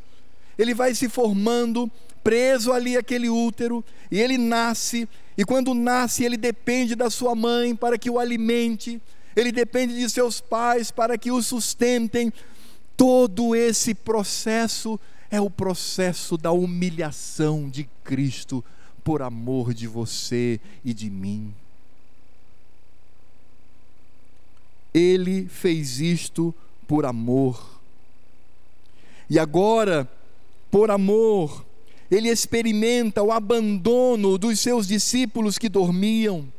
ele 0.55 0.75
vai 0.75 0.93
se 0.93 1.09
formando, 1.09 1.89
preso 2.23 2.71
ali 2.71 2.95
aquele 2.95 3.27
útero, 3.27 3.83
e 4.11 4.19
ele 4.19 4.37
nasce, 4.37 5.09
e 5.35 5.43
quando 5.43 5.73
nasce, 5.73 6.23
ele 6.23 6.37
depende 6.37 6.93
da 6.93 7.09
sua 7.09 7.33
mãe 7.33 7.75
para 7.75 7.97
que 7.97 8.09
o 8.09 8.19
alimente, 8.19 9.01
ele 9.35 9.51
depende 9.51 9.97
de 9.97 10.07
seus 10.11 10.39
pais 10.39 10.91
para 10.91 11.17
que 11.17 11.31
o 11.31 11.41
sustentem. 11.41 12.31
Todo 12.95 13.55
esse 13.55 13.95
processo 13.95 14.99
é 15.31 15.39
o 15.41 15.49
processo 15.49 16.37
da 16.37 16.51
humilhação 16.51 17.67
de 17.67 17.89
Cristo 18.03 18.63
por 19.03 19.21
amor 19.21 19.73
de 19.73 19.87
você 19.87 20.59
e 20.83 20.93
de 20.93 21.09
mim. 21.09 21.51
Ele 24.93 25.47
fez 25.47 25.99
isto 25.99 26.53
por 26.87 27.05
amor. 27.05 27.79
E 29.29 29.37
agora, 29.37 30.09
por 30.71 30.89
amor, 30.89 31.65
ele 32.09 32.29
experimenta 32.29 33.21
o 33.21 33.31
abandono 33.31 34.37
dos 34.37 34.59
seus 34.59 34.87
discípulos 34.87 35.57
que 35.57 35.69
dormiam. 35.69 36.51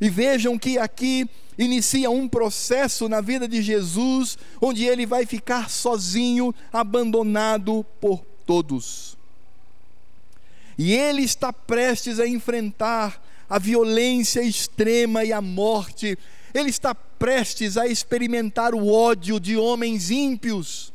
E 0.00 0.10
vejam 0.10 0.58
que 0.58 0.78
aqui 0.78 1.28
inicia 1.56 2.10
um 2.10 2.28
processo 2.28 3.08
na 3.08 3.20
vida 3.20 3.48
de 3.48 3.62
Jesus, 3.62 4.36
onde 4.60 4.84
ele 4.84 5.06
vai 5.06 5.24
ficar 5.24 5.70
sozinho, 5.70 6.54
abandonado 6.72 7.86
por 8.00 8.22
todos. 8.44 9.16
E 10.76 10.92
ele 10.92 11.22
está 11.22 11.52
prestes 11.52 12.18
a 12.18 12.26
enfrentar 12.26 13.22
a 13.54 13.58
violência 13.60 14.42
extrema 14.42 15.22
e 15.22 15.32
a 15.32 15.40
morte. 15.40 16.18
Ele 16.52 16.70
está 16.70 16.92
prestes 16.92 17.76
a 17.76 17.86
experimentar 17.86 18.74
o 18.74 18.92
ódio 18.92 19.38
de 19.38 19.56
homens 19.56 20.10
ímpios. 20.10 20.92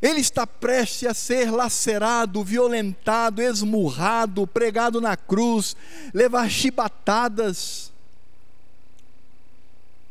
Ele 0.00 0.20
está 0.20 0.46
prestes 0.46 1.06
a 1.06 1.12
ser 1.12 1.50
lacerado, 1.50 2.42
violentado, 2.42 3.42
esmurrado, 3.42 4.46
pregado 4.46 5.02
na 5.02 5.18
cruz, 5.18 5.76
levar 6.14 6.48
chibatadas 6.48 7.92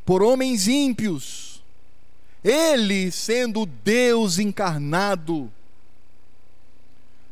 por 0.05 0.21
homens 0.21 0.67
ímpios. 0.67 1.63
Ele, 2.43 3.09
sendo 3.09 3.65
Deus 3.65 4.37
encarnado, 4.37 5.51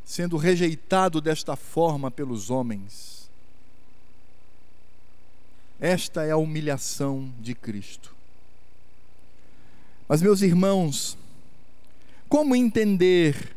sendo 0.06 0.38
rejeitado 0.38 1.20
desta 1.20 1.56
forma 1.56 2.12
pelos 2.12 2.52
homens. 2.52 3.30
Esta 5.80 6.24
é 6.24 6.32
a 6.32 6.38
humilhação 6.38 7.34
de 7.40 7.54
Cristo. 7.54 8.16
Mas, 10.08 10.22
meus 10.22 10.42
irmãos, 10.42 11.18
como 12.30 12.56
entender 12.56 13.56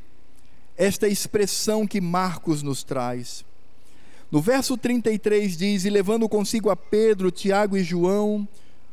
esta 0.77 1.07
expressão 1.07 1.87
que 1.87 2.01
Marcos 2.01 2.63
nos 2.63 2.83
traz? 2.83 3.45
No 4.31 4.41
verso 4.41 4.77
33 4.77 5.57
diz: 5.57 5.85
E 5.85 5.91
levando 5.91 6.29
consigo 6.29 6.71
a 6.71 6.77
Pedro, 6.77 7.31
Tiago 7.31 7.77
e 7.77 7.85
João, 7.85 8.49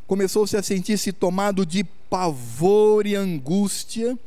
começou-se 0.05 0.55
a 0.55 0.63
sentir-se 0.63 1.11
tomado 1.11 1.65
de 1.65 1.83
pavor 2.09 3.07
e 3.07 3.15
angústia. 3.15 4.17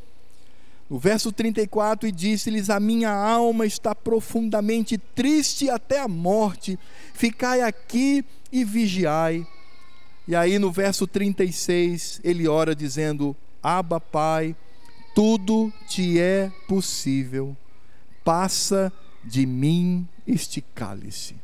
No 0.88 0.98
verso 0.98 1.30
34, 1.30 2.08
e 2.08 2.12
disse-lhes: 2.12 2.70
A 2.70 2.80
minha 2.80 3.10
alma 3.10 3.66
está 3.66 3.94
profundamente 3.94 4.96
triste 4.96 5.68
até 5.68 6.00
a 6.00 6.08
morte, 6.08 6.78
ficai 7.12 7.60
aqui 7.60 8.24
e 8.50 8.64
vigiai. 8.64 9.46
E 10.26 10.34
aí 10.34 10.58
no 10.58 10.70
verso 10.70 11.06
36, 11.06 12.20
ele 12.24 12.48
ora 12.48 12.74
dizendo: 12.74 13.36
Abba, 13.62 14.00
Pai 14.00 14.56
tudo 15.18 15.72
te 15.88 16.20
é 16.20 16.48
possível, 16.68 17.56
passa 18.22 18.92
de 19.24 19.44
mim 19.46 20.06
este 20.24 20.60
cálice. 20.60 21.34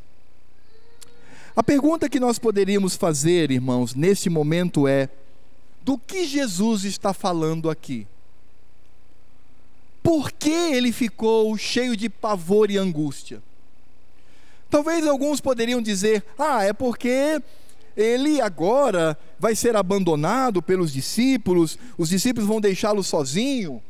A 1.56 1.60
pergunta 1.60 2.08
que 2.08 2.20
nós 2.20 2.38
poderíamos 2.38 2.94
fazer, 2.94 3.50
irmãos, 3.50 3.92
neste 3.92 4.30
momento 4.30 4.86
é: 4.86 5.08
do 5.82 5.98
que 5.98 6.24
Jesus 6.24 6.84
está 6.84 7.12
falando 7.12 7.68
aqui? 7.68 8.06
Por 10.04 10.30
que 10.30 10.50
ele 10.50 10.92
ficou 10.92 11.56
cheio 11.56 11.96
de 11.96 12.10
pavor 12.10 12.70
e 12.70 12.76
angústia? 12.76 13.42
Talvez 14.68 15.06
alguns 15.06 15.40
poderiam 15.40 15.80
dizer: 15.80 16.22
ah, 16.38 16.62
é 16.62 16.74
porque 16.74 17.40
ele 17.96 18.38
agora 18.38 19.18
vai 19.38 19.56
ser 19.56 19.74
abandonado 19.74 20.60
pelos 20.60 20.92
discípulos, 20.92 21.78
os 21.96 22.10
discípulos 22.10 22.46
vão 22.46 22.60
deixá-lo 22.60 23.02
sozinho. 23.02 23.82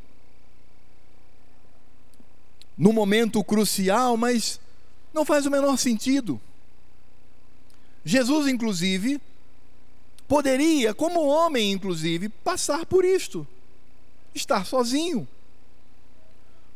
No 2.78 2.92
momento 2.92 3.42
crucial, 3.42 4.16
mas 4.16 4.60
não 5.12 5.24
faz 5.24 5.46
o 5.46 5.50
menor 5.50 5.76
sentido. 5.78 6.40
Jesus, 8.04 8.46
inclusive, 8.46 9.20
poderia, 10.28 10.94
como 10.94 11.26
homem, 11.26 11.72
inclusive, 11.72 12.28
passar 12.28 12.86
por 12.86 13.04
isto, 13.04 13.44
estar 14.32 14.64
sozinho. 14.64 15.26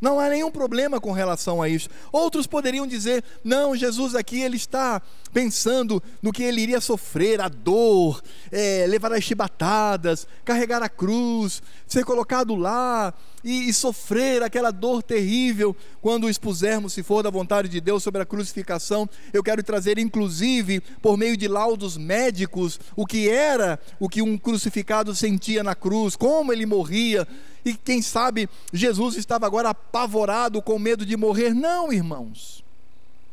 Não 0.01 0.21
há 0.21 0.29
nenhum 0.29 0.51
problema 0.51 1.01
com 1.01 1.13
relação 1.13 1.61
a 1.61 1.69
isso. 1.69 1.89
Outros 2.13 2.47
poderiam 2.47 2.87
dizer: 2.87 3.25
não, 3.43 3.75
Jesus 3.75 4.15
aqui 4.15 4.41
ele 4.41 4.57
está 4.57 5.03
pensando 5.33 6.03
no 6.23 6.33
que 6.33 6.43
ele 6.43 6.61
iria 6.61 6.81
sofrer, 6.81 7.41
a 7.41 7.49
dor, 7.49 8.23
é, 8.51 8.87
levar 8.89 9.13
as 9.13 9.25
chibatadas, 9.25 10.27
carregar 10.45 10.83
a 10.83 10.89
cruz, 10.89 11.63
ser 11.87 12.05
colocado 12.05 12.55
lá 12.55 13.13
e, 13.43 13.69
e 13.69 13.73
sofrer 13.73 14.43
aquela 14.43 14.71
dor 14.71 15.03
terrível 15.03 15.77
quando 16.01 16.29
expusermos, 16.29 16.93
se 16.93 17.03
for 17.03 17.23
da 17.23 17.31
vontade 17.31 17.69
de 17.69 17.81
Deus, 17.81 18.03
sobre 18.03 18.23
a 18.23 18.27
crucificação. 18.27 19.09
Eu 19.33 19.43
quero 19.43 19.63
trazer, 19.63 19.99
inclusive, 19.99 20.81
por 21.03 21.17
meio 21.17 21.37
de 21.37 21.49
laudos 21.49 21.97
médicos, 21.97 22.79
o 22.97 23.07
que 23.07 23.29
era 23.29 23.79
o 23.99 24.09
que 24.09 24.23
um 24.23 24.37
crucificado 24.37 25.15
sentia 25.15 25.63
na 25.63 25.75
cruz, 25.75 26.17
como 26.17 26.53
ele 26.53 26.67
morria 26.67 27.27
e 27.65 27.75
quem 27.75 28.01
sabe 28.01 28.49
Jesus 28.73 29.17
estava 29.17 29.47
agora 29.47 29.71
apavorado 29.71 30.63
com 30.63 30.79
medo 30.79 31.05
de 31.05 31.17
morrer. 31.17 31.55
Não, 31.55 31.93
irmãos, 31.93 32.65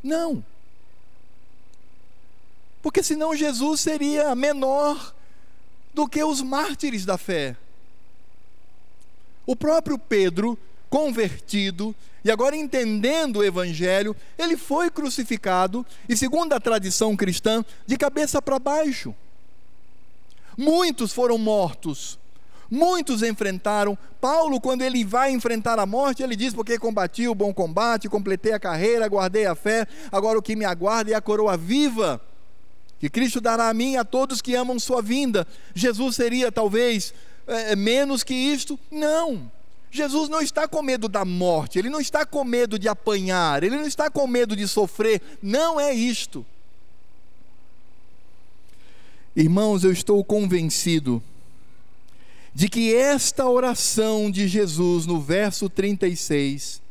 não. 0.04 0.44
Porque 2.82 3.02
senão 3.02 3.36
Jesus 3.36 3.82
seria 3.82 4.36
menor 4.36 5.14
do 5.94 6.08
que 6.08 6.24
os 6.24 6.42
mártires 6.42 7.06
da 7.06 7.18
fé. 7.18 7.56
O 9.46 9.56
próprio 9.56 9.98
Pedro, 9.98 10.58
convertido, 10.90 11.96
e 12.24 12.32
agora 12.32 12.56
entendendo 12.56 13.38
o 13.38 13.44
Evangelho, 13.44 14.16
ele 14.38 14.58
foi 14.58 14.90
crucificado, 14.90 15.86
e 16.10 16.18
segundo 16.18 16.54
a 16.54 16.60
tradição 16.60 17.16
cristã, 17.16 17.64
de 17.86 17.98
cabeça 17.98 18.42
para 18.42 18.58
baixo. 18.58 19.14
Muitos 20.58 21.14
foram 21.14 21.38
mortos, 21.38 22.18
Muitos 22.70 23.22
enfrentaram. 23.22 23.98
Paulo, 24.20 24.60
quando 24.60 24.82
ele 24.82 25.04
vai 25.04 25.32
enfrentar 25.32 25.78
a 25.80 25.86
morte, 25.86 26.24
ele 26.24 26.36
diz: 26.36 26.54
Porque 26.54 26.80
combati 26.80 27.28
o 27.28 27.36
bom 27.36 27.54
combate, 27.54 28.10
completei 28.10 28.54
a 28.54 28.60
carreira, 28.60 29.08
guardei 29.08 29.46
a 29.46 29.56
fé, 29.56 29.88
agora 30.12 30.38
o 30.38 30.42
que 30.42 30.56
me 30.56 30.66
aguarda 30.66 31.12
é 31.12 31.14
a 31.14 31.22
coroa 31.22 31.56
viva, 31.56 32.20
que 33.00 33.10
Cristo 33.10 33.40
dará 33.40 33.70
a 33.70 33.74
mim 33.74 33.94
e 33.94 33.98
a 33.98 34.04
todos 34.04 34.42
que 34.42 34.56
amam 34.56 34.80
Sua 34.80 35.02
vinda. 35.02 35.48
Jesus 35.74 36.16
seria 36.16 36.52
talvez 36.52 37.14
é, 37.48 37.76
menos 37.76 38.24
que 38.24 38.34
isto? 38.34 38.80
Não. 38.90 39.52
Jesus 39.92 40.28
não 40.28 40.42
está 40.42 40.68
com 40.68 40.82
medo 40.82 41.08
da 41.08 41.24
morte, 41.24 41.80
ele 41.80 41.90
não 41.90 42.02
está 42.02 42.26
com 42.26 42.44
medo 42.44 42.78
de 42.78 42.88
apanhar, 42.90 43.64
ele 43.64 43.78
não 43.78 43.88
está 43.88 44.10
com 44.10 44.28
medo 44.28 44.56
de 44.56 44.68
sofrer, 44.68 45.22
não 45.42 45.80
é 45.80 45.94
isto. 45.94 46.46
Irmãos, 49.36 49.84
eu 49.84 49.92
estou 49.92 50.24
convencido 50.24 51.24
de 52.54 52.70
que 52.70 52.94
esta 52.96 53.48
oração 53.48 54.32
de 54.32 54.48
Jesus 54.48 55.06
no 55.06 55.20
verso 55.20 55.70
36, 55.70 56.82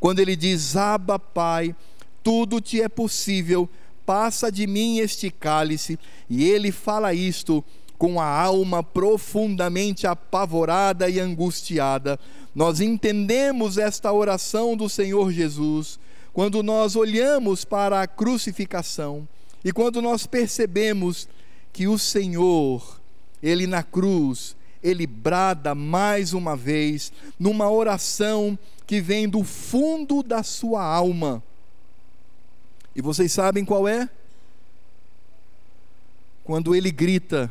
quando 0.00 0.18
ele 0.18 0.34
diz: 0.34 0.76
Abba, 0.76 1.18
Pai, 1.18 1.74
tudo 2.22 2.60
te 2.60 2.80
é 2.80 2.88
possível, 2.88 3.68
passa 4.06 4.50
de 4.50 4.66
mim 4.66 4.98
este 4.98 5.30
cálice, 5.30 5.98
e 6.28 6.44
ele 6.44 6.72
fala 6.72 7.12
isto 7.12 7.62
com 7.98 8.20
a 8.20 8.26
alma 8.26 8.82
profundamente 8.82 10.06
apavorada 10.06 11.08
e 11.08 11.20
angustiada. 11.20 12.18
Nós 12.54 12.80
entendemos 12.80 13.78
esta 13.78 14.12
oração 14.12 14.76
do 14.76 14.88
Senhor 14.88 15.32
Jesus 15.32 15.98
quando 16.32 16.62
nós 16.62 16.96
olhamos 16.96 17.64
para 17.64 18.02
a 18.02 18.06
crucificação 18.06 19.26
e 19.64 19.72
quando 19.72 20.02
nós 20.02 20.26
percebemos 20.26 21.28
que 21.72 21.86
o 21.88 21.98
Senhor, 21.98 23.00
ele 23.42 23.66
na 23.66 23.82
cruz, 23.82 24.56
ele 24.82 25.06
brada 25.06 25.74
mais 25.74 26.34
uma 26.34 26.56
vez, 26.56 27.12
numa 27.38 27.70
oração 27.70 28.58
que 28.86 29.00
vem 29.00 29.28
do 29.28 29.42
fundo 29.42 30.22
da 30.22 30.42
sua 30.42 30.84
alma. 30.84 31.42
E 32.94 33.00
vocês 33.00 33.32
sabem 33.32 33.64
qual 33.64 33.88
é? 33.88 34.08
Quando 36.44 36.74
ele 36.74 36.90
grita 36.90 37.50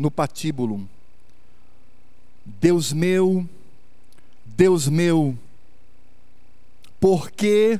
no 0.00 0.10
patíbulo: 0.10 0.88
Deus 2.42 2.90
meu, 2.90 3.46
Deus 4.46 4.88
meu, 4.88 5.38
por 6.98 7.30
que 7.30 7.78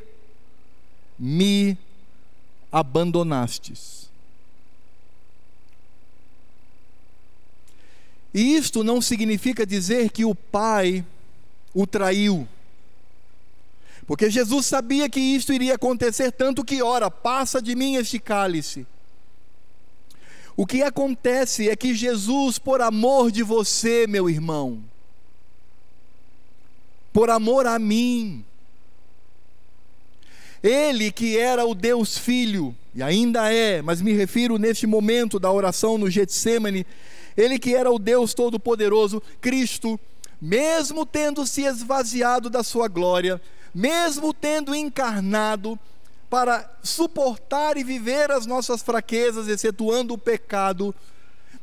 me 1.18 1.78
abandonastes? 2.70 4.10
E 8.34 8.54
isto 8.54 8.84
não 8.84 9.00
significa 9.00 9.64
dizer 9.64 10.10
que 10.10 10.24
o 10.24 10.34
pai 10.34 11.04
o 11.74 11.86
traiu. 11.86 12.46
Porque 14.06 14.28
Jesus 14.28 14.66
sabia 14.66 15.08
que 15.08 15.20
isto 15.20 15.54
iria 15.54 15.76
acontecer, 15.76 16.30
tanto 16.32 16.64
que, 16.64 16.82
ora, 16.82 17.10
passa 17.10 17.62
de 17.62 17.74
mim 17.74 17.94
este 17.94 18.20
cálice. 18.20 18.86
O 20.56 20.66
que 20.66 20.82
acontece 20.82 21.68
é 21.68 21.76
que 21.76 21.94
Jesus, 21.94 22.58
por 22.58 22.80
amor 22.80 23.30
de 23.30 23.42
você, 23.42 24.06
meu 24.06 24.28
irmão, 24.28 24.82
por 27.12 27.30
amor 27.30 27.66
a 27.66 27.78
mim, 27.78 28.44
ele 30.62 31.10
que 31.10 31.38
era 31.38 31.64
o 31.64 31.74
Deus 31.74 32.18
Filho, 32.18 32.74
e 32.94 33.02
ainda 33.02 33.52
é, 33.52 33.80
mas 33.80 34.02
me 34.02 34.12
refiro 34.12 34.58
neste 34.58 34.86
momento 34.86 35.38
da 35.38 35.50
oração 35.50 35.96
no 35.96 36.10
Getsemane, 36.10 36.86
ele 37.36 37.58
que 37.58 37.74
era 37.74 37.90
o 37.90 37.98
Deus 37.98 38.34
Todo-Poderoso, 38.34 39.22
Cristo, 39.40 39.98
mesmo 40.40 41.06
tendo 41.06 41.46
se 41.46 41.62
esvaziado 41.62 42.50
da 42.50 42.62
sua 42.62 42.88
glória, 42.88 43.40
mesmo 43.74 44.34
tendo 44.34 44.74
encarnado 44.74 45.78
para 46.30 46.70
suportar 46.80 47.76
e 47.76 47.82
viver 47.82 48.30
as 48.30 48.46
nossas 48.46 48.80
fraquezas, 48.80 49.48
excetuando 49.48 50.14
o 50.14 50.18
pecado, 50.18 50.94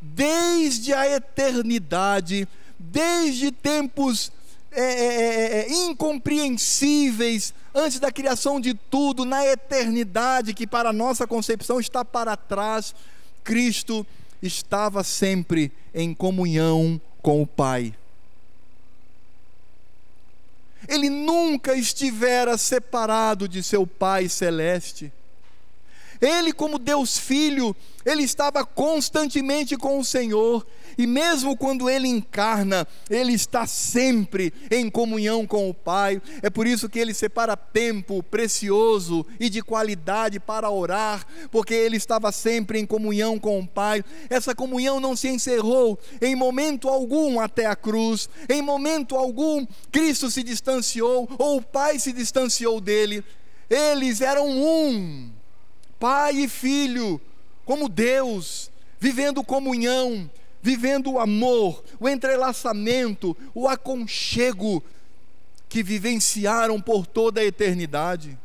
desde 0.01 0.93
a 0.93 1.09
eternidade, 1.09 2.45
desde 2.77 3.49
tempos 3.49 4.29
é, 4.71 4.81
é, 4.81 5.59
é, 5.59 5.71
incompreensíveis 5.71 7.53
antes 7.73 7.99
da 7.99 8.11
criação 8.11 8.59
de 8.59 8.73
tudo, 8.73 9.23
na 9.23 9.45
eternidade 9.45 10.53
que 10.53 10.67
para 10.67 10.91
nossa 10.91 11.25
concepção 11.25 11.79
está 11.79 12.03
para 12.03 12.35
trás, 12.35 12.93
Cristo 13.43 14.05
estava 14.41 15.03
sempre 15.03 15.71
em 15.93 16.13
comunhão 16.13 16.99
com 17.21 17.41
o 17.41 17.47
Pai. 17.47 17.93
Ele 20.87 21.09
nunca 21.09 21.75
estivera 21.75 22.57
separado 22.57 23.47
de 23.47 23.61
seu 23.61 23.85
Pai 23.85 24.29
celeste. 24.29 25.11
Ele, 26.21 26.51
como 26.51 26.79
Deus 26.79 27.17
Filho, 27.17 27.75
ele 28.05 28.23
estava 28.23 28.65
constantemente 28.65 29.75
com 29.75 29.99
o 29.99 30.05
Senhor, 30.05 30.65
e 30.97 31.05
mesmo 31.05 31.57
quando 31.57 31.89
ele 31.89 32.07
encarna, 32.07 32.87
ele 33.09 33.33
está 33.33 33.67
sempre 33.67 34.53
em 34.71 34.89
comunhão 34.89 35.45
com 35.45 35.69
o 35.69 35.73
Pai. 35.73 36.21
É 36.41 36.49
por 36.49 36.65
isso 36.65 36.87
que 36.87 36.97
ele 36.97 37.13
separa 37.13 37.57
tempo 37.57 38.23
precioso 38.23 39.25
e 39.39 39.49
de 39.49 39.61
qualidade 39.61 40.39
para 40.39 40.69
orar, 40.69 41.27
porque 41.51 41.73
ele 41.73 41.97
estava 41.97 42.31
sempre 42.31 42.79
em 42.79 42.85
comunhão 42.85 43.37
com 43.37 43.59
o 43.59 43.67
Pai. 43.67 44.03
Essa 44.29 44.55
comunhão 44.55 44.99
não 44.99 45.15
se 45.15 45.27
encerrou 45.27 45.99
em 46.21 46.35
momento 46.35 46.87
algum 46.87 47.39
até 47.39 47.65
a 47.65 47.75
cruz, 47.75 48.29
em 48.49 48.61
momento 48.61 49.15
algum 49.15 49.65
Cristo 49.91 50.31
se 50.31 50.41
distanciou 50.43 51.29
ou 51.37 51.57
o 51.57 51.61
Pai 51.61 51.99
se 51.99 52.13
distanciou 52.13 52.79
dele. 52.79 53.23
Eles 53.69 54.21
eram 54.21 54.47
um 54.47 55.36
pai 55.99 56.35
e 56.35 56.47
filho, 56.47 57.19
como 57.65 57.89
Deus, 57.89 58.71
vivendo 58.99 59.43
comunhão, 59.43 60.29
vivendo 60.61 61.11
o 61.11 61.19
amor, 61.19 61.83
o 61.99 62.07
entrelaçamento, 62.07 63.35
o 63.53 63.67
aconchego 63.67 64.83
que 65.69 65.83
vivenciaram 65.83 66.81
por 66.81 67.05
toda 67.05 67.41
a 67.41 67.45
eternidade. 67.45 68.37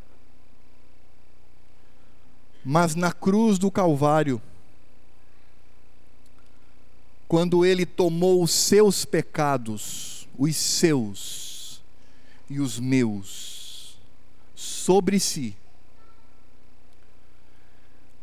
Mas 2.64 2.94
na 2.94 3.12
cruz 3.12 3.58
do 3.58 3.70
Calvário, 3.70 4.40
quando 7.26 7.64
ele 7.64 7.86
tomou 7.86 8.42
os 8.42 8.50
seus 8.50 9.04
pecados, 9.04 10.28
os 10.38 10.54
seus 10.56 11.82
e 12.48 12.60
os 12.60 12.78
meus, 12.78 13.96
sobre 14.54 15.18
si, 15.18 15.56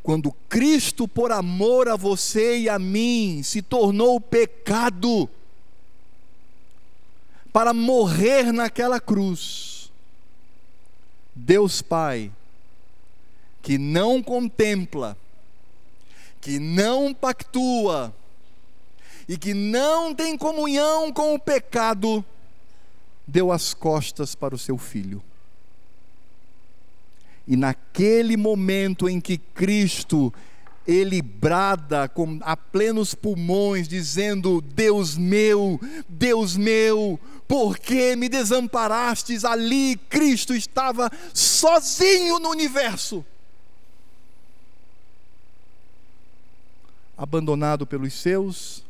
quando 0.09 0.31
Cristo, 0.49 1.07
por 1.07 1.31
amor 1.31 1.87
a 1.87 1.95
você 1.95 2.61
e 2.61 2.67
a 2.67 2.79
mim, 2.79 3.43
se 3.43 3.61
tornou 3.61 4.19
pecado, 4.19 5.29
para 7.53 7.75
morrer 7.75 8.51
naquela 8.51 8.99
cruz, 8.99 9.91
Deus 11.35 11.83
Pai, 11.83 12.31
que 13.61 13.77
não 13.77 14.19
contempla, 14.23 15.15
que 16.41 16.57
não 16.57 17.13
pactua, 17.13 18.11
e 19.27 19.37
que 19.37 19.53
não 19.53 20.15
tem 20.15 20.35
comunhão 20.35 21.13
com 21.13 21.35
o 21.35 21.39
pecado, 21.39 22.25
deu 23.27 23.51
as 23.51 23.75
costas 23.75 24.33
para 24.33 24.55
o 24.55 24.57
seu 24.57 24.79
filho. 24.79 25.21
E 27.49 27.57
naquele 27.57 28.37
momento 28.37 29.09
em 29.09 29.19
que 29.19 29.35
Cristo 29.35 30.31
ele 30.87 31.19
brada 31.19 32.07
com, 32.07 32.37
a 32.43 32.55
plenos 32.55 33.15
pulmões, 33.15 33.87
dizendo: 33.87 34.61
Deus 34.61 35.17
meu, 35.17 35.81
Deus 36.07 36.55
meu, 36.55 37.19
por 37.47 37.79
que 37.79 38.15
me 38.15 38.29
desamparastes? 38.29 39.43
Ali 39.43 39.97
Cristo 40.09 40.53
estava 40.53 41.11
sozinho 41.33 42.37
no 42.37 42.49
universo, 42.49 43.25
abandonado 47.17 47.83
pelos 47.87 48.13
seus, 48.13 48.85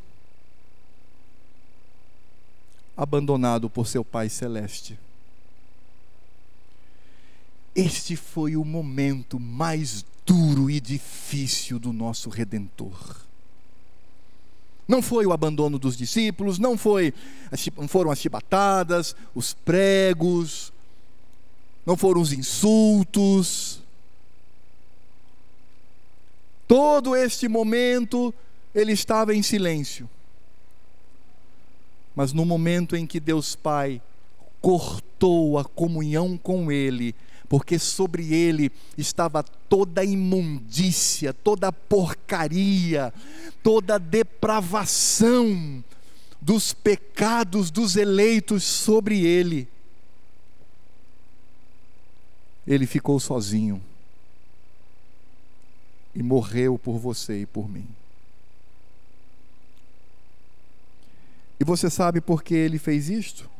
abandonado 2.94 3.70
por 3.70 3.86
seu 3.86 4.04
Pai 4.04 4.28
Celeste. 4.28 4.98
Este 7.74 8.16
foi 8.16 8.56
o 8.56 8.64
momento 8.64 9.38
mais 9.38 10.04
duro 10.26 10.70
e 10.70 10.80
difícil 10.80 11.78
do 11.78 11.92
nosso 11.92 12.28
redentor. 12.28 13.16
Não 14.86 15.00
foi 15.00 15.24
o 15.24 15.32
abandono 15.32 15.78
dos 15.78 15.96
discípulos, 15.96 16.58
não 16.58 16.76
foi 16.76 17.14
foram 17.88 18.10
as 18.10 18.18
chibatadas, 18.18 19.14
os 19.34 19.52
pregos, 19.52 20.72
não 21.86 21.96
foram 21.96 22.20
os 22.20 22.32
insultos. 22.32 23.80
Todo 26.66 27.14
este 27.14 27.48
momento 27.48 28.34
ele 28.74 28.92
estava 28.92 29.34
em 29.34 29.42
silêncio. 29.42 30.08
Mas 32.14 32.32
no 32.32 32.44
momento 32.44 32.96
em 32.96 33.06
que 33.06 33.20
Deus 33.20 33.54
Pai 33.54 34.02
cortou 34.60 34.99
a 35.58 35.64
comunhão 35.64 36.36
com 36.36 36.70
ele, 36.70 37.14
porque 37.48 37.78
sobre 37.78 38.32
ele 38.32 38.70
estava 38.96 39.42
toda 39.42 40.00
a 40.00 40.04
imundícia, 40.04 41.32
toda 41.32 41.68
a 41.68 41.72
porcaria, 41.72 43.12
toda 43.62 43.96
a 43.96 43.98
depravação 43.98 45.84
dos 46.40 46.72
pecados 46.72 47.70
dos 47.70 47.96
eleitos 47.96 48.64
sobre 48.64 49.26
ele. 49.26 49.68
Ele 52.66 52.86
ficou 52.86 53.18
sozinho 53.18 53.82
e 56.14 56.22
morreu 56.22 56.78
por 56.78 56.98
você 56.98 57.42
e 57.42 57.46
por 57.46 57.68
mim. 57.68 57.86
E 61.58 61.64
você 61.64 61.90
sabe 61.90 62.20
por 62.20 62.42
que 62.42 62.54
ele 62.54 62.78
fez 62.78 63.10
isto? 63.10 63.50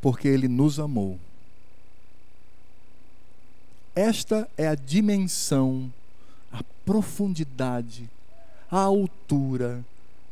Porque 0.00 0.28
Ele 0.28 0.48
nos 0.48 0.78
amou. 0.78 1.18
Esta 3.94 4.48
é 4.56 4.68
a 4.68 4.74
dimensão, 4.74 5.92
a 6.52 6.62
profundidade, 6.84 8.10
a 8.70 8.78
altura, 8.78 9.84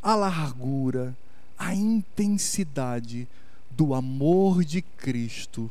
a 0.03 0.15
largura, 0.15 1.17
a 1.59 1.75
intensidade 1.75 3.27
do 3.71 3.95
amor 3.95 4.65
de 4.65 4.83
Cristo 4.83 5.71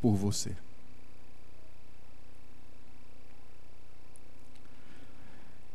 por 0.00 0.14
você. 0.14 0.54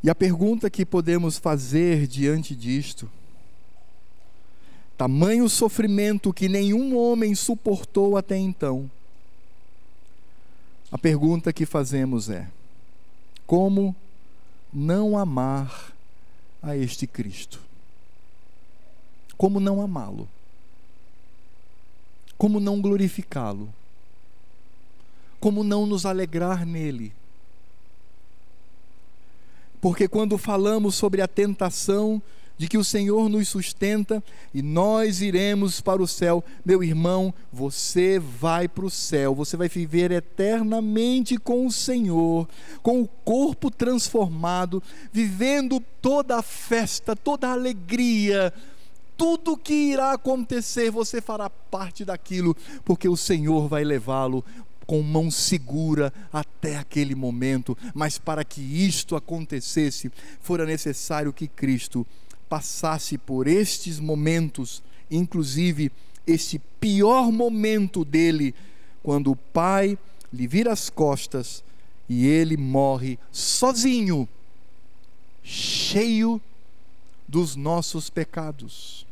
E 0.03 0.09
a 0.09 0.15
pergunta 0.15 0.70
que 0.70 0.86
podemos 0.86 1.38
fazer 1.38 2.07
diante 2.07 2.55
disto 2.55 3.09
tamanho 4.97 5.47
sofrimento 5.47 6.33
que 6.33 6.49
nenhum 6.49 6.97
homem 6.97 7.35
suportou 7.35 8.17
até 8.17 8.35
então. 8.35 8.89
A 10.91 10.97
pergunta 10.97 11.53
que 11.53 11.65
fazemos 11.65 12.29
é: 12.29 12.49
como 13.45 13.95
não 14.73 15.17
amar 15.17 15.93
a 16.61 16.75
este 16.75 17.05
Cristo? 17.05 17.61
Como 19.37 19.59
não 19.59 19.81
amá-lo? 19.81 20.27
Como 22.37 22.59
não 22.59 22.81
glorificá-lo? 22.81 23.71
Como 25.39 25.63
não 25.63 25.85
nos 25.85 26.05
alegrar 26.05 26.65
nele? 26.65 27.13
Porque 29.79 30.07
quando 30.07 30.37
falamos 30.37 30.95
sobre 30.95 31.21
a 31.21 31.27
tentação 31.27 32.21
de 32.58 32.68
que 32.68 32.78
o 32.78 32.84
Senhor 32.84 33.30
nos 33.30 33.47
sustenta 33.47 34.24
e 34.53 34.62
nós 34.62 35.22
iremos 35.22 35.80
para 35.80 36.01
o 36.01 36.08
céu. 36.08 36.43
Meu 36.66 36.84
irmão, 36.84 37.34
você 37.51 38.20
vai 38.20 38.68
para 38.68 38.86
o 38.86 38.89
céu, 38.89 39.36
você 39.36 39.55
vai 39.55 39.70
viver 39.70 40.12
eternamente 40.12 41.38
com 41.38 41.66
o 41.68 41.72
Senhor, 41.72 42.47
com 42.82 43.01
o 43.01 43.08
corpo 43.08 43.70
transformado, 43.70 44.82
vivendo 45.12 45.80
toda 46.01 46.38
a 46.38 46.41
festa, 46.41 47.16
toda 47.16 47.47
a 47.47 47.53
alegria. 47.53 48.53
Tudo 49.16 49.58
que 49.58 49.74
irá 49.74 50.12
acontecer, 50.12 50.91
você 50.91 51.20
fará 51.20 51.49
parte 51.49 52.05
daquilo, 52.05 52.55
porque 52.86 53.10
o 53.10 53.18
Senhor 53.18 53.68
vai 53.68 53.84
levá-lo 53.84 54.45
com 54.86 55.01
mão 55.01 55.30
segura 55.30 56.14
até 56.32 56.78
aquele 56.78 57.14
momento. 57.14 57.78
Mas 57.93 58.18
para 58.18 58.43
que 58.43 58.62
isto 58.62 59.16
acontecesse, 59.16 60.12
fora 60.39 60.66
necessário 60.66 61.34
que 61.34 61.47
Cristo 61.47 62.05
passasse 62.49 63.17
por 63.17 63.47
estes 63.47 63.99
momentos, 63.99 64.81
inclusive 65.09 65.91
este 66.25 66.59
pior 66.79 67.31
momento 67.31 68.03
dele, 68.03 68.53
quando 69.01 69.31
o 69.31 69.35
pai 69.35 69.97
lhe 70.31 70.47
vira 70.47 70.73
as 70.73 70.89
costas 70.89 71.63
e 72.09 72.25
ele 72.25 72.57
morre 72.57 73.17
sozinho 73.31 74.27
cheio 75.43 76.41
dos 77.27 77.55
nossos 77.55 78.09
pecados. 78.09 79.05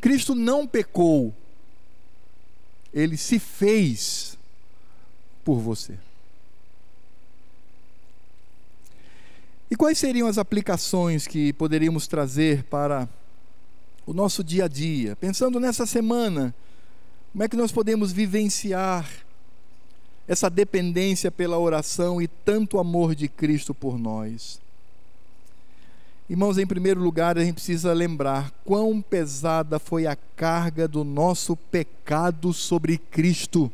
Cristo 0.00 0.34
não 0.34 0.66
pecou, 0.66 1.34
ele 2.92 3.16
se 3.16 3.38
fez 3.38 4.36
por 5.44 5.58
você. 5.58 5.96
E 9.74 9.76
quais 9.76 9.98
seriam 9.98 10.28
as 10.28 10.38
aplicações 10.38 11.26
que 11.26 11.52
poderíamos 11.52 12.06
trazer 12.06 12.62
para 12.62 13.08
o 14.06 14.14
nosso 14.14 14.44
dia 14.44 14.66
a 14.66 14.68
dia? 14.68 15.16
Pensando 15.16 15.58
nessa 15.58 15.84
semana, 15.84 16.54
como 17.32 17.42
é 17.42 17.48
que 17.48 17.56
nós 17.56 17.72
podemos 17.72 18.12
vivenciar 18.12 19.04
essa 20.28 20.48
dependência 20.48 21.28
pela 21.28 21.58
oração 21.58 22.22
e 22.22 22.28
tanto 22.28 22.78
amor 22.78 23.16
de 23.16 23.26
Cristo 23.26 23.74
por 23.74 23.98
nós? 23.98 24.60
Irmãos, 26.30 26.56
em 26.56 26.68
primeiro 26.68 27.00
lugar, 27.00 27.36
a 27.36 27.44
gente 27.44 27.54
precisa 27.54 27.92
lembrar 27.92 28.52
quão 28.64 29.02
pesada 29.02 29.80
foi 29.80 30.06
a 30.06 30.14
carga 30.14 30.86
do 30.86 31.02
nosso 31.02 31.56
pecado 31.56 32.52
sobre 32.52 32.96
Cristo. 32.96 33.72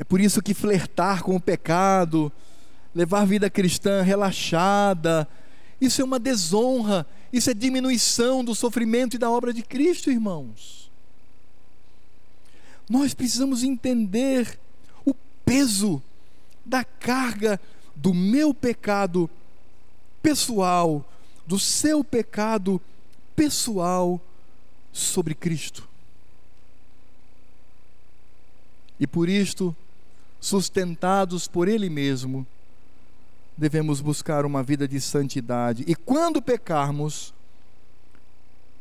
É 0.00 0.04
por 0.04 0.18
isso 0.18 0.40
que 0.40 0.54
flertar 0.54 1.22
com 1.22 1.36
o 1.36 1.40
pecado, 1.40 2.32
levar 2.94 3.26
vida 3.26 3.50
cristã 3.50 4.00
relaxada, 4.00 5.28
isso 5.78 6.00
é 6.00 6.04
uma 6.04 6.18
desonra, 6.18 7.06
isso 7.30 7.50
é 7.50 7.54
diminuição 7.54 8.42
do 8.42 8.54
sofrimento 8.54 9.16
e 9.16 9.18
da 9.18 9.30
obra 9.30 9.52
de 9.52 9.62
Cristo, 9.62 10.10
irmãos. 10.10 10.90
Nós 12.88 13.12
precisamos 13.12 13.62
entender 13.62 14.58
o 15.04 15.12
peso 15.44 16.02
da 16.64 16.82
carga 16.82 17.60
do 17.94 18.14
meu 18.14 18.54
pecado 18.54 19.28
pessoal, 20.22 21.06
do 21.46 21.58
seu 21.58 22.02
pecado 22.02 22.80
pessoal 23.36 24.18
sobre 24.94 25.34
Cristo. 25.34 25.86
E 28.98 29.06
por 29.06 29.28
isto, 29.28 29.76
sustentados 30.40 31.46
por 31.46 31.68
Ele 31.68 31.90
mesmo, 31.90 32.46
devemos 33.56 34.00
buscar 34.00 34.46
uma 34.46 34.62
vida 34.62 34.88
de 34.88 35.00
santidade. 35.00 35.84
E 35.86 35.94
quando 35.94 36.40
pecarmos, 36.40 37.34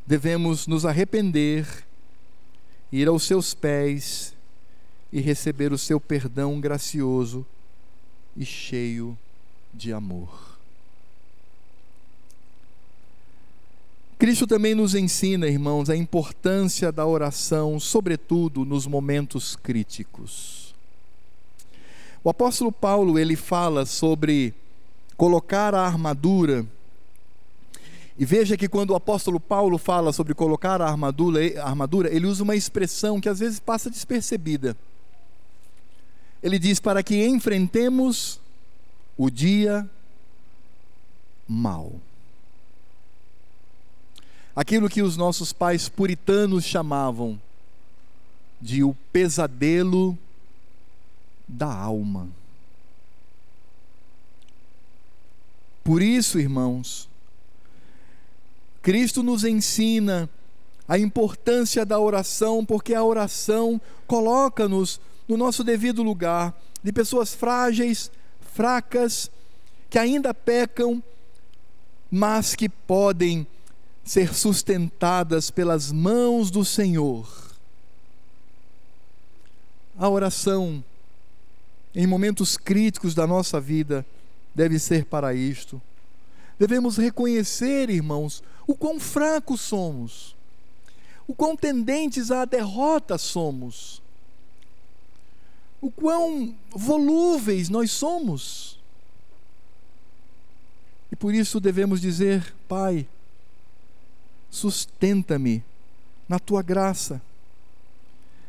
devemos 0.07 0.65
nos 0.65 0.85
arrepender, 0.85 1.85
ir 2.91 3.07
aos 3.07 3.23
seus 3.23 3.53
pés 3.53 4.33
e 5.11 5.19
receber 5.19 5.73
o 5.73 5.77
seu 5.77 5.99
perdão 5.99 6.59
gracioso 6.59 7.45
e 8.35 8.45
cheio 8.45 9.17
de 9.73 9.91
amor. 9.91 10.57
Cristo 14.17 14.45
também 14.45 14.75
nos 14.75 14.95
ensina, 14.95 15.47
irmãos, 15.47 15.89
a 15.89 15.95
importância 15.95 16.91
da 16.91 17.05
oração, 17.05 17.79
sobretudo 17.79 18.65
nos 18.65 18.85
momentos 18.85 19.55
críticos. 19.55 20.58
O 22.23 22.29
apóstolo 22.29 22.71
Paulo, 22.71 23.17
ele 23.17 23.35
fala 23.35 23.85
sobre 23.85 24.53
colocar 25.15 25.73
a 25.73 25.85
armadura. 25.85 26.65
E 28.17 28.25
veja 28.25 28.57
que 28.57 28.67
quando 28.67 28.91
o 28.91 28.95
apóstolo 28.95 29.39
Paulo 29.39 29.77
fala 29.77 30.11
sobre 30.11 30.33
colocar 30.33 30.81
a 30.81 30.87
armadura, 30.87 31.39
a 31.61 31.65
armadura, 31.65 32.13
ele 32.13 32.27
usa 32.27 32.43
uma 32.43 32.55
expressão 32.55 33.21
que 33.21 33.29
às 33.29 33.39
vezes 33.39 33.59
passa 33.59 33.89
despercebida. 33.89 34.75
Ele 36.43 36.59
diz 36.59 36.79
para 36.79 37.01
que 37.01 37.25
enfrentemos 37.25 38.39
o 39.17 39.29
dia 39.29 39.89
mal. 41.47 41.93
Aquilo 44.53 44.89
que 44.89 45.01
os 45.01 45.15
nossos 45.15 45.53
pais 45.53 45.87
puritanos 45.87 46.65
chamavam 46.65 47.39
de 48.61 48.83
o 48.83 48.93
pesadelo 49.11 50.17
da 51.49 51.73
alma. 51.73 52.29
Por 55.83 56.03
isso, 56.03 56.39
irmãos, 56.39 57.09
Cristo 58.83 59.23
nos 59.23 59.43
ensina 59.43 60.29
a 60.87 60.99
importância 60.99 61.83
da 61.83 61.99
oração, 61.99 62.63
porque 62.63 62.93
a 62.93 63.03
oração 63.03 63.81
coloca-nos 64.05 65.01
no 65.27 65.35
nosso 65.35 65.63
devido 65.63 66.03
lugar, 66.03 66.55
de 66.83 66.93
pessoas 66.93 67.33
frágeis, 67.33 68.11
fracas, 68.53 69.31
que 69.89 69.97
ainda 69.97 70.33
pecam, 70.33 71.03
mas 72.09 72.55
que 72.55 72.69
podem 72.69 73.45
ser 74.03 74.33
sustentadas 74.33 75.51
pelas 75.51 75.91
mãos 75.91 76.49
do 76.49 76.63
Senhor. 76.63 77.27
A 79.97 80.07
oração 80.07 80.83
em 81.95 82.05
momentos 82.05 82.57
críticos 82.57 83.15
da 83.15 83.25
nossa 83.25 83.59
vida, 83.59 84.05
deve 84.53 84.77
ser 84.79 85.05
para 85.05 85.33
isto. 85.33 85.81
Devemos 86.57 86.97
reconhecer, 86.97 87.89
irmãos, 87.89 88.43
o 88.67 88.75
quão 88.75 88.99
fracos 88.99 89.61
somos, 89.61 90.35
o 91.27 91.33
quão 91.33 91.55
tendentes 91.55 92.31
à 92.31 92.45
derrota 92.45 93.17
somos, 93.17 94.01
o 95.81 95.89
quão 95.89 96.53
volúveis 96.71 97.69
nós 97.69 97.91
somos. 97.91 98.77
E 101.11 101.15
por 101.15 101.33
isso 101.33 101.59
devemos 101.59 102.01
dizer: 102.01 102.53
Pai, 102.67 103.07
sustenta-me 104.49 105.63
na 106.27 106.37
tua 106.37 106.61
graça. 106.61 107.21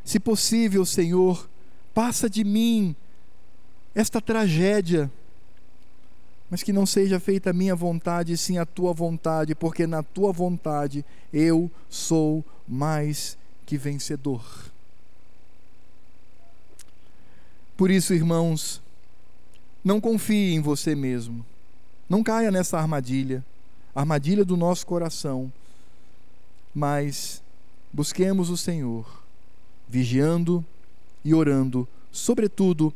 Se 0.04 0.18
possível, 0.18 0.84
Senhor, 0.84 1.48
passa 1.94 2.28
de 2.28 2.42
mim 2.42 2.96
esta 3.94 4.20
tragédia, 4.20 5.10
mas 6.48 6.62
que 6.62 6.72
não 6.72 6.84
seja 6.84 7.20
feita 7.20 7.50
a 7.50 7.52
minha 7.52 7.74
vontade, 7.74 8.36
sim 8.36 8.58
a 8.58 8.66
tua 8.66 8.92
vontade, 8.92 9.54
porque 9.54 9.86
na 9.86 10.02
tua 10.02 10.32
vontade 10.32 11.04
eu 11.32 11.70
sou 11.88 12.44
mais 12.66 13.38
que 13.64 13.78
vencedor. 13.78 14.44
Por 17.76 17.90
isso, 17.90 18.12
irmãos, 18.12 18.82
não 19.82 20.00
confie 20.00 20.52
em 20.54 20.60
você 20.60 20.94
mesmo. 20.94 21.46
Não 22.08 22.22
caia 22.22 22.50
nessa 22.50 22.78
armadilha, 22.78 23.44
armadilha 23.94 24.44
do 24.44 24.56
nosso 24.56 24.86
coração. 24.86 25.52
Mas 26.74 27.42
busquemos 27.92 28.50
o 28.50 28.56
Senhor, 28.56 29.22
vigiando 29.88 30.64
e 31.24 31.32
orando, 31.32 31.88
sobretudo 32.12 32.92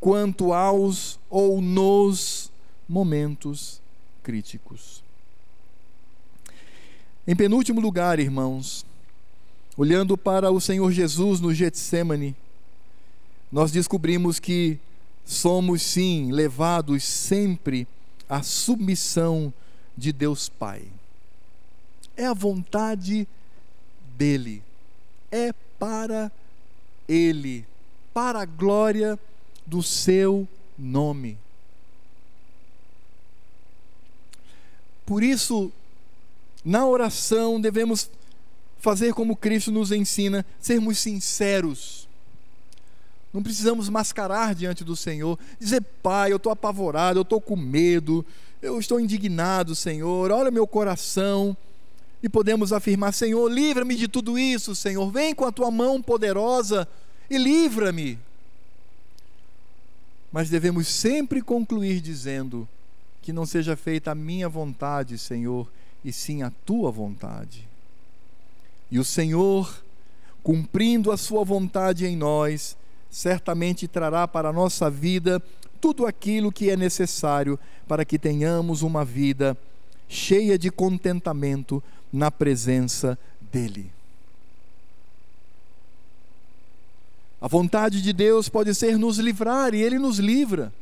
quanto 0.00 0.52
aos 0.52 1.18
ou 1.28 1.60
nos 1.60 2.50
momentos 2.88 3.80
críticos. 4.22 5.02
Em 7.26 7.36
penúltimo 7.36 7.80
lugar, 7.80 8.18
irmãos, 8.18 8.86
olhando 9.76 10.16
para 10.16 10.50
o 10.50 10.60
Senhor 10.60 10.90
Jesus 10.90 11.40
no 11.40 11.52
Getsemane, 11.52 12.34
nós 13.50 13.70
descobrimos 13.70 14.38
que 14.38 14.78
somos 15.24 15.82
sim 15.82 16.32
levados 16.32 17.04
sempre 17.04 17.86
à 18.28 18.42
submissão 18.42 19.52
de 19.96 20.12
Deus 20.12 20.48
Pai. 20.48 20.82
É 22.16 22.26
a 22.26 22.34
vontade 22.34 23.28
dele, 24.16 24.62
é 25.30 25.52
para 25.78 26.32
ele, 27.06 27.64
para 28.12 28.42
a 28.42 28.44
glória 28.44 29.18
do 29.68 29.82
seu 29.82 30.48
nome. 30.78 31.36
Por 35.04 35.22
isso, 35.22 35.70
na 36.64 36.86
oração 36.86 37.60
devemos 37.60 38.10
fazer 38.78 39.12
como 39.12 39.36
Cristo 39.36 39.70
nos 39.70 39.92
ensina, 39.92 40.44
sermos 40.58 40.98
sinceros. 40.98 42.08
Não 43.32 43.42
precisamos 43.42 43.88
mascarar 43.90 44.54
diante 44.54 44.82
do 44.82 44.96
Senhor, 44.96 45.38
dizer, 45.60 45.82
Pai, 46.02 46.32
eu 46.32 46.38
estou 46.38 46.50
apavorado, 46.50 47.18
eu 47.18 47.22
estou 47.22 47.40
com 47.40 47.56
medo, 47.56 48.24
eu 48.62 48.78
estou 48.78 48.98
indignado, 48.98 49.74
Senhor, 49.74 50.30
olha 50.30 50.50
meu 50.50 50.66
coração. 50.66 51.56
E 52.22 52.28
podemos 52.28 52.72
afirmar, 52.72 53.12
Senhor, 53.12 53.50
livra-me 53.52 53.94
de 53.94 54.08
tudo 54.08 54.38
isso, 54.38 54.74
Senhor, 54.74 55.10
vem 55.10 55.34
com 55.34 55.44
a 55.44 55.52
tua 55.52 55.70
mão 55.70 56.00
poderosa 56.00 56.88
e 57.28 57.36
livra-me 57.36 58.18
mas 60.32 60.50
devemos 60.50 60.88
sempre 60.88 61.42
concluir 61.42 62.00
dizendo: 62.00 62.68
Que 63.22 63.32
não 63.32 63.46
seja 63.46 63.76
feita 63.76 64.10
a 64.10 64.14
minha 64.14 64.48
vontade, 64.48 65.18
Senhor, 65.18 65.70
e 66.04 66.12
sim 66.12 66.42
a 66.42 66.50
tua 66.64 66.90
vontade. 66.90 67.68
E 68.90 68.98
o 68.98 69.04
Senhor, 69.04 69.82
cumprindo 70.42 71.10
a 71.10 71.16
sua 71.16 71.44
vontade 71.44 72.06
em 72.06 72.16
nós, 72.16 72.76
certamente 73.10 73.88
trará 73.88 74.26
para 74.26 74.48
a 74.48 74.52
nossa 74.52 74.90
vida 74.90 75.42
tudo 75.80 76.06
aquilo 76.06 76.52
que 76.52 76.70
é 76.70 76.76
necessário 76.76 77.58
para 77.86 78.04
que 78.04 78.18
tenhamos 78.18 78.82
uma 78.82 79.04
vida 79.04 79.56
cheia 80.08 80.58
de 80.58 80.70
contentamento 80.70 81.82
na 82.12 82.30
presença 82.30 83.18
dEle. 83.52 83.97
A 87.40 87.46
vontade 87.46 88.02
de 88.02 88.12
Deus 88.12 88.48
pode 88.48 88.74
ser 88.74 88.98
nos 88.98 89.18
livrar, 89.18 89.74
e 89.74 89.82
Ele 89.82 89.98
nos 89.98 90.18
livra 90.18 90.72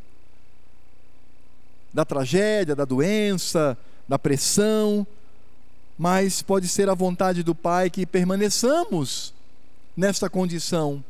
da 1.93 2.05
tragédia, 2.05 2.75
da 2.75 2.85
doença, 2.85 3.77
da 4.09 4.19
pressão, 4.19 5.07
mas 5.99 6.43
pode 6.43 6.69
ser 6.69 6.89
a 6.89 6.95
vontade 6.95 7.43
do 7.43 7.55
Pai 7.55 7.89
que 7.89 8.07
permaneçamos 8.07 9.33
nesta 9.97 10.29
condição 10.29 11.03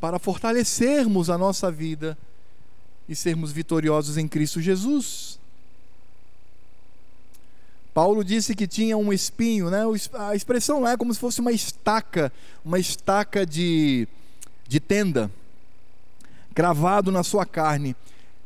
para 0.00 0.18
fortalecermos 0.18 1.28
a 1.28 1.36
nossa 1.36 1.70
vida 1.70 2.16
e 3.08 3.14
sermos 3.14 3.50
vitoriosos 3.50 4.16
em 4.16 4.28
Cristo 4.28 4.60
Jesus. 4.60 5.38
Paulo 7.92 8.24
disse 8.24 8.54
que 8.54 8.68
tinha 8.68 8.96
um 8.96 9.12
espinho, 9.12 9.68
né? 9.68 9.82
a 10.14 10.34
expressão 10.34 10.80
lá 10.80 10.92
é 10.92 10.96
como 10.96 11.12
se 11.12 11.18
fosse 11.18 11.40
uma 11.40 11.50
estaca, 11.50 12.32
uma 12.64 12.78
estaca 12.78 13.44
de, 13.44 14.06
de 14.70 14.78
tenda, 14.78 15.28
cravado 16.54 17.10
na 17.10 17.24
sua 17.24 17.44
carne. 17.44 17.96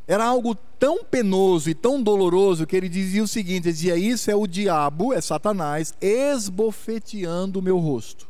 Era 0.09 0.25
algo 0.25 0.55
tão 0.79 1.05
penoso 1.05 1.69
e 1.69 1.75
tão 1.75 2.03
doloroso 2.03 2.67
que 2.67 2.75
ele 2.75 2.89
dizia 2.89 3.23
o 3.23 3.29
seguinte: 3.29 3.65
dizia, 3.65 3.95
Isso 3.95 4.31
é 4.31 4.35
o 4.35 4.47
diabo, 4.47 5.13
é 5.13 5.21
Satanás, 5.21 5.93
esbofeteando 6.01 7.59
o 7.59 7.63
meu 7.63 7.79
rosto. 7.79 8.27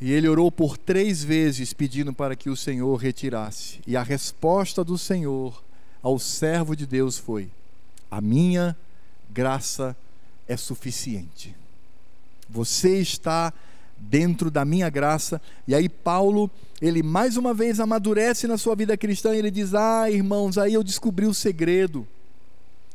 E 0.00 0.12
ele 0.12 0.28
orou 0.28 0.52
por 0.52 0.78
três 0.78 1.24
vezes 1.24 1.72
pedindo 1.72 2.12
para 2.12 2.36
que 2.36 2.48
o 2.48 2.56
Senhor 2.56 2.94
retirasse. 2.94 3.80
E 3.88 3.96
a 3.96 4.04
resposta 4.04 4.84
do 4.84 4.96
Senhor 4.96 5.64
ao 6.00 6.16
servo 6.20 6.76
de 6.76 6.86
Deus 6.86 7.18
foi: 7.18 7.50
A 8.08 8.20
minha 8.20 8.76
graça 9.28 9.96
é 10.46 10.56
suficiente. 10.56 11.56
Você 12.48 13.00
está 13.00 13.52
dentro 14.08 14.50
da 14.50 14.64
minha 14.64 14.88
graça. 14.88 15.40
E 15.66 15.74
aí 15.74 15.88
Paulo, 15.88 16.50
ele 16.80 17.02
mais 17.02 17.36
uma 17.36 17.54
vez 17.54 17.80
amadurece 17.80 18.46
na 18.46 18.58
sua 18.58 18.74
vida 18.74 18.96
cristã 18.96 19.34
e 19.34 19.38
ele 19.38 19.50
diz: 19.50 19.74
"Ah, 19.74 20.10
irmãos, 20.10 20.58
aí 20.58 20.74
eu 20.74 20.82
descobri 20.82 21.26
o 21.26 21.34
segredo. 21.34 22.06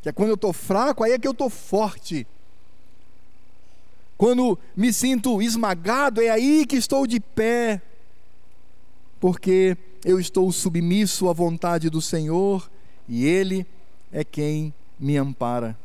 Que 0.02 0.10
é 0.10 0.12
quando 0.12 0.30
eu 0.30 0.36
estou 0.36 0.54
fraco, 0.54 1.04
aí 1.04 1.12
é 1.12 1.20
que 1.20 1.28
eu 1.28 1.32
estou 1.32 1.50
forte. 1.50 2.26
Quando 4.18 4.60
me 4.76 4.92
sinto 4.92 5.42
esmagado, 5.42 6.22
é 6.22 6.30
aí 6.30 6.66
que 6.66 6.76
estou 6.76 7.08
de 7.08 7.20
pé, 7.20 7.82
porque 9.20 9.78
eu 10.04 10.20
estou 10.20 10.52
submisso 10.52 11.30
à 11.30 11.34
vontade 11.34 11.90
do 11.90 12.02
Senhor 12.02 12.70
e 13.08 13.26
Ele 13.26 13.66
é 14.12 14.24
quem 14.24 14.74
me 15.00 15.18
ampara. 15.18 15.78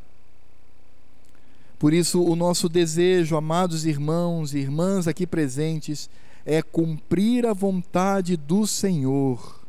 Por 1.85 1.93
isso, 1.93 2.25
o 2.25 2.35
nosso 2.35 2.67
desejo, 2.67 3.37
amados 3.37 3.85
irmãos 3.85 4.55
e 4.55 4.59
irmãs 4.59 5.07
aqui 5.07 5.27
presentes, 5.27 6.09
é 6.43 6.63
cumprir 6.63 7.45
a 7.45 7.53
vontade 7.53 8.39
do 8.39 8.67
Senhor, 8.67 9.61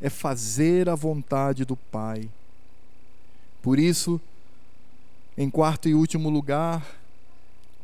é 0.00 0.08
fazer 0.08 0.88
a 0.88 0.94
vontade 0.94 1.64
do 1.64 1.74
Pai. 1.74 2.30
Por 3.60 3.76
isso, 3.76 4.20
em 5.36 5.50
quarto 5.50 5.88
e 5.88 5.94
último 5.94 6.30
lugar, 6.30 6.86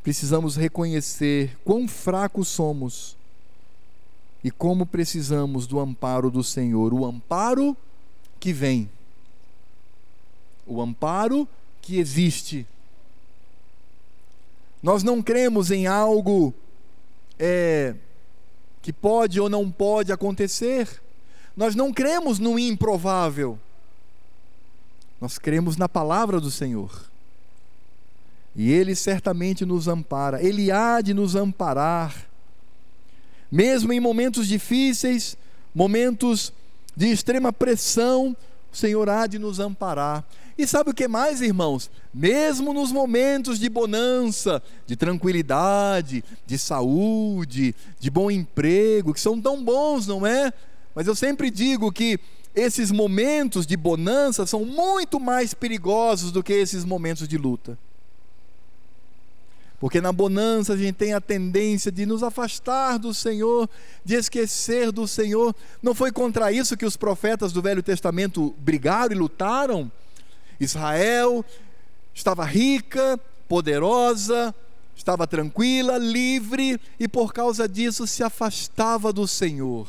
precisamos 0.04 0.54
reconhecer 0.54 1.58
quão 1.64 1.88
fracos 1.88 2.46
somos 2.46 3.16
e 4.44 4.52
como 4.52 4.86
precisamos 4.86 5.66
do 5.66 5.80
amparo 5.80 6.30
do 6.30 6.44
Senhor 6.44 6.94
o 6.94 7.04
amparo 7.04 7.76
que 8.38 8.52
vem, 8.52 8.88
o 10.64 10.80
amparo 10.80 11.48
que 11.80 11.98
existe. 11.98 12.68
Nós 14.82 15.02
não 15.02 15.22
cremos 15.22 15.70
em 15.70 15.86
algo 15.86 16.52
é, 17.38 17.94
que 18.80 18.92
pode 18.92 19.40
ou 19.40 19.48
não 19.48 19.70
pode 19.70 20.12
acontecer. 20.12 20.88
Nós 21.56 21.74
não 21.74 21.92
cremos 21.92 22.38
no 22.38 22.58
improvável. 22.58 23.58
Nós 25.20 25.38
cremos 25.38 25.76
na 25.76 25.88
palavra 25.88 26.40
do 26.40 26.50
Senhor. 26.50 27.12
E 28.56 28.70
Ele 28.70 28.94
certamente 28.94 29.64
nos 29.64 29.88
ampara, 29.88 30.42
Ele 30.42 30.70
há 30.70 31.00
de 31.00 31.14
nos 31.14 31.34
amparar, 31.34 32.28
mesmo 33.50 33.92
em 33.92 34.00
momentos 34.00 34.46
difíceis, 34.46 35.36
momentos 35.74 36.52
de 36.94 37.06
extrema 37.06 37.52
pressão, 37.52 38.36
o 38.72 38.76
Senhor 38.76 39.08
há 39.08 39.26
de 39.26 39.38
nos 39.38 39.58
amparar. 39.60 40.24
E 40.56 40.66
sabe 40.66 40.90
o 40.90 40.94
que 40.94 41.08
mais, 41.08 41.40
irmãos? 41.40 41.90
Mesmo 42.12 42.74
nos 42.74 42.92
momentos 42.92 43.58
de 43.58 43.68
bonança, 43.68 44.62
de 44.86 44.96
tranquilidade, 44.96 46.22
de 46.46 46.58
saúde, 46.58 47.74
de 47.98 48.10
bom 48.10 48.30
emprego, 48.30 49.14
que 49.14 49.20
são 49.20 49.40
tão 49.40 49.64
bons, 49.64 50.06
não 50.06 50.26
é? 50.26 50.52
Mas 50.94 51.06
eu 51.06 51.14
sempre 51.14 51.50
digo 51.50 51.90
que 51.90 52.20
esses 52.54 52.90
momentos 52.90 53.66
de 53.66 53.76
bonança 53.76 54.46
são 54.46 54.64
muito 54.64 55.18
mais 55.18 55.54
perigosos 55.54 56.30
do 56.30 56.42
que 56.42 56.52
esses 56.52 56.84
momentos 56.84 57.26
de 57.26 57.38
luta. 57.38 57.78
Porque 59.80 60.00
na 60.00 60.12
bonança 60.12 60.74
a 60.74 60.76
gente 60.76 60.94
tem 60.94 61.12
a 61.12 61.20
tendência 61.20 61.90
de 61.90 62.06
nos 62.06 62.22
afastar 62.22 62.98
do 62.98 63.12
Senhor, 63.12 63.68
de 64.04 64.14
esquecer 64.14 64.92
do 64.92 65.08
Senhor. 65.08 65.52
Não 65.82 65.92
foi 65.92 66.12
contra 66.12 66.52
isso 66.52 66.76
que 66.76 66.86
os 66.86 66.96
profetas 66.96 67.52
do 67.52 67.60
Velho 67.60 67.82
Testamento 67.82 68.54
brigaram 68.58 69.12
e 69.12 69.18
lutaram? 69.18 69.90
Israel 70.60 71.44
estava 72.14 72.44
rica, 72.44 73.18
poderosa, 73.48 74.54
estava 74.94 75.26
tranquila, 75.26 75.98
livre 75.98 76.80
e 76.98 77.08
por 77.08 77.32
causa 77.32 77.68
disso 77.68 78.06
se 78.06 78.22
afastava 78.22 79.12
do 79.12 79.26
Senhor. 79.26 79.88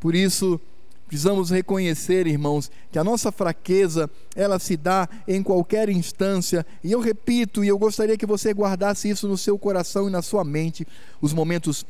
Por 0.00 0.14
isso, 0.14 0.60
Precisamos 1.08 1.48
reconhecer, 1.48 2.26
irmãos, 2.26 2.70
que 2.92 2.98
a 2.98 3.02
nossa 3.02 3.32
fraqueza, 3.32 4.10
ela 4.36 4.58
se 4.58 4.76
dá 4.76 5.08
em 5.26 5.42
qualquer 5.42 5.88
instância, 5.88 6.66
e 6.84 6.92
eu 6.92 7.00
repito, 7.00 7.64
e 7.64 7.68
eu 7.68 7.78
gostaria 7.78 8.18
que 8.18 8.26
você 8.26 8.52
guardasse 8.52 9.08
isso 9.08 9.26
no 9.26 9.38
seu 9.38 9.58
coração 9.58 10.06
e 10.06 10.12
na 10.12 10.20
sua 10.20 10.44
mente, 10.44 10.86
os 11.18 11.32
momentos 11.32 11.86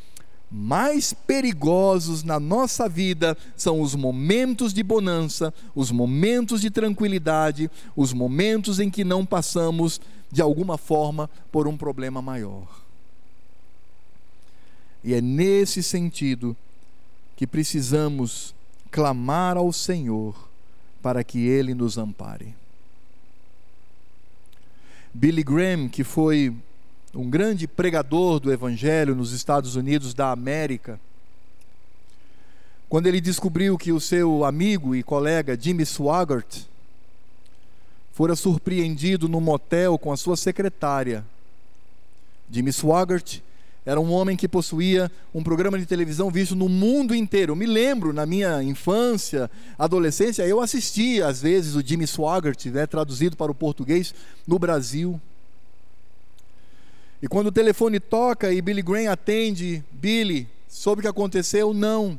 mais 0.50 1.12
perigosos 1.12 2.22
na 2.22 2.40
nossa 2.40 2.88
vida 2.88 3.36
são 3.56 3.80
os 3.80 3.94
momentos 3.94 4.72
de 4.72 4.82
bonança, 4.82 5.52
os 5.74 5.90
momentos 5.90 6.60
de 6.60 6.70
tranquilidade, 6.70 7.70
os 7.94 8.12
momentos 8.12 8.80
em 8.80 8.88
que 8.88 9.04
não 9.04 9.26
passamos 9.26 10.00
de 10.30 10.40
alguma 10.40 10.78
forma 10.78 11.28
por 11.52 11.68
um 11.68 11.76
problema 11.76 12.22
maior. 12.22 12.66
E 15.04 15.14
é 15.14 15.20
nesse 15.20 15.82
sentido 15.82 16.56
que 17.36 17.46
precisamos 17.46 18.54
clamar 18.90 19.56
ao 19.56 19.72
Senhor 19.72 20.48
para 21.02 21.22
que 21.22 21.46
Ele 21.46 21.74
nos 21.74 21.96
ampare. 21.98 22.54
Billy 25.14 25.42
Graham, 25.42 25.88
que 25.88 26.04
foi 26.04 26.54
um 27.14 27.28
grande 27.28 27.66
pregador 27.66 28.38
do 28.38 28.52
Evangelho 28.52 29.14
nos 29.14 29.32
Estados 29.32 29.76
Unidos 29.76 30.14
da 30.14 30.30
América, 30.30 31.00
quando 32.88 33.06
ele 33.06 33.20
descobriu 33.20 33.76
que 33.76 33.92
o 33.92 34.00
seu 34.00 34.44
amigo 34.44 34.94
e 34.94 35.02
colega 35.02 35.58
Jimmy 35.58 35.84
Swaggart 35.84 36.62
fora 38.12 38.34
surpreendido 38.34 39.28
no 39.28 39.40
motel 39.40 39.98
com 39.98 40.10
a 40.10 40.16
sua 40.16 40.36
secretária. 40.36 41.24
Jimmy 42.50 42.72
Swaggart 42.72 43.40
era 43.86 44.00
um 44.00 44.10
homem 44.10 44.36
que 44.36 44.48
possuía 44.48 45.10
um 45.32 45.42
programa 45.42 45.78
de 45.78 45.86
televisão 45.86 46.30
visto 46.30 46.56
no 46.56 46.68
mundo 46.68 47.14
inteiro. 47.14 47.52
Eu 47.52 47.56
me 47.56 47.64
lembro, 47.64 48.12
na 48.12 48.26
minha 48.26 48.62
infância, 48.62 49.50
adolescência, 49.78 50.46
eu 50.46 50.60
assistia 50.60 51.26
às 51.26 51.40
vezes 51.40 51.74
o 51.74 51.80
Jimmy 51.80 52.06
Swaggart, 52.06 52.66
né, 52.66 52.86
traduzido 52.86 53.36
para 53.36 53.52
o 53.52 53.54
português, 53.54 54.14
no 54.46 54.58
Brasil. 54.58 55.20
E 57.20 57.26
quando 57.26 57.48
o 57.48 57.52
telefone 57.52 57.98
toca 57.98 58.52
e 58.52 58.62
Billy 58.62 58.82
Graham 58.82 59.10
atende, 59.10 59.84
Billy, 59.90 60.48
soube 60.68 61.00
o 61.00 61.02
que 61.02 61.08
aconteceu? 61.08 61.74
Não. 61.74 62.18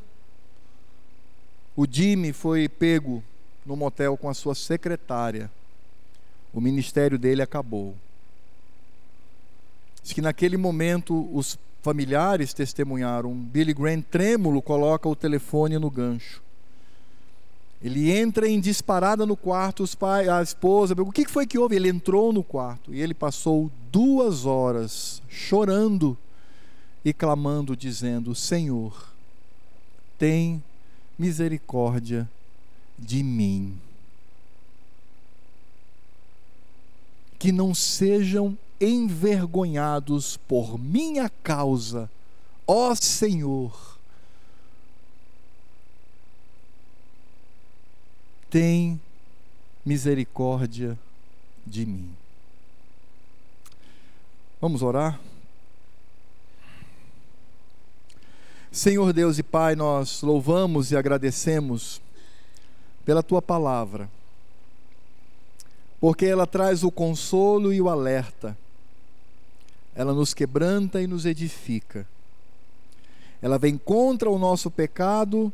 O 1.75 1.85
Jimmy 1.89 2.33
foi 2.33 2.67
pego 2.67 3.23
no 3.65 3.75
motel 3.75 4.17
com 4.17 4.27
a 4.27 4.33
sua 4.33 4.53
secretária. 4.53 5.49
O 6.53 6.59
ministério 6.59 7.17
dele 7.17 7.41
acabou. 7.41 7.95
Diz 10.03 10.11
que 10.11 10.21
naquele 10.21 10.57
momento 10.57 11.29
os 11.33 11.57
familiares 11.81 12.53
testemunharam. 12.53 13.33
Billy 13.33 13.73
Graham, 13.73 14.01
trêmulo, 14.01 14.61
coloca 14.61 15.07
o 15.07 15.15
telefone 15.15 15.77
no 15.77 15.89
gancho. 15.89 16.41
Ele 17.81 18.11
entra 18.11 18.47
em 18.47 18.59
disparada 18.59 19.25
no 19.25 19.37
quarto, 19.37 19.83
os 19.83 19.95
pais, 19.95 20.27
a 20.27 20.41
esposa, 20.41 20.93
o 20.97 21.11
que 21.11 21.27
foi 21.27 21.47
que 21.47 21.57
houve? 21.57 21.77
Ele 21.77 21.89
entrou 21.89 22.33
no 22.33 22.43
quarto 22.43 22.93
e 22.93 23.01
ele 23.01 23.13
passou 23.13 23.71
duas 23.89 24.45
horas 24.45 25.21
chorando, 25.29 26.17
e 27.03 27.13
clamando, 27.13 27.75
dizendo: 27.75 28.35
Senhor, 28.35 29.13
tem 30.17 30.63
misericórdia 31.17 32.29
de 32.97 33.23
mim. 33.23 33.77
Que 37.37 37.51
não 37.51 37.73
sejam 37.73 38.57
envergonhados 38.81 40.37
por 40.37 40.77
minha 40.77 41.29
causa, 41.41 42.09
ó 42.67 42.93
Senhor. 42.95 43.88
Tem 48.49 48.99
misericórdia 49.85 50.97
de 51.65 51.85
mim. 51.85 52.09
Vamos 54.59 54.81
orar? 54.81 55.19
Senhor 58.71 59.13
Deus 59.13 59.37
e 59.37 59.43
Pai, 59.43 59.75
nós 59.75 60.21
louvamos 60.21 60.91
e 60.91 60.97
agradecemos 60.97 62.01
pela 63.03 63.23
tua 63.23 63.41
palavra, 63.41 64.09
porque 65.99 66.25
ela 66.25 66.45
traz 66.45 66.83
o 66.83 66.91
consolo 66.91 67.73
e 67.73 67.81
o 67.81 67.89
alerta, 67.89 68.57
ela 69.95 70.13
nos 70.13 70.33
quebranta 70.33 71.01
e 71.01 71.07
nos 71.07 71.25
edifica, 71.25 72.07
ela 73.41 73.57
vem 73.57 73.77
contra 73.77 74.29
o 74.29 74.37
nosso 74.37 74.69
pecado, 74.69 75.51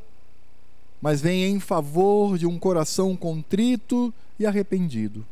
mas 1.06 1.22
vem 1.22 1.45
em 1.45 1.60
favor 1.60 2.36
de 2.36 2.47
um 2.47 2.58
coração 2.58 3.16
contrito 3.16 4.12
e 4.39 4.45
arrependido. 4.47 5.24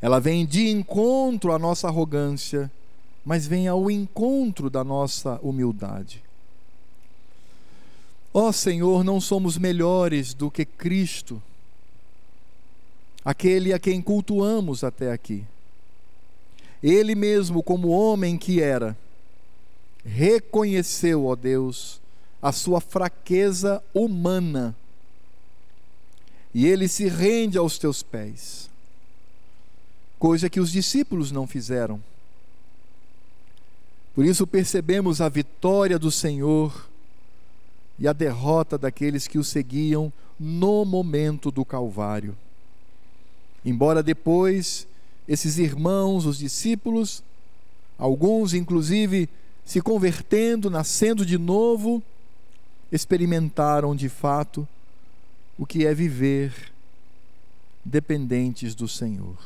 Ela 0.00 0.18
vem 0.18 0.46
de 0.46 0.70
encontro 0.70 1.52
à 1.52 1.58
nossa 1.58 1.88
arrogância, 1.88 2.72
mas 3.22 3.46
vem 3.46 3.68
ao 3.68 3.90
encontro 3.90 4.70
da 4.70 4.82
nossa 4.82 5.38
humildade. 5.42 6.22
Ó 8.32 8.48
oh, 8.48 8.52
Senhor, 8.54 9.04
não 9.04 9.20
somos 9.20 9.58
melhores 9.58 10.32
do 10.32 10.50
que 10.50 10.64
Cristo, 10.64 11.42
aquele 13.22 13.74
a 13.74 13.78
quem 13.78 14.00
cultuamos 14.00 14.82
até 14.82 15.12
aqui. 15.12 15.44
Ele 16.82 17.14
mesmo, 17.14 17.62
como 17.62 17.88
homem 17.88 18.38
que 18.38 18.62
era, 18.62 18.96
reconheceu, 20.02 21.26
ó 21.26 21.36
Deus, 21.36 21.99
a 22.42 22.52
sua 22.52 22.80
fraqueza 22.80 23.82
humana 23.92 24.74
e 26.54 26.66
ele 26.66 26.88
se 26.88 27.06
rende 27.08 27.56
aos 27.56 27.78
teus 27.78 28.02
pés, 28.02 28.68
coisa 30.18 30.50
que 30.50 30.60
os 30.60 30.70
discípulos 30.70 31.30
não 31.30 31.46
fizeram. 31.46 32.02
Por 34.14 34.24
isso 34.24 34.46
percebemos 34.46 35.20
a 35.20 35.28
vitória 35.28 35.98
do 35.98 36.10
Senhor 36.10 36.88
e 37.98 38.08
a 38.08 38.12
derrota 38.12 38.76
daqueles 38.76 39.28
que 39.28 39.38
o 39.38 39.44
seguiam 39.44 40.12
no 40.38 40.84
momento 40.84 41.50
do 41.50 41.64
Calvário. 41.64 42.36
Embora 43.64 44.02
depois 44.02 44.86
esses 45.28 45.58
irmãos, 45.58 46.26
os 46.26 46.38
discípulos, 46.38 47.22
alguns 47.96 48.52
inclusive 48.52 49.28
se 49.64 49.80
convertendo, 49.80 50.68
nascendo 50.68 51.24
de 51.24 51.38
novo, 51.38 52.02
experimentaram 52.90 53.94
de 53.94 54.08
fato 54.08 54.66
o 55.58 55.66
que 55.66 55.86
é 55.86 55.94
viver 55.94 56.72
dependentes 57.84 58.74
do 58.74 58.88
Senhor. 58.88 59.36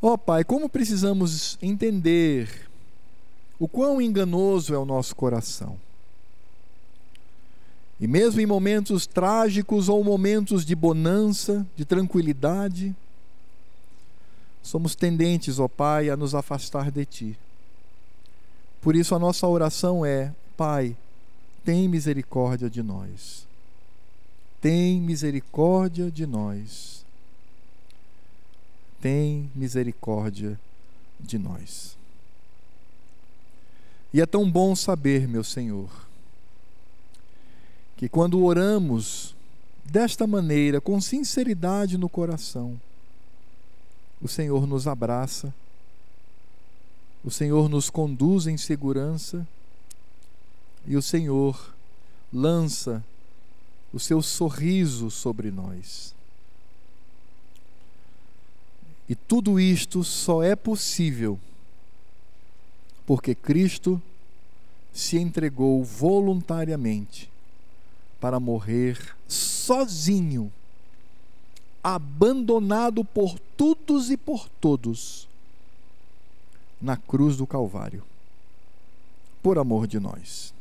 Ó 0.00 0.14
oh, 0.14 0.18
Pai, 0.18 0.44
como 0.44 0.68
precisamos 0.68 1.56
entender 1.62 2.68
o 3.58 3.68
quão 3.68 4.02
enganoso 4.02 4.74
é 4.74 4.78
o 4.78 4.84
nosso 4.84 5.14
coração. 5.14 5.78
E 8.00 8.08
mesmo 8.08 8.40
em 8.40 8.46
momentos 8.46 9.06
trágicos 9.06 9.88
ou 9.88 10.02
momentos 10.02 10.64
de 10.64 10.74
bonança, 10.74 11.64
de 11.76 11.84
tranquilidade, 11.84 12.92
somos 14.60 14.96
tendentes, 14.96 15.60
ó 15.60 15.68
Pai, 15.68 16.10
a 16.10 16.16
nos 16.16 16.34
afastar 16.34 16.90
de 16.90 17.04
Ti. 17.04 17.38
Por 18.80 18.96
isso 18.96 19.14
a 19.14 19.18
nossa 19.20 19.46
oração 19.46 20.04
é: 20.04 20.34
Pai, 20.56 20.96
tem 21.64 21.88
misericórdia 21.88 22.68
de 22.68 22.82
nós. 22.82 23.46
Tem 24.60 25.00
misericórdia 25.00 26.10
de 26.10 26.26
nós. 26.26 27.04
Tem 29.00 29.50
misericórdia 29.54 30.58
de 31.20 31.38
nós. 31.38 31.96
E 34.12 34.20
é 34.20 34.26
tão 34.26 34.50
bom 34.50 34.76
saber, 34.76 35.26
meu 35.26 35.42
Senhor, 35.42 35.90
que 37.96 38.08
quando 38.08 38.44
oramos 38.44 39.34
desta 39.84 40.26
maneira, 40.26 40.80
com 40.80 41.00
sinceridade 41.00 41.96
no 41.96 42.08
coração, 42.08 42.80
o 44.20 44.28
Senhor 44.28 44.66
nos 44.66 44.86
abraça, 44.86 45.52
o 47.24 47.30
Senhor 47.30 47.68
nos 47.68 47.88
conduz 47.88 48.46
em 48.46 48.56
segurança 48.56 49.46
e 50.86 50.96
o 50.96 51.02
Senhor 51.02 51.74
lança 52.32 53.04
o 53.92 54.00
seu 54.00 54.22
sorriso 54.22 55.10
sobre 55.10 55.50
nós. 55.50 56.14
E 59.08 59.14
tudo 59.14 59.60
isto 59.60 60.02
só 60.02 60.42
é 60.42 60.56
possível 60.56 61.38
porque 63.06 63.34
Cristo 63.34 64.00
se 64.92 65.18
entregou 65.18 65.82
voluntariamente 65.84 67.30
para 68.20 68.38
morrer 68.38 69.16
sozinho, 69.26 70.52
abandonado 71.82 73.04
por 73.04 73.38
todos 73.56 74.10
e 74.10 74.16
por 74.16 74.48
todos, 74.48 75.28
na 76.80 76.96
cruz 76.96 77.36
do 77.36 77.46
Calvário, 77.46 78.04
por 79.42 79.58
amor 79.58 79.86
de 79.86 79.98
nós. 79.98 80.54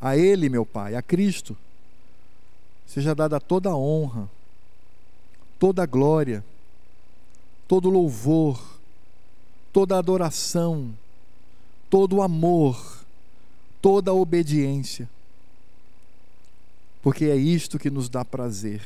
A 0.00 0.16
Ele, 0.16 0.48
meu 0.48 0.64
Pai, 0.64 0.94
a 0.94 1.02
Cristo, 1.02 1.56
seja 2.86 3.14
dada 3.14 3.40
toda 3.40 3.70
a 3.70 3.76
honra, 3.76 4.28
toda 5.58 5.82
a 5.82 5.86
glória, 5.86 6.44
todo 7.68 7.88
o 7.88 7.92
louvor, 7.92 8.60
toda 9.72 9.96
a 9.96 9.98
adoração, 9.98 10.94
todo 11.88 12.16
o 12.16 12.22
amor, 12.22 13.04
toda 13.82 14.10
a 14.10 14.14
obediência 14.14 15.08
porque 17.02 17.26
é 17.26 17.36
isto 17.36 17.78
que 17.78 17.90
nos 17.90 18.08
dá 18.08 18.24
prazer. 18.24 18.82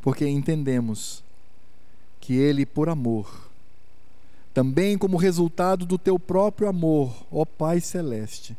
Porque 0.00 0.26
entendemos 0.26 1.22
que 2.20 2.34
Ele, 2.34 2.64
por 2.64 2.88
amor, 2.88 3.50
também 4.54 4.96
como 4.96 5.16
resultado 5.16 5.84
do 5.84 5.98
teu 5.98 6.18
próprio 6.18 6.68
amor, 6.68 7.12
ó 7.30 7.44
Pai 7.44 7.80
Celeste, 7.80 8.56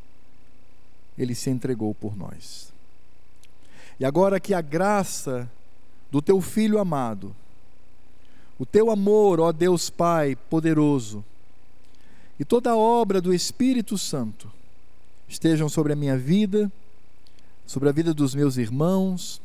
Ele 1.18 1.34
se 1.34 1.50
entregou 1.50 1.94
por 1.94 2.16
nós. 2.16 2.72
E 4.00 4.06
agora 4.06 4.40
que 4.40 4.54
a 4.54 4.62
graça 4.62 5.50
do 6.12 6.22
teu 6.22 6.40
Filho 6.42 6.80
amado, 6.80 7.36
o 8.60 8.66
teu 8.66 8.90
amor, 8.90 9.40
ó 9.40 9.52
Deus 9.52 9.90
Pai 9.90 10.36
poderoso, 10.36 11.24
e 12.40 12.46
toda 12.46 12.72
a 12.72 12.78
obra 12.78 13.20
do 13.20 13.34
Espírito 13.34 13.98
Santo 13.98 14.52
estejam 15.28 15.68
sobre 15.68 15.94
a 15.94 15.96
minha 15.96 16.18
vida, 16.18 16.72
sobre 17.66 17.90
a 17.90 17.92
vida 17.92 18.14
dos 18.14 18.36
meus 18.36 18.58
irmãos, 18.58 19.42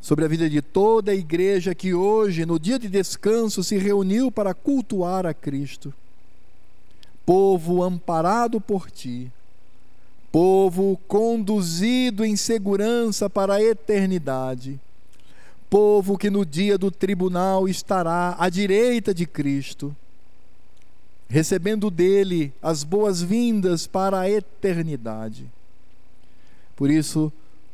sobre 0.00 0.24
a 0.24 0.28
vida 0.28 0.48
de 0.48 0.62
toda 0.62 1.12
a 1.12 1.14
igreja 1.14 1.74
que 1.74 1.92
hoje, 1.92 2.46
no 2.46 2.58
dia 2.58 2.78
de 2.78 2.88
descanso, 2.88 3.62
se 3.62 3.76
reuniu 3.76 4.30
para 4.30 4.54
cultuar 4.54 5.26
a 5.26 5.34
Cristo. 5.34 5.92
Povo 7.26 7.82
amparado 7.82 8.60
por 8.60 8.90
ti, 8.90 9.30
povo 10.32 10.98
conduzido 11.08 12.24
em 12.24 12.36
segurança 12.36 13.28
para 13.28 13.54
a 13.54 13.62
eternidade, 13.62 14.78
povo 15.68 16.16
que 16.16 16.30
no 16.30 16.44
dia 16.44 16.78
do 16.78 16.90
tribunal 16.90 17.68
estará 17.68 18.36
à 18.38 18.48
direita 18.48 19.12
de 19.12 19.26
Cristo, 19.26 19.94
recebendo 21.28 21.90
dele 21.90 22.52
as 22.60 22.82
boas-vindas 22.82 23.86
para 23.86 24.20
a 24.20 24.30
eternidade. 24.30 25.46
Por 26.76 26.90
isso, 26.90 27.32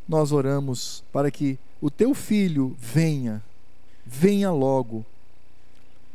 nós 0.09 0.33
oramos 0.33 1.03
para 1.13 1.31
que 1.31 1.59
o 1.81 1.91
teu 1.91 2.15
filho 2.15 2.77
venha, 2.79 3.43
venha 4.05 4.51
logo, 4.51 5.05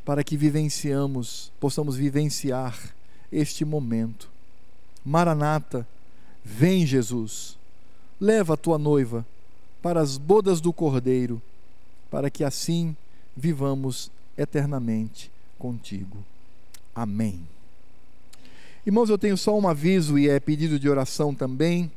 para 0.04 0.24
que 0.24 0.36
vivenciamos, 0.36 1.52
possamos 1.60 1.96
vivenciar 1.96 2.78
este 3.32 3.64
momento. 3.64 4.30
Maranata, 5.06 5.88
vem 6.44 6.86
Jesus, 6.86 7.58
leva 8.20 8.54
a 8.54 8.58
tua 8.58 8.78
noiva 8.78 9.26
para 9.82 10.00
as 10.00 10.18
bodas 10.18 10.62
do 10.62 10.72
Cordeiro, 10.72 11.42
para 12.10 12.30
que 12.30 12.44
assim 12.44 12.96
vivamos 13.36 14.12
eternamente 14.38 15.32
contigo. 15.58 16.18
Amém. 16.94 17.42
Irmãos, 18.86 19.10
eu 19.10 19.18
tenho 19.18 19.38
só 19.38 19.58
um 19.58 19.68
aviso 19.68 20.18
e 20.18 20.28
é 20.28 20.40
pedido 20.40 20.80
de 20.80 20.90
oração 20.90 21.34
também. 21.34 21.92